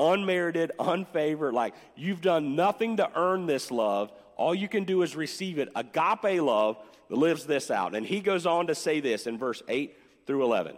Unmerited, 0.01 0.73
unfavored. 0.81 1.53
Like 1.53 1.75
you've 1.95 2.23
done 2.23 2.57
nothing 2.57 2.97
to 2.97 3.11
earn 3.15 3.47
this 3.47 3.71
love. 3.71 4.11
All 4.37 4.55
you 4.55 4.67
can 4.67 4.85
do 4.85 5.03
is 5.03 5.15
receive 5.15 5.59
it. 5.59 5.69
Agape 5.77 6.41
love 6.41 6.79
lives 7.11 7.45
this 7.45 7.71
out. 7.71 7.95
And 7.95 8.07
he 8.07 8.21
goes 8.21 8.47
on 8.47 8.69
to 8.69 8.75
say 8.75 9.01
this 9.01 9.27
in 9.27 9.37
verse 9.37 9.63
8 9.69 9.97
through 10.27 10.43
11. 10.45 10.77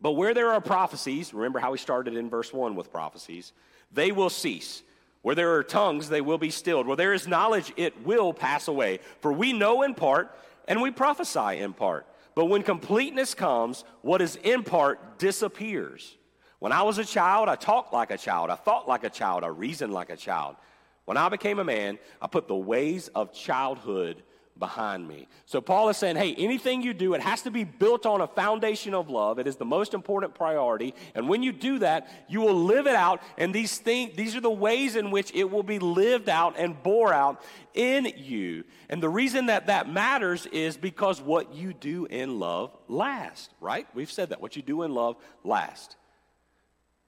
But 0.00 0.12
where 0.12 0.34
there 0.34 0.52
are 0.52 0.60
prophecies, 0.60 1.34
remember 1.34 1.58
how 1.58 1.72
we 1.72 1.78
started 1.78 2.14
in 2.16 2.30
verse 2.30 2.52
1 2.52 2.76
with 2.76 2.92
prophecies, 2.92 3.52
they 3.92 4.12
will 4.12 4.30
cease. 4.30 4.82
Where 5.22 5.34
there 5.34 5.54
are 5.54 5.64
tongues, 5.64 6.10
they 6.10 6.20
will 6.20 6.36
be 6.36 6.50
stilled. 6.50 6.86
Where 6.86 6.96
there 6.96 7.14
is 7.14 7.26
knowledge, 7.26 7.72
it 7.76 8.04
will 8.04 8.34
pass 8.34 8.68
away. 8.68 9.00
For 9.20 9.32
we 9.32 9.54
know 9.54 9.82
in 9.82 9.94
part, 9.94 10.38
and 10.68 10.82
we 10.82 10.90
prophesy 10.90 11.58
in 11.58 11.72
part. 11.72 12.06
But 12.34 12.46
when 12.46 12.62
completeness 12.62 13.32
comes, 13.32 13.84
what 14.02 14.20
is 14.20 14.36
in 14.36 14.62
part 14.62 15.18
disappears. 15.18 16.16
When 16.64 16.72
I 16.72 16.80
was 16.80 16.96
a 16.96 17.04
child, 17.04 17.50
I 17.50 17.56
talked 17.56 17.92
like 17.92 18.10
a 18.10 18.16
child. 18.16 18.48
I 18.48 18.54
thought 18.54 18.88
like 18.88 19.04
a 19.04 19.10
child. 19.10 19.44
I 19.44 19.48
reasoned 19.48 19.92
like 19.92 20.08
a 20.08 20.16
child. 20.16 20.56
When 21.04 21.18
I 21.18 21.28
became 21.28 21.58
a 21.58 21.64
man, 21.64 21.98
I 22.22 22.26
put 22.26 22.48
the 22.48 22.56
ways 22.56 23.08
of 23.08 23.34
childhood 23.34 24.22
behind 24.58 25.06
me. 25.06 25.28
So 25.44 25.60
Paul 25.60 25.90
is 25.90 25.98
saying, 25.98 26.16
hey, 26.16 26.34
anything 26.34 26.80
you 26.80 26.94
do, 26.94 27.12
it 27.12 27.20
has 27.20 27.42
to 27.42 27.50
be 27.50 27.64
built 27.64 28.06
on 28.06 28.22
a 28.22 28.26
foundation 28.26 28.94
of 28.94 29.10
love. 29.10 29.38
It 29.38 29.46
is 29.46 29.56
the 29.56 29.66
most 29.66 29.92
important 29.92 30.34
priority. 30.34 30.94
And 31.14 31.28
when 31.28 31.42
you 31.42 31.52
do 31.52 31.80
that, 31.80 32.08
you 32.30 32.40
will 32.40 32.54
live 32.54 32.86
it 32.86 32.94
out. 32.94 33.20
And 33.36 33.54
these 33.54 33.76
things, 33.76 34.16
these 34.16 34.34
are 34.34 34.40
the 34.40 34.48
ways 34.48 34.96
in 34.96 35.10
which 35.10 35.32
it 35.34 35.50
will 35.50 35.64
be 35.64 35.78
lived 35.78 36.30
out 36.30 36.54
and 36.56 36.82
bore 36.82 37.12
out 37.12 37.42
in 37.74 38.10
you. 38.16 38.64
And 38.88 39.02
the 39.02 39.10
reason 39.10 39.46
that 39.46 39.66
that 39.66 39.90
matters 39.90 40.46
is 40.46 40.78
because 40.78 41.20
what 41.20 41.54
you 41.54 41.74
do 41.74 42.06
in 42.06 42.38
love 42.40 42.74
lasts, 42.88 43.50
right? 43.60 43.86
We've 43.92 44.10
said 44.10 44.30
that. 44.30 44.40
What 44.40 44.56
you 44.56 44.62
do 44.62 44.82
in 44.82 44.94
love 44.94 45.16
lasts. 45.44 45.96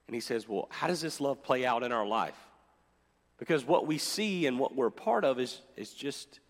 And 0.06 0.14
he 0.14 0.20
says, 0.20 0.48
well, 0.48 0.68
how 0.70 0.86
does 0.86 1.00
this 1.00 1.20
love 1.20 1.42
play 1.42 1.66
out 1.66 1.82
in 1.82 1.92
our 1.92 2.06
life? 2.06 2.38
Because 3.38 3.64
what 3.64 3.86
we 3.86 3.98
see 3.98 4.46
and 4.46 4.58
what 4.58 4.74
we're 4.74 4.90
part 4.90 5.24
of 5.24 5.38
is, 5.38 5.60
is 5.76 5.92
just 5.92 6.40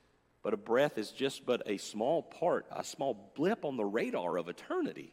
but 0.46 0.54
a 0.54 0.56
breath 0.56 0.96
is 0.96 1.10
just 1.10 1.44
but 1.44 1.60
a 1.66 1.76
small 1.76 2.22
part, 2.22 2.66
a 2.70 2.84
small 2.84 3.32
blip 3.34 3.64
on 3.64 3.76
the 3.76 3.84
radar 3.84 4.36
of 4.36 4.48
eternity. 4.48 5.12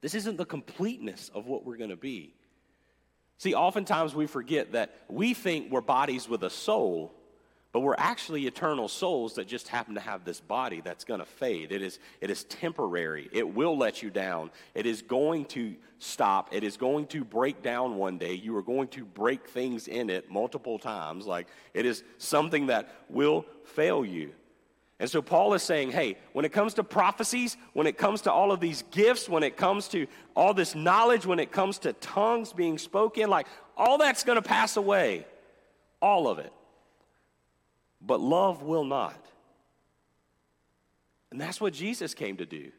This 0.00 0.14
isn't 0.14 0.38
the 0.38 0.46
completeness 0.46 1.30
of 1.34 1.44
what 1.44 1.66
we're 1.66 1.76
going 1.76 1.90
to 1.90 1.96
be. 1.96 2.34
See, 3.36 3.52
oftentimes 3.52 4.14
we 4.14 4.26
forget 4.26 4.72
that 4.72 4.94
we 5.10 5.34
think 5.34 5.70
we're 5.70 5.82
bodies 5.82 6.26
with 6.26 6.44
a 6.44 6.48
soul, 6.48 7.14
but 7.74 7.80
we're 7.80 7.96
actually 7.98 8.46
eternal 8.46 8.86
souls 8.86 9.34
that 9.34 9.48
just 9.48 9.66
happen 9.66 9.96
to 9.96 10.00
have 10.00 10.24
this 10.24 10.38
body 10.38 10.80
that's 10.80 11.02
going 11.02 11.18
to 11.18 11.26
fade. 11.26 11.72
It 11.72 11.82
is, 11.82 11.98
it 12.20 12.30
is 12.30 12.44
temporary. 12.44 13.28
It 13.32 13.52
will 13.52 13.76
let 13.76 14.00
you 14.00 14.10
down. 14.10 14.52
It 14.76 14.86
is 14.86 15.02
going 15.02 15.46
to 15.46 15.74
stop. 15.98 16.54
It 16.54 16.62
is 16.62 16.76
going 16.76 17.08
to 17.08 17.24
break 17.24 17.64
down 17.64 17.96
one 17.96 18.16
day. 18.16 18.34
You 18.34 18.56
are 18.56 18.62
going 18.62 18.86
to 18.88 19.04
break 19.04 19.48
things 19.48 19.88
in 19.88 20.08
it 20.08 20.30
multiple 20.30 20.78
times. 20.78 21.26
Like 21.26 21.48
it 21.74 21.84
is 21.84 22.04
something 22.18 22.68
that 22.68 22.94
will 23.08 23.44
fail 23.64 24.04
you. 24.04 24.30
And 25.00 25.10
so 25.10 25.20
Paul 25.20 25.52
is 25.54 25.64
saying, 25.64 25.90
hey, 25.90 26.16
when 26.32 26.44
it 26.44 26.52
comes 26.52 26.74
to 26.74 26.84
prophecies, 26.84 27.56
when 27.72 27.88
it 27.88 27.98
comes 27.98 28.20
to 28.20 28.32
all 28.32 28.52
of 28.52 28.60
these 28.60 28.84
gifts, 28.92 29.28
when 29.28 29.42
it 29.42 29.56
comes 29.56 29.88
to 29.88 30.06
all 30.36 30.54
this 30.54 30.76
knowledge, 30.76 31.26
when 31.26 31.40
it 31.40 31.50
comes 31.50 31.78
to 31.78 31.92
tongues 31.94 32.52
being 32.52 32.78
spoken, 32.78 33.28
like 33.28 33.48
all 33.76 33.98
that's 33.98 34.22
going 34.22 34.40
to 34.40 34.48
pass 34.48 34.76
away. 34.76 35.26
All 36.00 36.28
of 36.28 36.38
it. 36.38 36.52
But 38.06 38.20
love 38.20 38.62
will 38.62 38.84
not. 38.84 39.18
And 41.30 41.40
that's 41.40 41.60
what 41.60 41.72
Jesus 41.72 42.14
came 42.14 42.36
to 42.36 42.46
do. 42.46 42.70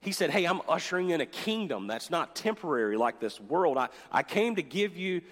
He 0.00 0.12
said, 0.12 0.30
Hey, 0.30 0.44
I'm 0.44 0.60
ushering 0.68 1.10
in 1.10 1.20
a 1.20 1.26
kingdom 1.26 1.86
that's 1.86 2.10
not 2.10 2.36
temporary 2.36 2.96
like 2.96 3.20
this 3.20 3.40
world. 3.40 3.76
I, 3.76 3.88
I 4.10 4.22
came 4.22 4.56
to 4.56 4.62
give 4.62 4.96
you 4.96 5.22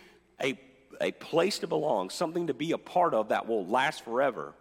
a, 0.42 0.58
a 1.00 1.12
place 1.12 1.60
to 1.60 1.66
belong, 1.66 2.10
something 2.10 2.48
to 2.48 2.54
be 2.54 2.72
a 2.72 2.78
part 2.78 3.14
of 3.14 3.28
that 3.28 3.46
will 3.46 3.66
last 3.66 4.04
forever. 4.04 4.52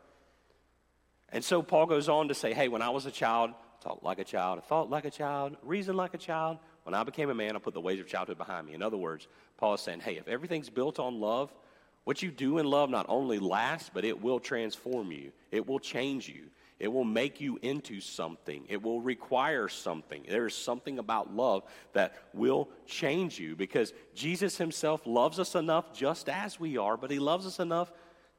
And 1.30 1.44
so 1.44 1.64
Paul 1.64 1.88
goes 1.88 2.10
on 2.10 2.28
to 2.28 2.36
say, 2.36 2.54
hey, 2.54 2.68
when 2.68 2.84
I 2.84 2.90
was 2.90 3.08
a 3.08 3.12
child, 3.12 3.52
talked 3.82 4.04
like 4.04 4.20
a 4.20 4.24
child, 4.24 4.60
I 4.60 4.62
thought 4.62 4.90
like 4.90 5.06
a 5.06 5.12
child, 5.12 5.58
reasoned 5.64 5.98
like 5.98 6.14
a 6.14 6.20
child. 6.20 6.60
When 6.84 6.94
I 6.94 7.04
became 7.04 7.30
a 7.30 7.36
man, 7.36 7.56
I 7.56 7.60
put 7.60 7.74
the 7.74 7.82
ways 7.82 8.00
of 8.00 8.08
childhood 8.08 8.38
behind 8.38 8.68
me. 8.68 8.74
In 8.74 8.84
other 8.84 8.98
words, 8.98 9.28
Paul 9.58 9.74
is 9.74 9.82
saying, 9.82 10.02
hey, 10.02 10.18
if 10.18 10.28
everything's 10.28 10.70
built 10.70 11.00
on 11.00 11.20
love, 11.20 11.52
what 12.04 12.22
you 12.22 12.32
do 12.32 12.58
in 12.58 12.66
love 12.66 12.90
not 12.90 13.06
only 13.08 13.40
lasts, 13.40 13.90
but 13.94 14.04
it 14.06 14.22
will 14.22 14.40
transform 14.40 15.12
you. 15.12 15.32
It 15.52 15.68
will 15.68 15.80
change 15.80 16.28
you. 16.28 16.50
It 16.80 16.92
will 16.92 17.06
make 17.06 17.40
you 17.40 17.58
into 17.62 18.02
something. 18.02 18.66
It 18.68 18.82
will 18.82 19.00
require 19.00 19.70
something. 19.70 20.26
There 20.28 20.46
is 20.46 20.56
something 20.56 21.00
about 21.00 21.34
love 21.34 21.64
that 21.94 22.16
will 22.34 22.68
change 22.86 23.40
you 23.40 23.56
because 23.56 23.94
Jesus 24.14 24.58
himself 24.58 25.02
loves 25.06 25.40
us 25.40 25.56
enough 25.56 25.94
just 25.94 26.28
as 26.28 26.60
we 26.60 26.78
are, 26.78 26.98
but 26.98 27.10
he 27.10 27.20
loves 27.20 27.46
us 27.46 27.60
enough 27.60 27.92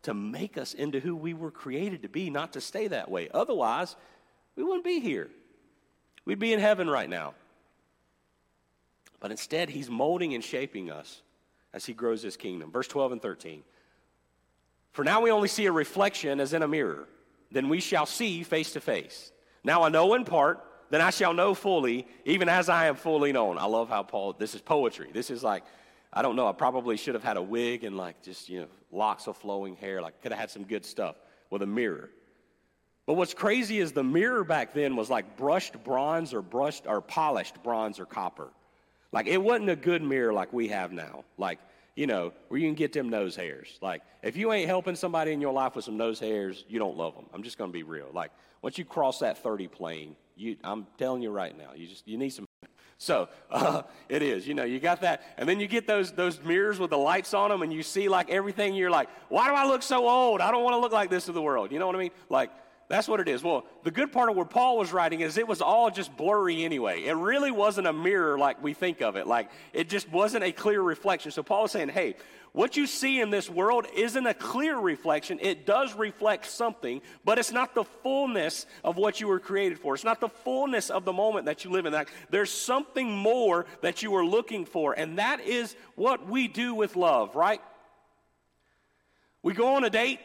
to 0.03 0.12
make 0.12 0.59
us 0.59 0.74
into 0.74 1.00
who 1.00 1.16
we 1.16 1.33
were 1.33 1.50
created 1.50 2.03
to 2.03 2.09
be, 2.09 2.29
not 2.29 2.53
to 2.53 2.61
stay 2.61 2.88
that 2.88 3.11
way. 3.11 3.29
Otherwise, 3.33 3.96
we 4.57 4.62
wouldn't 4.62 4.85
be 4.85 5.00
here. 5.00 5.31
We'd 6.27 6.38
be 6.38 6.53
in 6.53 6.61
heaven 6.61 6.90
right 6.90 7.09
now. 7.09 7.33
But 9.20 9.31
instead, 9.31 9.70
He's 9.70 9.88
molding 9.88 10.35
and 10.35 10.44
shaping 10.44 10.90
us 10.90 11.22
as 11.74 11.84
He 11.84 11.92
grows 11.92 12.22
His 12.22 12.38
kingdom. 12.38 12.72
Verse 12.72 12.88
12 12.88 13.12
and 13.12 13.22
13. 13.22 13.62
For 14.92 15.04
now 15.04 15.20
we 15.20 15.30
only 15.30 15.48
see 15.48 15.66
a 15.66 15.72
reflection 15.72 16.40
as 16.40 16.54
in 16.54 16.62
a 16.62 16.68
mirror, 16.68 17.06
then 17.50 17.68
we 17.68 17.80
shall 17.80 18.06
see 18.06 18.42
face 18.44 18.72
to 18.72 18.80
face. 18.80 19.32
Now 19.62 19.82
I 19.82 19.90
know 19.90 20.14
in 20.14 20.24
part, 20.24 20.64
then 20.90 21.00
I 21.00 21.10
shall 21.10 21.34
know 21.34 21.54
fully, 21.54 22.06
even 22.24 22.48
as 22.48 22.68
I 22.68 22.87
am 22.87 22.94
fully 22.94 23.32
known. 23.32 23.58
I 23.58 23.64
love 23.64 23.88
how 23.88 24.02
Paul, 24.04 24.34
this 24.34 24.54
is 24.54 24.60
poetry. 24.60 25.10
This 25.12 25.30
is 25.30 25.42
like, 25.42 25.64
I 26.12 26.22
don't 26.22 26.37
know. 26.37 26.46
I 26.46 26.52
probably 26.52 26.96
should 26.96 27.14
have 27.14 27.24
had 27.24 27.37
a 27.37 27.42
wig 27.42 27.82
and 27.82 27.96
like 27.96 28.22
just, 28.22 28.48
you 28.48 28.60
know, 28.60 28.66
locks 28.92 29.26
of 29.26 29.37
flowing 29.37 29.74
hair. 29.74 30.00
Like, 30.00 30.22
could 30.22 30.30
have 30.30 30.40
had 30.40 30.50
some 30.50 30.62
good 30.62 30.84
stuff 30.84 31.16
with 31.50 31.62
a 31.62 31.66
mirror. 31.66 32.10
But 33.06 33.14
what's 33.14 33.34
crazy 33.34 33.80
is 33.80 33.92
the 33.92 34.04
mirror 34.04 34.44
back 34.44 34.72
then 34.72 34.96
was 34.96 35.10
like 35.10 35.37
brushed 35.37 35.82
bronze 35.82 36.32
or 36.32 36.40
brushed 36.40 36.87
or 36.87 37.00
polished 37.00 37.62
bronze 37.62 37.98
or 37.98 38.06
copper. 38.06 38.50
Like, 39.14 39.29
it 39.29 39.40
wasn't 39.40 39.70
a 39.70 39.77
good 39.77 40.03
mirror 40.03 40.33
like 40.33 40.53
we 40.53 40.68
have 40.68 40.92
now. 40.92 41.24
Like, 41.38 41.61
you 41.94 42.09
know, 42.09 42.33
where 42.48 42.59
you 42.59 42.66
can 42.66 42.74
get 42.74 42.92
them 42.92 43.09
nose 43.09 43.37
hairs. 43.37 43.79
Like, 43.81 44.03
if 44.22 44.37
you 44.37 44.53
ain't 44.53 44.66
helping 44.66 44.96
somebody 44.96 45.33
in 45.33 45.40
your 45.40 45.53
life 45.53 45.77
with 45.77 45.85
some 45.85 45.96
nose 45.96 46.18
hairs, 46.18 46.64
you 46.68 46.81
don't 46.81 46.96
love 46.96 47.14
them. 47.14 47.27
I'm 47.33 47.44
just 47.44 47.57
going 47.57 47.70
to 47.70 47.72
be 47.72 47.85
real. 47.85 48.09
Like, 48.12 48.33
once 48.61 48.77
you 48.77 48.85
cross 48.85 49.20
that 49.20 49.38
30 49.38 49.68
plane, 49.68 50.16
you, 50.37 50.57
I'm 50.64 50.88
telling 50.98 51.22
you 51.22 51.31
right 51.31 51.57
now, 51.57 51.70
you 51.77 51.87
just 51.87 52.09
you 52.09 52.18
need 52.18 52.31
some 52.31 52.46
so 52.98 53.29
uh, 53.50 53.83
it 54.09 54.22
is, 54.22 54.46
you 54.46 54.55
know, 54.55 54.64
you 54.64 54.81
got 54.81 55.03
that, 55.03 55.22
and 55.37 55.48
then 55.48 55.61
you 55.61 55.66
get 55.66 55.87
those 55.87 56.12
those 56.12 56.42
mirrors 56.42 56.79
with 56.79 56.90
the 56.90 56.98
lights 56.98 57.35
on 57.35 57.50
them, 57.50 57.62
and 57.62 57.72
you 57.72 57.83
see 57.83 58.09
like 58.09 58.31
everything. 58.31 58.74
You're 58.74 58.90
like, 58.90 59.09
why 59.29 59.48
do 59.48 59.55
I 59.55 59.66
look 59.66 59.83
so 59.83 60.09
old? 60.09 60.40
I 60.40 60.50
don't 60.50 60.64
want 60.64 60.74
to 60.74 60.79
look 60.79 60.92
like 60.92 61.11
this 61.11 61.27
to 61.27 61.33
the 61.33 61.42
world. 61.42 61.72
You 61.72 61.79
know 61.79 61.87
what 61.87 61.96
I 61.96 61.98
mean? 61.98 62.11
Like 62.29 62.50
that's 62.88 63.09
what 63.09 63.20
it 63.20 63.29
is. 63.29 63.42
Well, 63.42 63.64
the 63.83 63.90
good 63.90 64.12
part 64.12 64.29
of 64.29 64.37
where 64.37 64.44
Paul 64.44 64.77
was 64.77 64.92
writing 64.92 65.20
is 65.20 65.38
it 65.38 65.49
was 65.49 65.62
all 65.62 65.90
just 65.90 66.14
blurry 66.16 66.64
anyway. 66.64 67.05
It 67.05 67.14
really 67.14 67.51
wasn't 67.51 67.87
a 67.87 67.92
mirror 67.92 68.38
like 68.38 68.62
we 68.62 68.75
think 68.75 69.01
of 69.01 69.16
it. 69.16 69.27
Like 69.27 69.51
it 69.73 69.88
just 69.88 70.11
wasn't 70.11 70.44
a 70.44 70.53
clear 70.53 70.83
reflection. 70.83 71.31
So 71.31 71.42
Paul 71.42 71.64
is 71.64 71.70
saying, 71.70 71.88
hey, 71.88 72.16
what 72.53 72.77
you 72.77 72.87
see 72.87 73.20
in 73.20 73.31
this 73.31 73.51
world 73.51 73.87
isn't 73.97 74.27
a 74.27 74.33
clear 74.33 74.79
reflection. 74.79 75.40
It 75.42 75.66
does 75.66 75.92
reflect 75.94 76.47
something, 76.47 77.03
but 77.25 77.38
it's 77.38 77.51
not 77.51 77.75
the 77.75 77.83
fullness 77.83 78.66
of 78.85 78.97
what 78.97 79.20
you 79.20 79.27
were 79.27 79.40
created 79.40 79.81
for. 79.81 79.94
It's 79.94 80.05
not 80.05 80.20
the 80.20 80.29
fullness 80.29 80.88
of 80.88 81.05
the 81.05 81.12
moment 81.12 81.47
that 81.47 81.64
you 81.64 81.70
live 81.73 81.85
in. 81.85 81.92
That 81.92 82.09
there's 82.31 82.53
something 82.53 83.11
more 83.11 83.66
that 83.81 84.05
you 84.05 84.14
are 84.14 84.25
looking 84.25 84.66
for, 84.66 84.92
and 84.92 85.18
that 85.18 85.40
is 85.40 85.75
what 85.97 86.29
we 86.29 86.47
do 86.47 86.75
with 86.75 86.94
love, 86.94 87.35
right? 87.35 87.61
We 89.42 89.53
go 89.53 89.75
on 89.75 89.83
a 89.83 89.90
date, 89.90 90.20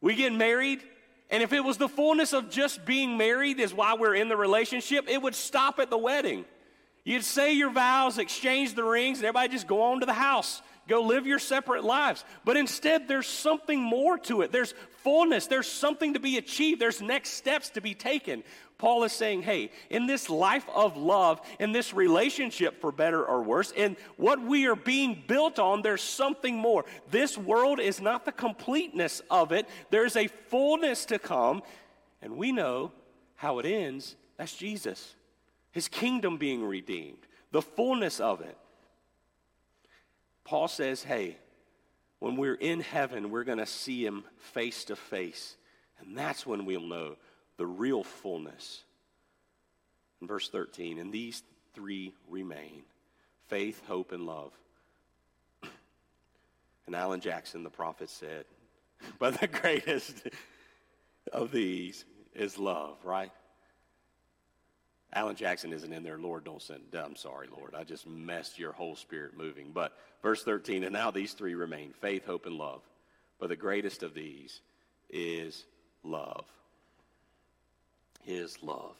we 0.00 0.14
get 0.14 0.32
married, 0.32 0.82
and 1.30 1.42
if 1.42 1.52
it 1.52 1.64
was 1.64 1.78
the 1.78 1.88
fullness 1.88 2.32
of 2.32 2.50
just 2.50 2.84
being 2.84 3.16
married 3.16 3.58
is 3.58 3.72
why 3.72 3.94
we're 3.94 4.14
in 4.14 4.28
the 4.28 4.36
relationship, 4.36 5.08
it 5.08 5.20
would 5.20 5.34
stop 5.34 5.78
at 5.78 5.90
the 5.90 5.98
wedding. 5.98 6.44
You'd 7.04 7.24
say 7.24 7.52
your 7.52 7.70
vows, 7.70 8.18
exchange 8.18 8.74
the 8.74 8.84
rings, 8.84 9.18
and 9.18 9.26
everybody 9.26 9.52
just 9.52 9.66
go 9.66 9.82
on 9.82 10.00
to 10.00 10.06
the 10.06 10.12
house. 10.12 10.62
Go 10.86 11.02
live 11.02 11.26
your 11.26 11.38
separate 11.38 11.84
lives. 11.84 12.24
But 12.44 12.56
instead, 12.56 13.08
there's 13.08 13.26
something 13.26 13.80
more 13.80 14.18
to 14.18 14.42
it. 14.42 14.52
There's 14.52 14.74
fullness. 15.02 15.46
There's 15.46 15.66
something 15.66 16.14
to 16.14 16.20
be 16.20 16.36
achieved. 16.36 16.80
There's 16.80 17.00
next 17.00 17.30
steps 17.30 17.70
to 17.70 17.80
be 17.80 17.94
taken. 17.94 18.42
Paul 18.76 19.04
is 19.04 19.12
saying, 19.12 19.42
hey, 19.42 19.70
in 19.88 20.06
this 20.06 20.28
life 20.28 20.66
of 20.74 20.96
love, 20.96 21.40
in 21.60 21.72
this 21.72 21.94
relationship, 21.94 22.80
for 22.80 22.90
better 22.90 23.24
or 23.24 23.42
worse, 23.42 23.70
in 23.70 23.96
what 24.16 24.42
we 24.42 24.66
are 24.66 24.76
being 24.76 25.22
built 25.26 25.58
on, 25.58 25.82
there's 25.82 26.02
something 26.02 26.56
more. 26.56 26.84
This 27.10 27.38
world 27.38 27.78
is 27.78 28.00
not 28.00 28.24
the 28.24 28.32
completeness 28.32 29.22
of 29.30 29.52
it, 29.52 29.68
there's 29.90 30.16
a 30.16 30.26
fullness 30.26 31.04
to 31.06 31.18
come. 31.18 31.62
And 32.20 32.36
we 32.36 32.52
know 32.52 32.90
how 33.36 33.58
it 33.58 33.66
ends. 33.66 34.16
That's 34.36 34.56
Jesus, 34.56 35.14
his 35.70 35.86
kingdom 35.86 36.36
being 36.36 36.64
redeemed, 36.64 37.26
the 37.52 37.62
fullness 37.62 38.18
of 38.18 38.40
it. 38.40 38.56
Paul 40.42 40.68
says, 40.68 41.02
hey, 41.02 41.38
when 42.18 42.36
we're 42.36 42.54
in 42.54 42.80
heaven, 42.80 43.30
we're 43.30 43.44
going 43.44 43.58
to 43.58 43.66
see 43.66 44.04
him 44.04 44.24
face 44.38 44.84
to 44.86 44.96
face. 44.96 45.56
And 46.00 46.18
that's 46.18 46.46
when 46.46 46.64
we'll 46.64 46.80
know 46.80 47.16
the 47.56 47.66
real 47.66 48.04
fullness. 48.04 48.82
In 50.20 50.28
verse 50.28 50.48
13, 50.48 50.98
and 50.98 51.12
these 51.12 51.42
three 51.74 52.14
remain 52.28 52.82
faith, 53.48 53.82
hope, 53.86 54.12
and 54.12 54.26
love. 54.26 54.52
And 56.86 56.94
Alan 56.94 57.20
Jackson, 57.20 57.62
the 57.62 57.70
prophet, 57.70 58.10
said, 58.10 58.44
But 59.18 59.40
the 59.40 59.46
greatest 59.46 60.28
of 61.32 61.50
these 61.50 62.04
is 62.34 62.58
love, 62.58 62.96
right? 63.04 63.30
Alan 65.14 65.36
Jackson 65.36 65.72
isn't 65.72 65.92
in 65.92 66.02
there. 66.02 66.18
Lord, 66.18 66.44
don't 66.44 66.60
send. 66.60 66.82
I'm 66.92 67.14
sorry, 67.14 67.46
Lord. 67.56 67.74
I 67.74 67.84
just 67.84 68.06
messed 68.06 68.58
your 68.58 68.72
whole 68.72 68.96
spirit 68.96 69.36
moving. 69.36 69.70
But 69.72 69.96
verse 70.22 70.42
13, 70.42 70.82
and 70.82 70.92
now 70.92 71.10
these 71.10 71.32
three 71.32 71.54
remain 71.54 71.92
faith, 72.00 72.26
hope, 72.26 72.46
and 72.46 72.56
love. 72.56 72.82
But 73.38 73.48
the 73.48 73.56
greatest 73.56 74.02
of 74.02 74.14
these 74.14 74.60
is 75.08 75.64
love. 76.02 76.44
His 78.24 78.62
love. 78.62 78.96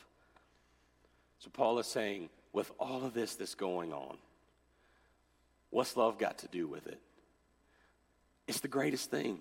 So 1.38 1.50
Paul 1.52 1.78
is 1.78 1.87
saying, 1.87 2.30
with 2.52 2.70
all 2.78 3.04
of 3.04 3.12
this 3.12 3.34
that's 3.34 3.54
going 3.54 3.92
on, 3.92 4.16
what's 5.70 5.96
love 5.96 6.18
got 6.18 6.38
to 6.38 6.48
do 6.48 6.66
with 6.66 6.87
it? 6.87 7.00
It's 8.46 8.60
the 8.60 8.68
greatest 8.68 9.10
thing. 9.10 9.40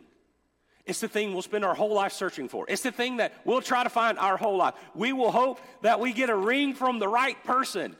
It's 0.86 1.00
the 1.00 1.08
thing 1.08 1.32
we'll 1.32 1.41
spend 1.41 1.63
our 1.63 1.76
whole 1.76 1.93
life 1.93 2.12
searching 2.12 2.50
for. 2.50 2.65
It's 2.67 2.82
the 2.82 2.91
thing 2.91 3.17
that 3.17 3.34
we'll 3.46 3.62
try 3.62 3.84
to 3.84 3.89
find 3.89 4.19
our 4.19 4.36
whole 4.36 4.58
life. 4.58 4.74
We 4.96 5.13
will 5.13 5.32
hope 5.32 5.62
that 5.82 6.00
we 6.00 6.12
get 6.12 6.30
a 6.30 6.36
ring 6.36 6.74
from 6.74 7.00
the 7.00 7.08
right 7.08 7.41
person, 7.46 7.96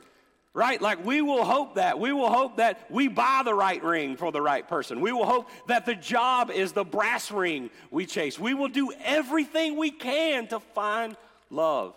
right? 0.54 0.82
Like 0.82 1.06
we 1.06 1.22
will 1.22 1.46
hope 1.46 1.76
that. 1.76 1.98
We 1.98 2.12
will 2.12 2.30
hope 2.30 2.58
that 2.58 2.92
we 2.92 3.08
buy 3.08 3.44
the 3.46 3.54
right 3.54 3.82
ring 3.82 4.18
for 4.18 4.34
the 4.34 4.42
right 4.42 4.68
person. 4.68 5.00
We 5.00 5.14
will 5.14 5.26
hope 5.26 5.50
that 5.68 5.86
the 5.86 5.96
job 5.96 6.52
is 6.52 6.74
the 6.74 6.84
brass 6.84 7.32
ring 7.32 7.70
we 7.90 8.06
chase. 8.06 8.38
We 8.38 8.54
will 8.54 8.68
do 8.68 8.92
everything 9.06 9.78
we 9.78 9.92
can 9.92 10.48
to 10.48 10.60
find 10.60 11.16
love. 11.54 11.96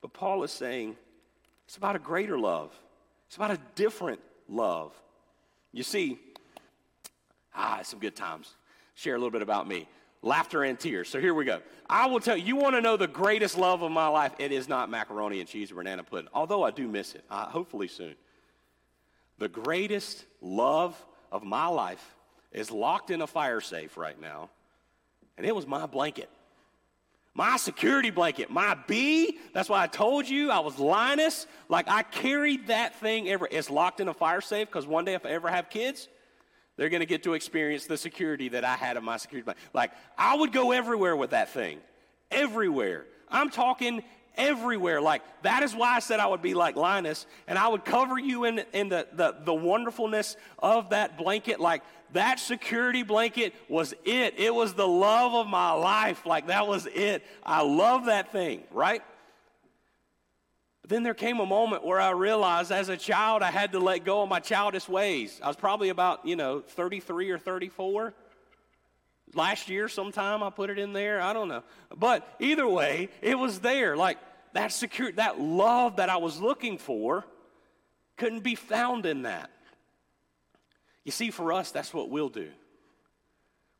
But 0.00 0.12
Paul 0.12 0.42
is 0.44 0.52
saying 0.52 0.96
it's 1.66 1.76
about 1.76 1.96
a 1.96 1.98
greater 1.98 2.38
love, 2.38 2.72
it's 3.26 3.36
about 3.36 3.50
a 3.50 3.58
different 3.74 4.20
love. 4.48 4.92
You 5.72 5.82
see, 5.82 6.18
ah, 7.54 7.80
some 7.82 7.98
good 7.98 8.16
times 8.16 8.54
share 8.94 9.14
a 9.14 9.18
little 9.18 9.30
bit 9.30 9.42
about 9.42 9.68
me. 9.68 9.86
Laughter 10.22 10.64
and 10.64 10.78
tears. 10.78 11.08
So 11.08 11.20
here 11.20 11.32
we 11.32 11.44
go. 11.44 11.60
I 11.88 12.06
will 12.06 12.18
tell 12.18 12.36
you, 12.36 12.44
you 12.44 12.56
want 12.56 12.74
to 12.74 12.80
know 12.80 12.96
the 12.96 13.06
greatest 13.06 13.56
love 13.56 13.82
of 13.82 13.92
my 13.92 14.08
life? 14.08 14.32
It 14.38 14.50
is 14.50 14.68
not 14.68 14.90
macaroni 14.90 15.38
and 15.38 15.48
cheese 15.48 15.70
or 15.70 15.76
banana 15.76 16.02
pudding, 16.02 16.28
although 16.34 16.64
I 16.64 16.72
do 16.72 16.88
miss 16.88 17.14
it, 17.14 17.24
uh, 17.30 17.46
hopefully 17.46 17.86
soon. 17.86 18.14
The 19.38 19.48
greatest 19.48 20.24
love 20.40 21.00
of 21.30 21.44
my 21.44 21.66
life 21.68 22.16
is 22.50 22.72
locked 22.72 23.10
in 23.10 23.20
a 23.20 23.26
fire 23.26 23.60
safe 23.60 23.96
right 23.96 24.20
now, 24.20 24.50
and 25.36 25.46
it 25.46 25.54
was 25.54 25.66
my 25.66 25.86
blanket. 25.86 26.28
My 27.38 27.56
security 27.56 28.10
blanket, 28.10 28.50
my 28.50 28.76
B. 28.88 29.38
That's 29.54 29.68
why 29.68 29.80
I 29.80 29.86
told 29.86 30.28
you 30.28 30.50
I 30.50 30.58
was 30.58 30.80
Linus. 30.80 31.46
Like 31.68 31.88
I 31.88 32.02
carried 32.02 32.66
that 32.66 32.96
thing 32.96 33.28
ever. 33.28 33.46
It's 33.48 33.70
locked 33.70 34.00
in 34.00 34.08
a 34.08 34.12
fire 34.12 34.40
safe 34.40 34.66
because 34.66 34.88
one 34.88 35.04
day 35.04 35.14
if 35.14 35.24
I 35.24 35.28
ever 35.28 35.48
have 35.48 35.70
kids, 35.70 36.08
they're 36.76 36.88
going 36.88 36.98
to 36.98 37.06
get 37.06 37.22
to 37.22 37.34
experience 37.34 37.86
the 37.86 37.96
security 37.96 38.48
that 38.48 38.64
I 38.64 38.74
had 38.74 38.96
in 38.96 39.04
my 39.04 39.18
security 39.18 39.44
blanket. 39.44 39.62
Like 39.72 39.92
I 40.18 40.34
would 40.34 40.52
go 40.52 40.72
everywhere 40.72 41.14
with 41.14 41.30
that 41.30 41.50
thing, 41.50 41.78
everywhere. 42.32 43.06
I'm 43.28 43.50
talking 43.50 44.02
everywhere. 44.38 45.02
Like, 45.02 45.22
that 45.42 45.62
is 45.62 45.74
why 45.74 45.96
I 45.96 45.98
said 45.98 46.20
I 46.20 46.26
would 46.26 46.40
be 46.40 46.54
like 46.54 46.76
Linus, 46.76 47.26
and 47.46 47.58
I 47.58 47.68
would 47.68 47.84
cover 47.84 48.18
you 48.18 48.44
in, 48.44 48.62
in 48.72 48.88
the, 48.88 49.06
the, 49.12 49.36
the 49.44 49.54
wonderfulness 49.54 50.36
of 50.58 50.90
that 50.90 51.18
blanket. 51.18 51.60
Like, 51.60 51.82
that 52.12 52.38
security 52.38 53.02
blanket 53.02 53.54
was 53.68 53.92
it. 54.04 54.38
It 54.38 54.54
was 54.54 54.72
the 54.74 54.88
love 54.88 55.34
of 55.34 55.46
my 55.46 55.72
life. 55.72 56.24
Like, 56.24 56.46
that 56.46 56.66
was 56.66 56.86
it. 56.86 57.22
I 57.44 57.62
love 57.62 58.06
that 58.06 58.32
thing, 58.32 58.62
right? 58.70 59.02
But 60.80 60.90
then 60.90 61.02
there 61.02 61.14
came 61.14 61.40
a 61.40 61.46
moment 61.46 61.84
where 61.84 62.00
I 62.00 62.10
realized 62.10 62.72
as 62.72 62.88
a 62.88 62.96
child 62.96 63.42
I 63.42 63.50
had 63.50 63.72
to 63.72 63.80
let 63.80 64.04
go 64.04 64.22
of 64.22 64.28
my 64.28 64.40
childish 64.40 64.88
ways. 64.88 65.38
I 65.42 65.48
was 65.48 65.56
probably 65.56 65.90
about, 65.90 66.24
you 66.24 66.36
know, 66.36 66.60
33 66.60 67.30
or 67.30 67.38
34 67.38 68.14
last 69.34 69.68
year 69.68 69.88
sometime 69.88 70.42
i 70.42 70.50
put 70.50 70.70
it 70.70 70.78
in 70.78 70.92
there 70.92 71.20
i 71.20 71.32
don't 71.32 71.48
know 71.48 71.62
but 71.94 72.26
either 72.40 72.66
way 72.66 73.08
it 73.20 73.38
was 73.38 73.60
there 73.60 73.96
like 73.96 74.16
that 74.54 74.72
secure 74.72 75.12
that 75.12 75.40
love 75.40 75.96
that 75.96 76.08
i 76.08 76.16
was 76.16 76.40
looking 76.40 76.78
for 76.78 77.24
couldn't 78.16 78.42
be 78.42 78.54
found 78.54 79.06
in 79.06 79.22
that 79.22 79.50
you 81.04 81.12
see 81.12 81.30
for 81.30 81.52
us 81.52 81.70
that's 81.70 81.92
what 81.92 82.10
we'll 82.10 82.28
do 82.28 82.48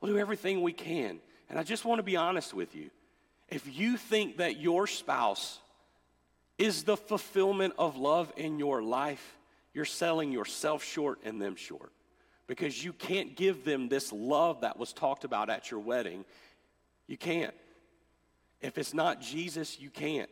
we'll 0.01 0.13
do 0.13 0.19
everything 0.19 0.63
we 0.63 0.73
can 0.73 1.19
and 1.49 1.59
i 1.59 1.63
just 1.63 1.85
want 1.85 1.99
to 1.99 2.03
be 2.03 2.17
honest 2.17 2.55
with 2.55 2.75
you 2.75 2.91
if 3.49 3.79
you 3.79 3.97
think 3.97 4.39
that 4.39 4.61
your 4.61 4.87
spouse 4.87 5.59
is 6.59 6.83
the 6.83 6.97
fulfillment 6.97 7.73
of 7.79 7.97
love 7.97 8.33
in 8.37 8.59
your 8.59 8.83
life 8.83 9.37
you're 9.75 9.85
selling 9.85 10.33
yourself 10.33 10.83
short 10.83 11.21
and 11.25 11.41
them 11.41 11.57
short 11.57 11.93
because 12.49 12.83
you 12.83 12.93
can't 12.93 13.37
give 13.37 13.65
them 13.65 13.89
this 13.89 14.13
love 14.13 14.63
that 14.63 14.77
was 14.77 14.93
talked 14.93 15.23
about 15.23 15.51
at 15.51 15.71
your 15.71 15.79
wedding. 15.79 16.25
You 17.07 17.17
can't. 17.17 17.55
If 18.61 18.79
it's 18.79 18.95
not 18.95 19.21
Jesus, 19.21 19.79
you 19.79 19.91
can't. 19.91 20.31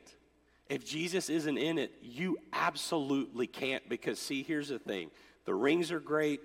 If 0.69 0.85
Jesus 0.85 1.31
isn't 1.31 1.59
in 1.59 1.79
it, 1.79 1.93
you 2.03 2.39
absolutely 2.53 3.47
can't 3.47 3.89
because, 3.89 4.19
see, 4.19 4.43
here's 4.43 4.69
the 4.69 4.79
thing 4.79 5.11
the 5.45 5.55
rings 5.55 5.93
are 5.93 6.01
great, 6.01 6.41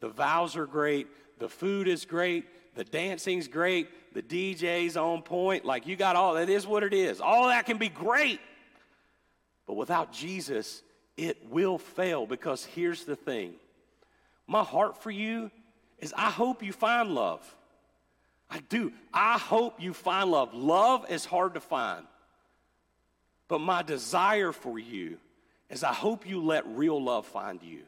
the 0.00 0.08
vows 0.08 0.56
are 0.56 0.66
great, 0.66 1.08
the 1.38 1.48
food 1.48 1.86
is 1.86 2.04
great, 2.04 2.46
the 2.74 2.84
dancing's 2.84 3.48
great, 3.48 3.88
the 4.14 4.22
DJ's 4.22 4.96
on 4.96 5.22
point. 5.22 5.64
Like, 5.64 5.86
you 5.86 5.96
got 5.96 6.16
all 6.16 6.34
that 6.34 6.48
is 6.48 6.66
what 6.66 6.82
it 6.82 6.94
is. 6.94 7.20
All 7.20 7.48
that 7.48 7.66
can 7.66 7.76
be 7.76 7.88
great. 7.88 8.40
But 9.66 9.74
without 9.74 10.12
Jesus, 10.12 10.82
it 11.16 11.50
will 11.50 11.78
fail 11.78 12.26
because 12.26 12.64
here's 12.64 13.04
the 13.04 13.16
thing 13.16 13.54
my 14.46 14.62
heart 14.62 15.02
for 15.02 15.10
you 15.10 15.50
is 15.98 16.14
I 16.16 16.30
hope 16.30 16.62
you 16.62 16.72
find 16.72 17.14
love. 17.14 17.54
I 18.48 18.60
do. 18.68 18.92
I 19.12 19.38
hope 19.38 19.82
you 19.82 19.92
find 19.92 20.30
love. 20.30 20.54
Love 20.54 21.10
is 21.10 21.24
hard 21.24 21.54
to 21.54 21.60
find. 21.60 22.06
But 23.48 23.60
my 23.60 23.82
desire 23.82 24.52
for 24.52 24.78
you 24.78 25.18
is 25.70 25.84
I 25.84 25.92
hope 25.92 26.26
you 26.26 26.42
let 26.42 26.66
real 26.66 27.02
love 27.02 27.26
find 27.26 27.62
you. 27.62 27.80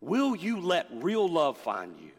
Will 0.00 0.34
you 0.36 0.60
let 0.60 0.88
real 0.92 1.28
love 1.28 1.56
find 1.58 1.94
you? 1.98 2.10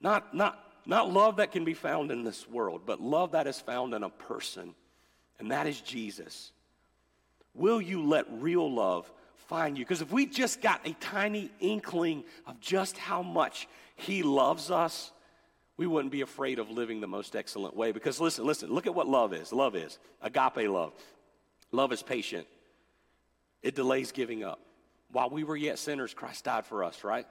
Not, 0.00 0.34
not, 0.34 0.58
not 0.86 1.12
love 1.12 1.36
that 1.36 1.52
can 1.52 1.64
be 1.64 1.74
found 1.74 2.10
in 2.10 2.24
this 2.24 2.48
world, 2.48 2.82
but 2.86 3.00
love 3.00 3.32
that 3.32 3.46
is 3.46 3.60
found 3.60 3.94
in 3.94 4.02
a 4.02 4.08
person, 4.08 4.74
and 5.38 5.50
that 5.50 5.66
is 5.66 5.80
Jesus. 5.80 6.52
Will 7.54 7.80
you 7.80 8.02
let 8.02 8.26
real 8.30 8.72
love 8.72 9.10
find 9.50 9.76
you. 9.76 9.84
Because 9.84 10.00
if 10.00 10.12
we 10.12 10.26
just 10.26 10.62
got 10.62 10.86
a 10.86 10.92
tiny 11.00 11.50
inkling 11.58 12.22
of 12.46 12.60
just 12.60 12.96
how 12.96 13.20
much 13.20 13.66
He 13.96 14.22
loves 14.22 14.70
us, 14.70 15.10
we 15.80 15.86
wouldn't 15.86 16.12
be 16.12 16.20
afraid 16.20 16.58
of 16.58 16.70
living 16.70 17.00
the 17.00 17.06
most 17.06 17.34
excellent 17.34 17.74
way. 17.74 17.90
Because 17.90 18.20
listen, 18.20 18.44
listen, 18.44 18.68
look 18.68 18.86
at 18.86 18.94
what 18.94 19.08
love 19.08 19.32
is. 19.32 19.50
Love 19.50 19.74
is 19.74 19.98
agape 20.20 20.68
love. 20.68 20.92
Love 21.72 21.90
is 21.90 22.02
patient, 22.02 22.46
it 23.62 23.74
delays 23.74 24.12
giving 24.12 24.44
up. 24.44 24.60
While 25.10 25.30
we 25.30 25.42
were 25.42 25.56
yet 25.56 25.78
sinners, 25.78 26.12
Christ 26.12 26.44
died 26.44 26.66
for 26.66 26.84
us, 26.84 27.02
right? 27.02 27.26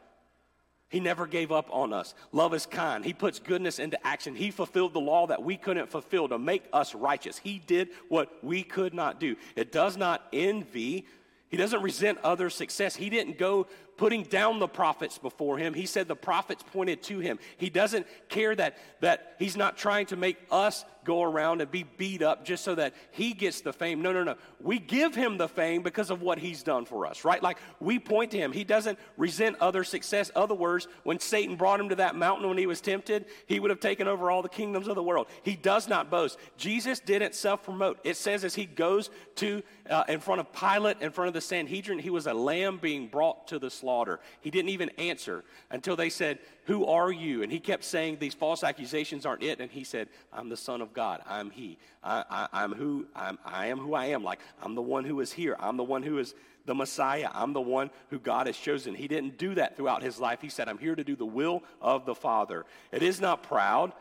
He 0.90 1.00
never 1.00 1.28
gave 1.28 1.52
up 1.52 1.70
on 1.72 1.94
us. 1.94 2.16
Love 2.32 2.56
is 2.56 2.66
kind. 2.66 3.06
He 3.06 3.14
puts 3.14 3.38
goodness 3.38 3.78
into 3.78 4.04
action. 4.06 4.34
He 4.34 4.50
fulfilled 4.50 4.94
the 4.94 5.00
law 5.00 5.28
that 5.28 5.44
we 5.44 5.56
couldn't 5.56 5.92
fulfill 5.92 6.28
to 6.30 6.40
make 6.40 6.64
us 6.74 6.96
righteous. 6.96 7.38
He 7.38 7.62
did 7.68 7.90
what 8.08 8.44
we 8.44 8.64
could 8.64 8.96
not 8.96 9.20
do. 9.20 9.36
It 9.56 9.72
does 9.72 9.96
not 9.96 10.24
envy, 10.34 11.06
he 11.50 11.58
doesn't 11.58 11.82
resent 11.82 12.20
others' 12.24 12.56
success. 12.56 12.96
He 12.96 13.10
didn't 13.10 13.38
go 13.38 13.68
putting 13.98 14.24
down 14.24 14.60
the 14.60 14.68
prophets 14.68 15.18
before 15.18 15.58
him. 15.58 15.74
He 15.74 15.88
said 15.88 16.08
the 16.08 16.16
prophets 16.16 16.64
pointed 16.72 17.02
to 17.04 17.20
him. 17.20 17.40
He 17.58 17.70
doesn't 17.70 18.06
care 18.30 18.56
that, 18.56 18.78
that 19.02 19.36
he's 19.40 19.58
not 19.58 19.76
trying 19.76 20.06
to 20.08 20.16
make 20.16 20.38
us 20.52 20.86
go 21.10 21.24
around 21.24 21.62
and 21.62 21.70
be 21.70 21.84
beat 21.84 22.22
up 22.22 22.46
just 22.46 22.64
so 22.64 22.76
that 22.76 22.94
he 23.12 23.34
gets 23.34 23.62
the 23.62 23.74
fame. 23.74 24.02
No, 24.02 24.14
no, 24.14 24.24
no. 24.24 24.36
We 24.62 24.80
give 24.80 25.14
him 25.14 25.38
the 25.38 25.48
fame 25.48 25.82
because 25.82 26.10
of 26.10 26.22
what 26.22 26.40
he's 26.40 26.64
done 26.64 26.86
for 26.86 27.06
us, 27.06 27.26
right? 27.26 27.44
Like 27.44 27.58
we 27.80 28.00
point 28.00 28.32
to 28.32 28.38
him. 28.38 28.52
He 28.52 28.64
doesn't 28.64 28.98
resent 29.18 29.58
other 29.60 29.84
success. 29.84 30.32
Other 30.36 30.56
words, 30.56 30.88
when 31.04 31.20
Satan 31.20 31.56
brought 31.56 31.80
him 31.80 31.90
to 31.90 31.96
that 31.96 32.16
mountain 32.16 32.48
when 32.48 32.58
he 32.58 32.66
was 32.66 32.82
tempted, 32.82 33.26
he 33.46 33.60
would 33.60 33.70
have 33.70 33.80
taken 33.80 34.08
over 34.08 34.32
all 34.32 34.42
the 34.42 34.50
kingdoms 34.50 34.88
of 34.88 34.96
the 34.96 35.04
world. 35.04 35.28
He 35.44 35.56
does 35.56 35.88
not 35.88 36.10
boast. 36.10 36.40
Jesus 36.58 37.00
didn't 37.00 37.36
self 37.36 37.64
promote. 37.64 38.00
It 38.04 38.16
says 38.16 38.44
as 38.44 38.56
he 38.56 38.66
goes 38.66 39.10
to 39.36 39.62
uh, 39.90 40.04
in 40.08 40.20
front 40.20 40.40
of 40.40 40.54
Pilate, 40.54 41.02
in 41.02 41.12
front 41.12 41.28
of 41.28 41.34
the 41.34 41.42
Sanhedrin, 41.42 42.00
he 42.00 42.10
was 42.10 42.28
a 42.28 42.34
lamb 42.34 42.78
being 42.78 43.08
brought 43.08 43.48
to 43.50 43.60
the 43.60 43.70
slaughter 43.70 43.90
slaughter. 43.90 44.20
He 44.42 44.52
didn't 44.52 44.70
even 44.70 44.90
answer 44.98 45.44
until 45.72 45.96
they 45.96 46.10
said, 46.10 46.40
Who 46.70 46.86
are 46.86 47.12
you? 47.12 47.42
And 47.42 47.52
he 47.52 47.60
kept 47.60 47.84
saying, 47.84 48.18
These 48.20 48.36
false 48.36 48.64
accusations 48.64 49.26
aren't 49.26 49.42
it. 49.42 49.60
And 49.60 49.72
he 49.72 49.84
said, 49.84 50.08
I'm 50.32 50.50
the 50.50 50.56
Son 50.56 50.82
of 50.82 50.94
God. 50.94 51.20
I'm 51.28 51.50
He. 51.50 51.80
I, 52.04 52.48
am 52.54 52.74
who 52.74 53.08
I'm, 53.16 53.40
I 53.44 53.68
am 53.68 53.80
who 53.80 53.96
I 53.96 54.06
am. 54.06 54.24
Like, 54.24 54.40
I'm 54.62 54.76
the 54.76 54.82
one 54.84 55.04
who 55.04 55.20
is 55.20 55.32
here. 55.32 55.56
I'm 55.60 55.78
the 55.78 55.84
one 55.84 56.04
who 56.04 56.20
is 56.20 56.36
the 56.68 56.76
Messiah. 56.76 57.32
I'm 57.34 57.54
the 57.54 57.60
one 57.60 57.90
who 58.12 58.20
God 58.20 58.46
has 58.46 58.56
chosen. 58.56 58.94
He 58.94 59.08
didn't 59.08 59.40
do 59.40 59.56
that 59.56 59.78
throughout 59.78 60.04
his 60.04 60.20
life. 60.20 60.42
He 60.44 60.50
said, 60.50 60.70
I'm 60.70 60.78
here 60.78 60.94
to 60.94 61.04
do 61.04 61.16
the 61.16 61.26
will 61.26 61.64
of 61.82 62.06
the 62.06 62.14
Father. 62.14 62.68
It 62.92 63.02
is 63.02 63.20
not 63.20 63.42
proud. 63.42 63.92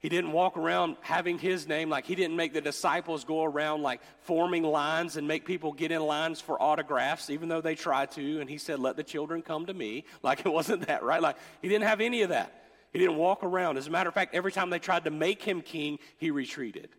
He 0.00 0.08
didn't 0.08 0.30
walk 0.30 0.56
around 0.56 0.96
having 1.00 1.38
his 1.38 1.66
name, 1.66 1.90
like 1.90 2.06
he 2.06 2.14
didn't 2.14 2.36
make 2.36 2.52
the 2.52 2.60
disciples 2.60 3.24
go 3.24 3.42
around 3.42 3.82
like 3.82 4.00
forming 4.20 4.62
lines 4.62 5.16
and 5.16 5.26
make 5.26 5.44
people 5.44 5.72
get 5.72 5.90
in 5.90 6.00
lines 6.00 6.40
for 6.40 6.60
autographs, 6.62 7.30
even 7.30 7.48
though 7.48 7.60
they 7.60 7.74
tried 7.74 8.12
to. 8.12 8.40
And 8.40 8.48
he 8.48 8.58
said, 8.58 8.78
Let 8.78 8.96
the 8.96 9.02
children 9.02 9.42
come 9.42 9.66
to 9.66 9.74
me. 9.74 10.04
Like 10.22 10.40
it 10.44 10.48
wasn't 10.50 10.86
that, 10.88 11.02
right? 11.02 11.22
Like 11.22 11.36
he 11.62 11.68
didn't 11.68 11.86
have 11.86 12.00
any 12.00 12.22
of 12.22 12.28
that. 12.30 12.52
He 12.92 12.98
didn't 12.98 13.16
walk 13.16 13.42
around. 13.42 13.76
As 13.76 13.86
a 13.86 13.90
matter 13.90 14.08
of 14.08 14.14
fact, 14.14 14.34
every 14.34 14.52
time 14.52 14.68
they 14.68 14.78
tried 14.78 15.04
to 15.04 15.10
make 15.10 15.42
him 15.42 15.62
king, 15.62 15.98
he 16.18 16.30
retreated. 16.30 16.90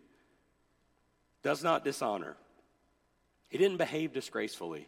Does 1.44 1.64
not 1.64 1.84
dishonor. 1.84 2.38
He 3.50 3.58
didn't 3.58 3.78
behave 3.78 4.14
disgracefully. 4.14 4.88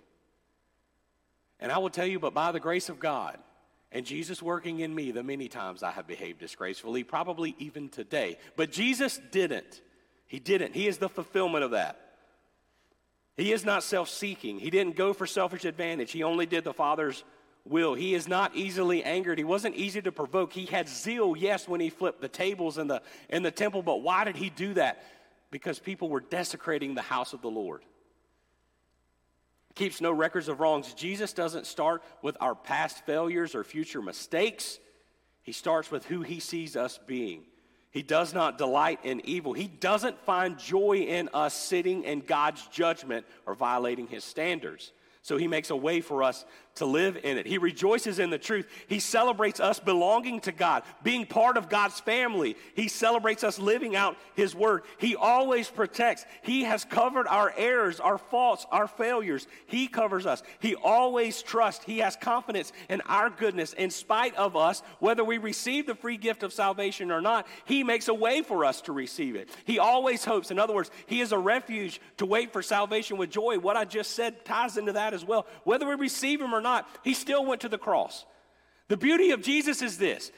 And 1.59 1.71
I 1.71 1.77
will 1.77 1.89
tell 1.89 2.05
you, 2.05 2.19
but 2.19 2.33
by 2.33 2.51
the 2.51 2.59
grace 2.59 2.89
of 2.89 2.99
God, 2.99 3.37
and 3.91 4.05
Jesus 4.05 4.41
working 4.41 4.79
in 4.79 4.93
me 4.93 5.11
the 5.11 5.23
many 5.23 5.47
times 5.47 5.83
I 5.83 5.91
have 5.91 6.07
behaved 6.07 6.39
disgracefully, 6.39 7.03
probably 7.03 7.55
even 7.59 7.89
today. 7.89 8.37
But 8.55 8.71
Jesus 8.71 9.19
didn't. 9.31 9.81
He 10.27 10.39
didn't. 10.39 10.73
He 10.73 10.87
is 10.87 10.97
the 10.97 11.09
fulfillment 11.09 11.65
of 11.65 11.71
that. 11.71 11.99
He 13.35 13.51
is 13.51 13.65
not 13.65 13.83
self 13.83 14.07
seeking. 14.09 14.59
He 14.59 14.69
didn't 14.69 14.95
go 14.95 15.13
for 15.13 15.25
selfish 15.25 15.65
advantage. 15.65 16.11
He 16.11 16.23
only 16.23 16.45
did 16.45 16.63
the 16.63 16.73
Father's 16.73 17.23
will. 17.65 17.93
He 17.93 18.13
is 18.15 18.27
not 18.27 18.55
easily 18.55 19.03
angered. 19.03 19.37
He 19.37 19.43
wasn't 19.43 19.75
easy 19.75 20.01
to 20.01 20.11
provoke. 20.11 20.53
He 20.53 20.65
had 20.65 20.87
zeal, 20.87 21.35
yes, 21.35 21.67
when 21.67 21.81
he 21.81 21.89
flipped 21.89 22.21
the 22.21 22.29
tables 22.29 22.77
in 22.77 22.87
the, 22.87 23.01
in 23.29 23.43
the 23.43 23.51
temple, 23.51 23.81
but 23.81 24.01
why 24.01 24.23
did 24.23 24.35
he 24.35 24.49
do 24.49 24.73
that? 24.75 25.03
Because 25.51 25.79
people 25.79 26.09
were 26.09 26.21
desecrating 26.21 26.95
the 26.95 27.01
house 27.01 27.33
of 27.33 27.41
the 27.41 27.49
Lord 27.49 27.81
keeps 29.75 30.01
no 30.01 30.11
records 30.11 30.47
of 30.47 30.59
wrongs. 30.59 30.93
Jesus 30.93 31.33
doesn't 31.33 31.65
start 31.65 32.03
with 32.21 32.37
our 32.41 32.55
past 32.55 33.05
failures 33.05 33.55
or 33.55 33.63
future 33.63 34.01
mistakes. 34.01 34.79
He 35.43 35.51
starts 35.51 35.91
with 35.91 36.05
who 36.05 36.21
he 36.21 36.39
sees 36.39 36.75
us 36.75 36.99
being. 37.05 37.43
He 37.91 38.03
does 38.03 38.33
not 38.33 38.57
delight 38.57 38.99
in 39.03 39.21
evil. 39.25 39.53
He 39.53 39.67
doesn't 39.67 40.19
find 40.21 40.57
joy 40.57 40.99
in 40.99 41.29
us 41.33 41.53
sitting 41.53 42.03
in 42.03 42.21
God's 42.21 42.65
judgment 42.67 43.25
or 43.45 43.53
violating 43.53 44.07
his 44.07 44.23
standards. 44.23 44.93
So 45.23 45.37
he 45.37 45.47
makes 45.47 45.69
a 45.69 45.75
way 45.75 46.01
for 46.01 46.23
us 46.23 46.45
to 46.75 46.85
live 46.85 47.17
in 47.23 47.37
it. 47.37 47.45
He 47.45 47.57
rejoices 47.57 48.19
in 48.19 48.29
the 48.29 48.37
truth. 48.37 48.67
He 48.87 48.99
celebrates 48.99 49.59
us 49.59 49.79
belonging 49.79 50.41
to 50.41 50.51
God, 50.51 50.83
being 51.03 51.25
part 51.25 51.57
of 51.57 51.69
God's 51.69 51.99
family. 51.99 52.55
He 52.75 52.87
celebrates 52.87 53.43
us 53.43 53.59
living 53.59 53.95
out 53.95 54.17
His 54.35 54.55
word. 54.55 54.83
He 54.97 55.15
always 55.15 55.69
protects. 55.69 56.25
He 56.41 56.63
has 56.63 56.85
covered 56.85 57.27
our 57.27 57.53
errors, 57.57 57.99
our 57.99 58.17
faults, 58.17 58.65
our 58.71 58.87
failures. 58.87 59.47
He 59.67 59.87
covers 59.87 60.25
us. 60.25 60.43
He 60.59 60.75
always 60.75 61.41
trusts. 61.41 61.83
He 61.83 61.99
has 61.99 62.15
confidence 62.15 62.71
in 62.89 63.01
our 63.01 63.29
goodness 63.29 63.73
in 63.73 63.89
spite 63.89 64.35
of 64.35 64.55
us, 64.55 64.81
whether 64.99 65.23
we 65.23 65.37
receive 65.37 65.87
the 65.87 65.95
free 65.95 66.17
gift 66.17 66.43
of 66.43 66.53
salvation 66.53 67.11
or 67.11 67.21
not. 67.21 67.47
He 67.65 67.83
makes 67.83 68.07
a 68.07 68.13
way 68.13 68.41
for 68.41 68.63
us 68.63 68.81
to 68.81 68.91
receive 68.93 69.35
it. 69.35 69.49
He 69.65 69.79
always 69.79 70.23
hopes. 70.23 70.51
In 70.51 70.59
other 70.59 70.73
words, 70.73 70.91
He 71.05 71.21
is 71.21 71.31
a 71.31 71.37
refuge 71.37 71.99
to 72.17 72.25
wait 72.25 72.53
for 72.53 72.61
salvation 72.61 73.17
with 73.17 73.29
joy. 73.29 73.59
What 73.59 73.75
I 73.75 73.85
just 73.85 74.11
said 74.11 74.45
ties 74.45 74.77
into 74.77 74.93
that 74.93 75.13
as 75.13 75.25
well. 75.25 75.45
Whether 75.63 75.87
we 75.87 75.95
receive 75.95 76.39
Him 76.39 76.55
or 76.55 76.60
not, 76.61 76.87
He 77.03 77.13
still 77.13 77.45
went 77.45 77.61
to 77.61 77.69
the 77.69 77.77
cross. 77.77 78.25
The 78.87 78.97
beauty 78.97 79.31
of 79.31 79.41
Jesus 79.41 79.81
is 79.81 79.97
this. 79.97 80.31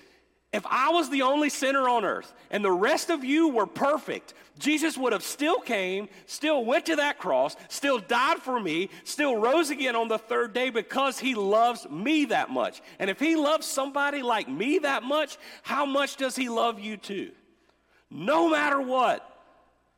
If 0.54 0.64
I 0.68 0.92
was 0.92 1.10
the 1.10 1.24
only 1.24 1.50
sinner 1.50 1.90
on 1.90 2.06
earth 2.06 2.32
and 2.52 2.64
the 2.64 2.72
rest 2.72 3.10
of 3.10 3.24
you 3.24 3.50
were 3.50 3.66
perfect, 3.66 4.36
Jesus 4.60 4.96
would 4.96 5.12
have 5.12 5.24
still 5.24 5.60
came, 5.60 6.08
still 6.28 6.64
went 6.64 6.86
to 6.86 6.98
that 6.98 7.18
cross, 7.18 7.56
still 7.70 7.98
died 7.98 8.38
for 8.38 8.60
me, 8.60 8.92
still 9.04 9.36
rose 9.36 9.72
again 9.72 9.96
on 9.96 10.08
the 10.08 10.20
third 10.20 10.54
day 10.54 10.70
because 10.70 11.18
he 11.18 11.34
loves 11.34 11.90
me 11.90 12.26
that 12.26 12.52
much. 12.52 12.84
And 13.00 13.10
if 13.10 13.20
he 13.20 13.36
loves 13.36 13.66
somebody 13.66 14.22
like 14.22 14.48
me 14.48 14.78
that 14.78 15.02
much, 15.02 15.40
how 15.64 15.88
much 15.88 16.18
does 16.18 16.36
he 16.36 16.50
love 16.50 16.80
you 16.80 16.98
too? 16.98 17.32
No 18.12 18.48
matter 18.48 18.80
what, 18.80 19.28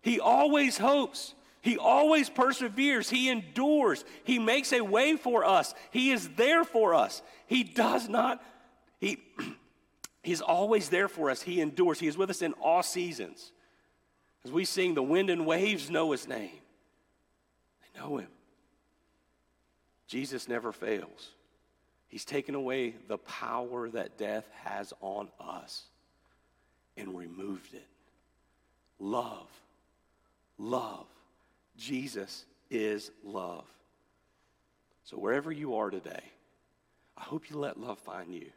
he 0.02 0.22
always 0.22 0.78
hopes. 0.78 1.35
He 1.66 1.80
always 1.80 2.30
perseveres. 2.30 3.10
He 3.10 3.28
endures. 3.28 4.06
He 4.24 4.38
makes 4.38 4.72
a 4.72 4.82
way 4.82 5.16
for 5.16 5.44
us. 5.44 5.74
He 5.90 6.12
is 6.12 6.30
there 6.36 6.64
for 6.64 6.94
us. 6.94 7.24
He 7.48 7.64
does 7.64 8.08
not, 8.08 8.40
he, 9.00 9.18
he's 10.22 10.42
always 10.42 10.90
there 10.90 11.08
for 11.08 11.32
us. 11.32 11.42
He 11.42 11.62
endures. 11.62 12.00
He 12.00 12.06
is 12.06 12.20
with 12.20 12.30
us 12.30 12.44
in 12.44 12.54
all 12.54 12.84
seasons. 12.84 13.52
As 14.44 14.52
we 14.52 14.64
sing, 14.64 14.94
the 14.94 15.02
wind 15.02 15.32
and 15.32 15.48
waves 15.48 15.90
know 15.90 16.12
his 16.12 16.28
name. 16.28 16.52
They 17.82 18.00
know 18.00 18.18
him. 18.18 18.30
Jesus 20.06 20.48
never 20.48 20.72
fails. 20.72 21.32
He's 22.10 22.26
taken 22.26 22.54
away 22.54 22.94
the 23.08 23.18
power 23.18 23.90
that 23.90 24.20
death 24.20 24.48
has 24.64 24.94
on 25.02 25.30
us 25.40 25.86
and 26.96 27.18
removed 27.18 27.74
it. 27.74 27.88
Love. 29.00 29.50
Love. 30.60 31.08
Jesus 31.78 32.46
is 32.70 33.12
love. 33.24 33.66
So 35.04 35.18
wherever 35.18 35.52
you 35.52 35.76
are 35.76 35.90
today, 35.90 36.24
I 37.18 37.22
hope 37.22 37.50
you 37.50 37.58
let 37.58 37.80
love 37.80 38.00
find 38.00 38.34
you. 38.34 38.50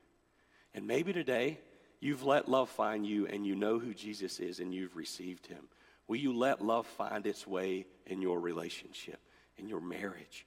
And 0.74 0.86
maybe 0.86 1.12
today 1.12 1.58
you've 2.00 2.24
let 2.24 2.48
love 2.48 2.70
find 2.70 3.06
you 3.06 3.26
and 3.26 3.46
you 3.46 3.54
know 3.54 3.78
who 3.78 3.92
Jesus 3.94 4.40
is 4.40 4.60
and 4.60 4.72
you've 4.72 4.96
received 4.96 5.46
him. 5.46 5.68
Will 6.06 6.16
you 6.16 6.32
let 6.32 6.64
love 6.64 6.86
find 6.86 7.26
its 7.26 7.46
way 7.46 7.86
in 8.06 8.22
your 8.22 8.40
relationship, 8.40 9.20
in 9.58 9.68
your 9.68 9.80
marriage? 9.80 10.46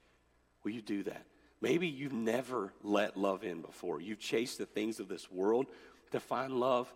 Will 0.64 0.72
you 0.72 0.82
do 0.82 1.04
that? 1.04 1.26
Maybe 1.62 1.88
you've 1.88 2.14
never 2.14 2.74
let 2.82 3.16
love 3.16 3.44
in 3.44 3.62
before. 3.62 4.02
You've 4.02 4.20
chased 4.20 4.58
the 4.58 4.66
things 4.66 5.00
of 5.00 5.08
this 5.08 5.32
world 5.32 5.68
to 6.12 6.20
find 6.20 6.60
love, 6.60 6.92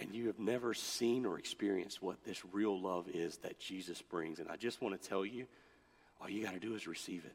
and 0.00 0.14
you 0.14 0.26
have 0.28 0.38
never 0.38 0.72
seen 0.72 1.26
or 1.26 1.38
experienced 1.38 2.02
what 2.02 2.24
this 2.24 2.42
real 2.52 2.80
love 2.80 3.06
is 3.12 3.36
that 3.38 3.60
Jesus 3.60 4.00
brings. 4.00 4.38
And 4.38 4.48
I 4.48 4.56
just 4.56 4.80
want 4.80 5.00
to 5.00 5.08
tell 5.08 5.24
you 5.24 5.46
all 6.20 6.28
you 6.28 6.42
got 6.42 6.54
to 6.54 6.60
do 6.60 6.74
is 6.74 6.86
receive 6.86 7.24
it. 7.24 7.34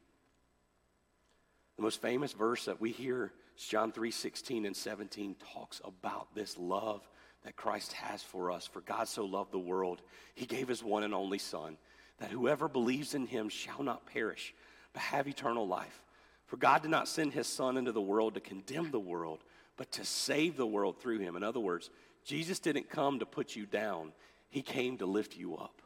The 1.78 1.84
most 1.84 2.01
famous 2.01 2.34
verse 2.34 2.66
that 2.66 2.82
we 2.82 2.91
hear 2.91 3.32
is 3.57 3.66
John 3.66 3.91
3 3.91 4.11
16 4.11 4.66
and 4.66 4.76
17 4.76 5.36
talks 5.53 5.82
about 5.84 6.34
this 6.34 6.57
love 6.57 7.07
that 7.43 7.55
Christ 7.55 7.93
has 7.93 8.24
for 8.24 8.51
us. 8.51 8.66
For 8.66 8.82
God 8.82 9.07
so 9.07 9.26
loved 9.26 9.51
the 9.51 9.59
world, 9.59 10.01
he 10.34 10.45
gave 10.45 10.68
his 10.68 10.84
one 10.84 11.03
and 11.03 11.13
only 11.13 11.38
Son, 11.38 11.78
that 12.20 12.32
whoever 12.32 12.68
believes 12.68 13.13
in 13.13 13.28
him 13.28 13.49
shall 13.49 13.84
not 13.84 14.05
perish, 14.07 14.53
but 14.93 15.01
have 15.01 15.28
eternal 15.28 15.68
life. 15.68 16.01
For 16.47 16.57
God 16.57 16.82
did 16.82 16.91
not 16.91 17.07
send 17.07 17.34
his 17.34 17.47
Son 17.47 17.78
into 17.78 17.91
the 17.91 18.01
world 18.01 18.36
to 18.36 18.39
condemn 18.39 18.91
the 18.91 18.99
world, 18.99 19.43
but 19.78 19.91
to 19.93 20.05
save 20.05 20.57
the 20.57 20.66
world 20.66 20.99
through 20.99 21.20
him. 21.20 21.36
In 21.36 21.43
other 21.43 21.59
words, 21.59 21.89
Jesus 22.26 22.59
didn't 22.59 22.89
come 22.89 23.19
to 23.19 23.26
put 23.26 23.55
you 23.55 23.65
down, 23.65 24.11
He 24.49 24.61
came 24.61 24.97
to 24.97 25.05
lift 25.05 25.38
you 25.38 25.55
up. 25.55 25.82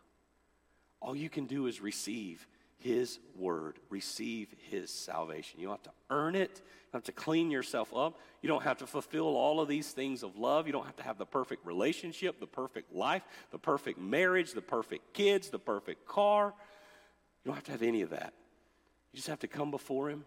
All 1.02 1.16
you 1.16 1.30
can 1.30 1.46
do 1.46 1.68
is 1.68 1.82
receive 1.82 2.48
His 2.78 3.20
word, 3.36 3.78
receive 3.90 4.56
His 4.70 4.90
salvation. 4.90 5.60
You 5.60 5.68
don't 5.68 5.76
have 5.76 5.94
to 5.94 6.00
earn 6.10 6.36
it, 6.36 6.52
you 6.56 6.94
don't 6.94 7.00
have 7.00 7.04
to 7.04 7.12
clean 7.12 7.52
yourself 7.52 7.94
up, 7.94 8.20
you 8.42 8.48
don't 8.48 8.64
have 8.64 8.78
to 8.78 8.88
fulfill 8.88 9.36
all 9.36 9.60
of 9.60 9.68
these 9.68 9.92
things 9.92 10.24
of 10.24 10.38
love, 10.38 10.66
you 10.66 10.72
don't 10.74 10.86
have 10.86 10.96
to 10.96 11.04
have 11.04 11.18
the 11.18 11.26
perfect 11.26 11.66
relationship, 11.66 12.40
the 12.40 12.48
perfect 12.48 12.94
life, 12.94 13.24
the 13.52 13.60
perfect 13.60 14.00
marriage, 14.00 14.54
the 14.54 14.62
perfect 14.62 15.14
kids, 15.14 15.50
the 15.50 15.60
perfect 15.60 16.08
car. 16.08 16.54
You 17.44 17.50
don't 17.50 17.56
have 17.56 17.66
to 17.66 17.72
have 17.72 17.84
any 17.84 18.02
of 18.02 18.12
that. 18.12 18.34
You 19.12 19.18
just 19.18 19.28
have 19.28 19.40
to 19.40 19.48
come 19.48 19.72
before 19.72 20.10
Him 20.10 20.24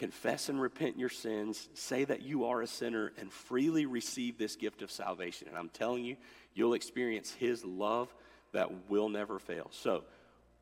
confess 0.00 0.48
and 0.48 0.58
repent 0.58 0.98
your 0.98 1.10
sins, 1.10 1.68
say 1.74 2.04
that 2.04 2.22
you 2.22 2.46
are 2.46 2.62
a 2.62 2.66
sinner, 2.66 3.12
and 3.18 3.30
freely 3.30 3.84
receive 3.84 4.38
this 4.38 4.56
gift 4.56 4.80
of 4.80 4.90
salvation. 4.90 5.46
And 5.46 5.58
I'm 5.58 5.68
telling 5.68 6.06
you, 6.06 6.16
you'll 6.54 6.72
experience 6.72 7.30
His 7.32 7.66
love 7.66 8.08
that 8.52 8.88
will 8.88 9.10
never 9.10 9.38
fail. 9.38 9.68
So, 9.72 10.04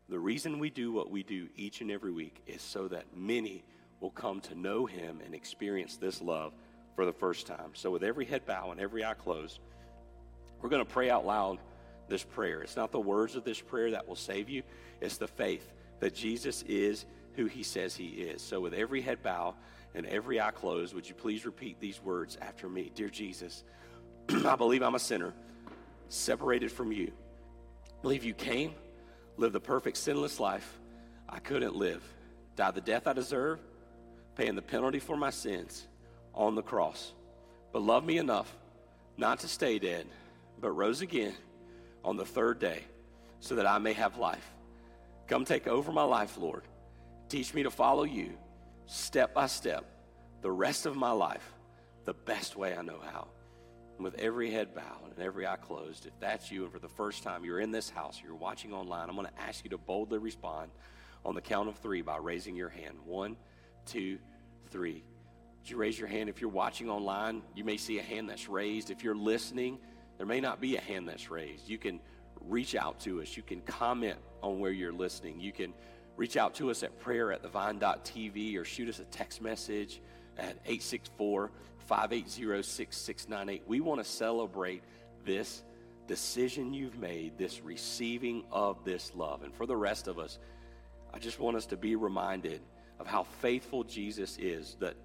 the 0.08 0.18
reason 0.18 0.58
we 0.58 0.70
do 0.70 0.90
what 0.90 1.10
we 1.10 1.22
do 1.22 1.48
each 1.54 1.82
and 1.82 1.90
every 1.90 2.10
week 2.10 2.42
is 2.48 2.60
so 2.62 2.88
that 2.88 3.04
many 3.16 3.62
will 4.00 4.10
come 4.10 4.40
to 4.40 4.58
know 4.58 4.86
Him 4.86 5.20
and 5.24 5.36
experience 5.36 5.96
this 5.96 6.20
love 6.20 6.52
for 6.96 7.06
the 7.06 7.12
first 7.12 7.46
time. 7.46 7.70
So, 7.74 7.92
with 7.92 8.02
every 8.02 8.24
head 8.24 8.44
bow 8.44 8.72
and 8.72 8.80
every 8.80 9.04
eye 9.04 9.14
closed, 9.14 9.60
we're 10.60 10.68
going 10.68 10.84
to 10.84 10.92
pray 10.92 11.10
out 11.10 11.24
loud 11.24 11.58
this 12.08 12.24
prayer. 12.24 12.62
It's 12.62 12.76
not 12.76 12.90
the 12.90 12.98
words 12.98 13.36
of 13.36 13.44
this 13.44 13.60
prayer 13.60 13.92
that 13.92 14.08
will 14.08 14.16
save 14.16 14.48
you, 14.48 14.64
it's 15.00 15.16
the 15.16 15.28
faith 15.28 15.72
that 16.00 16.12
Jesus 16.12 16.64
is 16.66 17.06
who 17.38 17.46
he 17.46 17.62
says 17.62 17.94
he 17.94 18.06
is. 18.06 18.42
So, 18.42 18.60
with 18.60 18.74
every 18.74 19.00
head 19.00 19.22
bow 19.22 19.54
and 19.94 20.04
every 20.06 20.40
eye 20.40 20.50
closed, 20.50 20.92
would 20.92 21.08
you 21.08 21.14
please 21.14 21.46
repeat 21.46 21.78
these 21.78 22.02
words 22.02 22.36
after 22.42 22.68
me? 22.68 22.90
Dear 22.96 23.08
Jesus, 23.08 23.62
I 24.44 24.56
believe 24.56 24.82
I'm 24.82 24.96
a 24.96 24.98
sinner, 24.98 25.32
separated 26.08 26.72
from 26.72 26.90
you. 26.90 27.12
I 27.86 28.02
believe 28.02 28.24
you 28.24 28.34
came, 28.34 28.74
lived 29.36 29.54
the 29.54 29.60
perfect 29.60 29.98
sinless 29.98 30.40
life 30.40 30.80
I 31.28 31.38
couldn't 31.38 31.76
live, 31.76 32.02
died 32.56 32.74
the 32.74 32.80
death 32.80 33.06
I 33.06 33.12
deserve, 33.12 33.60
paying 34.34 34.56
the 34.56 34.62
penalty 34.62 34.98
for 34.98 35.16
my 35.16 35.30
sins 35.30 35.86
on 36.34 36.56
the 36.56 36.62
cross, 36.62 37.12
but 37.72 37.82
loved 37.82 38.06
me 38.06 38.18
enough 38.18 38.52
not 39.16 39.38
to 39.40 39.48
stay 39.48 39.78
dead, 39.78 40.06
but 40.60 40.72
rose 40.72 41.02
again 41.02 41.34
on 42.04 42.16
the 42.16 42.24
third 42.24 42.58
day 42.58 42.82
so 43.38 43.54
that 43.54 43.66
I 43.66 43.78
may 43.78 43.92
have 43.92 44.18
life. 44.18 44.52
Come 45.28 45.44
take 45.44 45.68
over 45.68 45.92
my 45.92 46.02
life, 46.02 46.36
Lord. 46.36 46.64
Teach 47.28 47.52
me 47.52 47.62
to 47.62 47.70
follow 47.70 48.04
you 48.04 48.32
step 48.86 49.34
by 49.34 49.46
step 49.46 49.84
the 50.40 50.50
rest 50.50 50.86
of 50.86 50.96
my 50.96 51.10
life 51.10 51.52
the 52.04 52.14
best 52.14 52.56
way 52.56 52.74
I 52.74 52.82
know 52.82 53.00
how. 53.12 53.28
And 53.96 54.04
with 54.04 54.14
every 54.14 54.50
head 54.50 54.74
bowed 54.74 55.12
and 55.14 55.22
every 55.22 55.46
eye 55.46 55.56
closed, 55.56 56.06
if 56.06 56.18
that's 56.20 56.50
you 56.50 56.64
and 56.64 56.72
for 56.72 56.78
the 56.78 56.88
first 56.88 57.22
time 57.22 57.44
you're 57.44 57.60
in 57.60 57.70
this 57.70 57.90
house, 57.90 58.20
you're 58.24 58.34
watching 58.34 58.72
online, 58.72 59.10
I'm 59.10 59.16
going 59.16 59.26
to 59.26 59.42
ask 59.42 59.62
you 59.64 59.70
to 59.70 59.78
boldly 59.78 60.18
respond 60.18 60.70
on 61.24 61.34
the 61.34 61.40
count 61.40 61.68
of 61.68 61.76
three 61.76 62.00
by 62.00 62.16
raising 62.16 62.56
your 62.56 62.70
hand. 62.70 62.96
One, 63.04 63.36
two, 63.84 64.18
three. 64.70 65.02
Would 65.58 65.70
you 65.70 65.76
raise 65.76 65.98
your 65.98 66.08
hand? 66.08 66.30
If 66.30 66.40
you're 66.40 66.48
watching 66.48 66.88
online, 66.88 67.42
you 67.54 67.64
may 67.64 67.76
see 67.76 67.98
a 67.98 68.02
hand 68.02 68.30
that's 68.30 68.48
raised. 68.48 68.90
If 68.90 69.04
you're 69.04 69.16
listening, 69.16 69.78
there 70.16 70.26
may 70.26 70.40
not 70.40 70.60
be 70.60 70.76
a 70.76 70.80
hand 70.80 71.08
that's 71.08 71.30
raised. 71.30 71.68
You 71.68 71.76
can 71.76 72.00
reach 72.40 72.74
out 72.74 73.00
to 73.00 73.20
us. 73.20 73.36
You 73.36 73.42
can 73.42 73.60
comment 73.62 74.18
on 74.42 74.60
where 74.60 74.70
you're 74.70 74.92
listening. 74.92 75.40
You 75.40 75.52
can 75.52 75.74
reach 76.18 76.36
out 76.36 76.56
to 76.56 76.70
us 76.70 76.82
at 76.82 76.98
prayer 76.98 77.32
at 77.32 77.42
thevine.tv 77.42 78.58
or 78.58 78.64
shoot 78.64 78.88
us 78.88 78.98
a 78.98 79.04
text 79.04 79.40
message 79.40 80.02
at 80.36 80.56
864 80.66 81.50
580 81.86 82.62
6698. 82.62 83.62
We 83.66 83.80
want 83.80 84.02
to 84.02 84.04
celebrate 84.04 84.82
this 85.24 85.62
decision 86.08 86.74
you've 86.74 86.98
made, 86.98 87.38
this 87.38 87.62
receiving 87.62 88.44
of 88.50 88.84
this 88.84 89.12
love. 89.14 89.44
And 89.44 89.54
for 89.54 89.64
the 89.64 89.76
rest 89.76 90.08
of 90.08 90.18
us, 90.18 90.38
I 91.14 91.18
just 91.18 91.38
want 91.38 91.56
us 91.56 91.66
to 91.66 91.76
be 91.76 91.94
reminded 91.94 92.60
of 92.98 93.06
how 93.06 93.22
faithful 93.40 93.84
Jesus 93.84 94.36
is, 94.38 94.76
that 94.80 94.96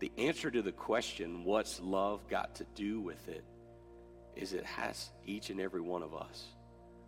the 0.00 0.10
answer 0.18 0.50
to 0.50 0.62
the 0.62 0.72
question, 0.72 1.44
what's 1.44 1.80
love 1.80 2.26
got 2.28 2.56
to 2.56 2.66
do 2.74 3.00
with 3.00 3.28
it, 3.28 3.44
is 4.34 4.52
it 4.52 4.64
has 4.64 5.10
each 5.24 5.50
and 5.50 5.60
every 5.60 5.80
one 5.80 6.02
of 6.02 6.12
us. 6.12 6.48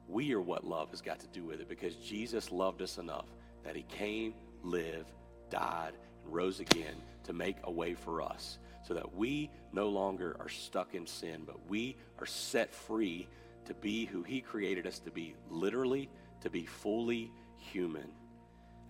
We 0.08 0.32
are 0.34 0.40
what 0.40 0.64
love 0.64 0.90
has 0.90 1.00
got 1.00 1.20
to 1.20 1.26
do 1.28 1.44
with 1.44 1.60
it 1.60 1.68
because 1.68 1.96
Jesus 1.96 2.52
loved 2.52 2.82
us 2.82 2.98
enough 2.98 3.26
that 3.64 3.76
he 3.76 3.82
came, 3.82 4.34
lived, 4.62 5.12
died, 5.50 5.94
and 6.22 6.34
rose 6.34 6.60
again 6.60 6.94
to 7.24 7.32
make 7.32 7.56
a 7.64 7.70
way 7.70 7.94
for 7.94 8.20
us 8.22 8.58
so 8.86 8.94
that 8.94 9.14
we 9.14 9.50
no 9.72 9.88
longer 9.88 10.36
are 10.40 10.48
stuck 10.48 10.94
in 10.94 11.06
sin, 11.06 11.42
but 11.46 11.56
we 11.68 11.96
are 12.18 12.26
set 12.26 12.72
free 12.72 13.26
to 13.64 13.74
be 13.74 14.04
who 14.04 14.22
he 14.22 14.40
created 14.40 14.86
us 14.86 14.98
to 14.98 15.10
be, 15.10 15.34
literally, 15.50 16.10
to 16.42 16.50
be 16.50 16.66
fully 16.66 17.32
human. 17.56 18.06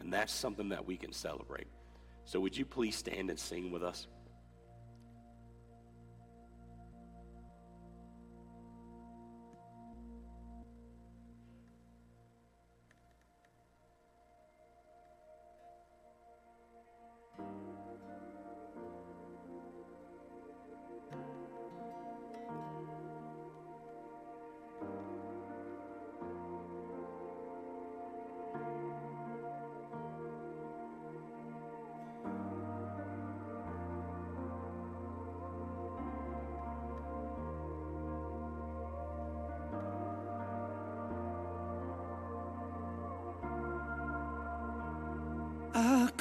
And 0.00 0.12
that's 0.12 0.32
something 0.32 0.70
that 0.70 0.84
we 0.84 0.96
can 0.96 1.12
celebrate. 1.12 1.68
So, 2.24 2.40
would 2.40 2.56
you 2.56 2.64
please 2.64 2.96
stand 2.96 3.30
and 3.30 3.38
sing 3.38 3.70
with 3.70 3.84
us? 3.84 4.08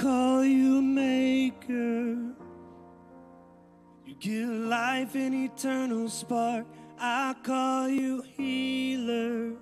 Call 0.04 0.43
you 0.43 0.82
maker. 0.82 2.18
You 4.06 4.16
give 4.20 4.49
life 4.49 5.16
an 5.16 5.34
eternal 5.34 6.10
spark. 6.10 6.66
I 6.99 7.34
call 7.41 7.88
you 7.88 8.22
healer. 8.36 9.54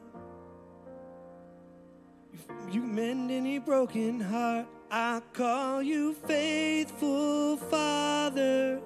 You, 2.33 2.39
you 2.71 2.81
mend 2.81 3.29
any 3.29 3.59
broken 3.59 4.19
heart. 4.19 4.65
I 4.89 5.21
call 5.31 5.83
you 5.83 6.13
faithful 6.13 7.57
Father. 7.57 8.81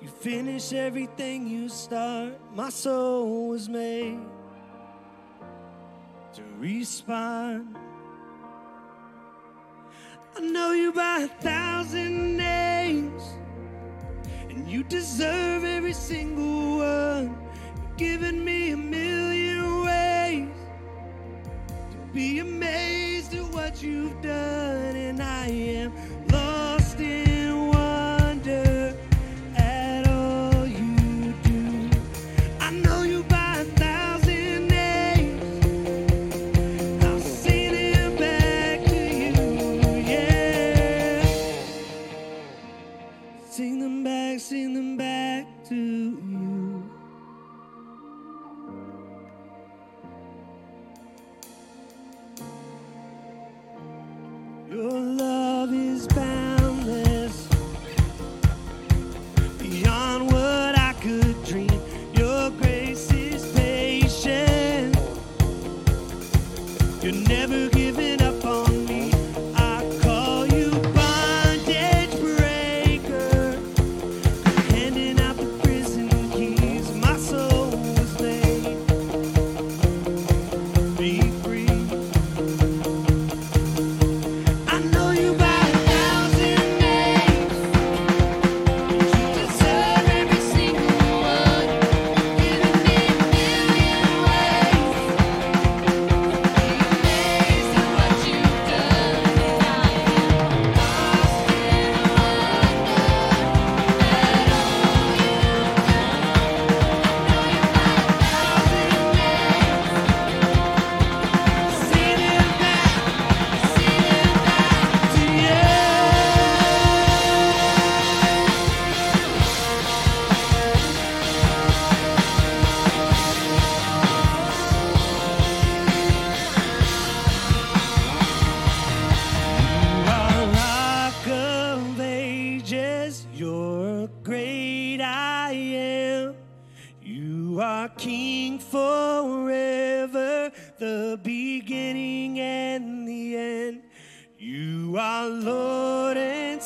You 0.00 0.08
finish 0.08 0.72
everything 0.72 1.48
you 1.48 1.68
start. 1.68 2.34
My 2.54 2.68
soul 2.68 3.48
was 3.48 3.68
made 3.68 4.20
to 6.34 6.42
respond. 6.60 7.77
Know 10.58 10.72
you 10.72 10.92
by 10.92 11.20
a 11.20 11.28
thousand 11.28 12.36
names, 12.36 13.22
and 14.50 14.68
you 14.68 14.82
deserve 14.82 15.62
every 15.62 15.92
single 15.92 16.78
one. 16.78 17.38
You've 17.76 17.96
given 17.96 18.44
me 18.44 18.72
a 18.72 18.76
million 18.76 19.84
ways 19.84 20.48
to 21.92 21.98
be 22.12 22.40
amazed 22.40 23.34
at 23.34 23.44
what 23.54 23.80
you've 23.84 24.20
done, 24.20 24.96
and 24.96 25.22
I 25.22 25.46
am 25.46 25.92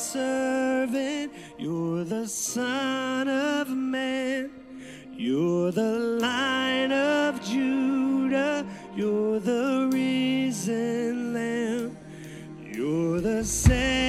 servant, 0.02 1.32
you're 1.58 2.04
the 2.04 2.26
Son 2.26 3.28
of 3.28 3.68
Man. 3.68 4.50
You're 5.12 5.70
the 5.70 5.98
Lion 6.20 6.90
of 6.90 7.40
Judah, 7.44 8.66
you're 8.96 9.38
the 9.38 9.88
risen 9.92 11.32
Lamb. 11.32 11.96
You're 12.60 13.20
the 13.20 13.44
second 13.44 14.01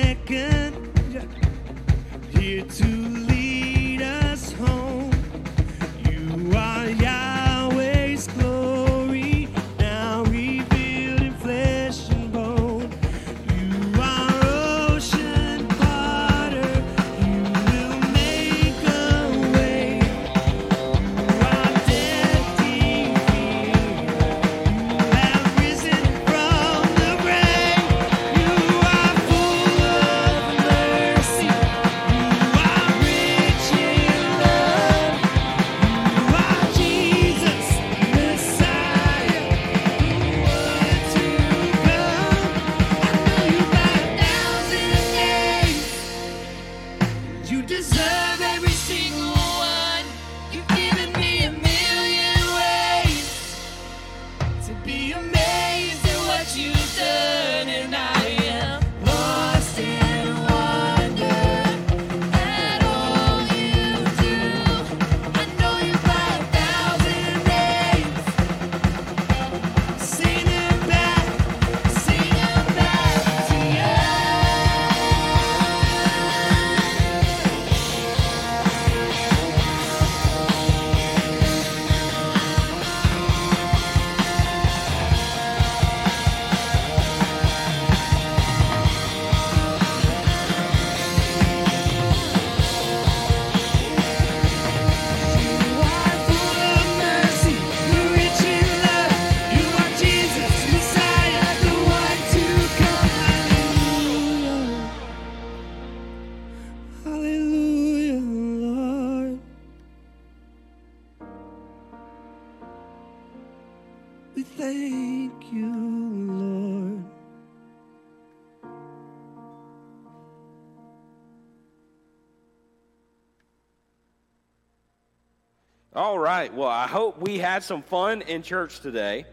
All 125.95 126.17
right. 126.17 126.51
Well, 126.51 126.69
I 126.69 126.87
hope 126.87 127.21
we 127.21 127.37
had 127.37 127.61
some 127.61 127.83
fun 127.83 128.23
in 128.23 128.41
church 128.41 128.79
today. 128.79 129.25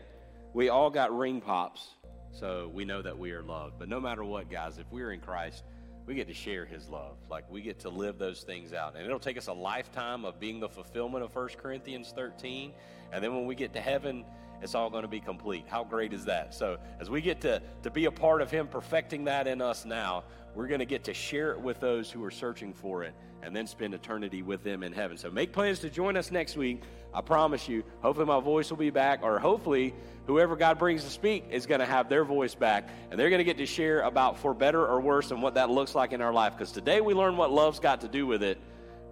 We 0.53 0.69
all 0.69 0.91
got 0.91 1.17
ring 1.17 1.41
pops, 1.41 1.89
so 2.33 2.71
we 2.75 2.85
know 2.85 3.01
that 3.01 3.19
we 3.19 3.33
are 3.33 3.43
loved. 3.43 3.79
But 3.79 3.89
no 3.89 3.99
matter 3.99 4.23
what, 4.25 4.51
guys, 4.51 4.77
if 4.77 4.85
we're 4.91 5.13
in 5.13 5.21
Christ, 5.21 5.65
we 6.05 6.15
get 6.15 6.29
to 6.29 6.35
share 6.35 6.67
his 6.67 6.91
love. 6.91 7.17
Like 7.31 7.51
we 7.51 7.63
get 7.63 7.81
to 7.81 7.89
live 7.89 8.19
those 8.19 8.43
things 8.43 8.75
out. 8.75 8.95
And 8.95 9.07
it'll 9.07 9.19
take 9.19 9.39
us 9.39 9.47
a 9.47 9.55
lifetime 9.55 10.27
of 10.27 10.39
being 10.39 10.61
the 10.61 10.69
fulfillment 10.69 11.25
of 11.25 11.35
1 11.35 11.49
Corinthians 11.57 12.13
13. 12.15 12.73
And 13.11 13.25
then 13.25 13.35
when 13.35 13.47
we 13.47 13.55
get 13.55 13.73
to 13.73 13.81
heaven, 13.81 14.27
it's 14.61 14.75
all 14.75 14.91
going 14.91 15.03
to 15.05 15.09
be 15.09 15.21
complete. 15.21 15.65
How 15.67 15.83
great 15.83 16.13
is 16.13 16.27
that? 16.27 16.55
So, 16.55 16.77
as 17.01 17.09
we 17.09 17.23
get 17.23 17.41
to, 17.41 17.63
to 17.85 17.91
be 17.91 18.05
a 18.05 18.11
part 18.11 18.43
of 18.43 18.51
Him 18.51 18.69
perfecting 18.69 19.25
that 19.25 19.47
in 19.47 19.63
us 19.63 19.87
now, 19.87 20.25
we're 20.55 20.67
going 20.67 20.81
to 20.81 20.87
get 20.87 21.05
to 21.05 21.15
share 21.15 21.53
it 21.53 21.61
with 21.61 21.81
those 21.81 22.11
who 22.11 22.23
are 22.25 22.31
searching 22.31 22.73
for 22.73 23.05
it 23.05 23.15
and 23.43 23.55
then 23.55 23.67
spend 23.67 23.95
eternity 23.95 24.43
with 24.43 24.63
them 24.63 24.83
in 24.83 24.93
heaven. 24.93 25.17
So, 25.17 25.31
make 25.31 25.53
plans 25.53 25.79
to 25.81 25.91
join 25.91 26.17
us 26.17 26.31
next 26.31 26.57
week. 26.57 26.83
I 27.15 27.21
promise 27.21 27.69
you, 27.69 27.83
hopefully, 28.03 28.27
my 28.27 28.41
voice 28.41 28.71
will 28.71 28.77
be 28.77 28.91
back, 28.91 29.21
or 29.23 29.39
hopefully, 29.39 29.95
whoever 30.27 30.57
God 30.57 30.79
brings 30.79 31.05
to 31.05 31.11
speak 31.11 31.45
is 31.51 31.67
going 31.67 31.81
to 31.81 31.87
have 31.87 32.09
their 32.09 32.25
voice 32.25 32.55
back, 32.55 32.89
and 33.11 33.19
they're 33.19 33.31
going 33.31 33.39
to 33.39 33.45
get 33.45 33.59
to 33.59 33.67
share 33.67 34.03
about 34.03 34.39
for 34.39 34.55
better 34.55 34.87
or 34.87 35.01
worse 35.01 35.31
and 35.31 35.43
what 35.43 35.55
that 35.55 35.71
looks 35.71 35.95
like 35.95 36.13
in 36.13 36.21
our 36.21 36.33
life. 36.33 36.53
Because 36.57 36.73
today 36.73 37.01
we 37.01 37.15
learn 37.15 37.37
what 37.37 37.51
love's 37.51 37.81
got 37.81 38.03
to 38.03 38.09
do 38.09 38.27
with 38.27 38.43
it. 38.43 38.59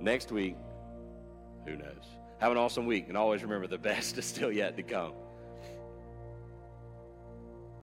Next 0.01 0.31
week, 0.31 0.57
who 1.67 1.77
knows? 1.77 2.05
Have 2.39 2.53
an 2.53 2.59
awesome 2.59 2.87
week, 2.87 3.09
and 3.09 3.17
always 3.17 3.43
remember 3.43 3.67
the 3.67 3.79
best 3.79 4.19
is 4.19 4.27
still 4.27 4.53
yet 4.53 4.77
to 4.77 4.83
come. 4.83 5.13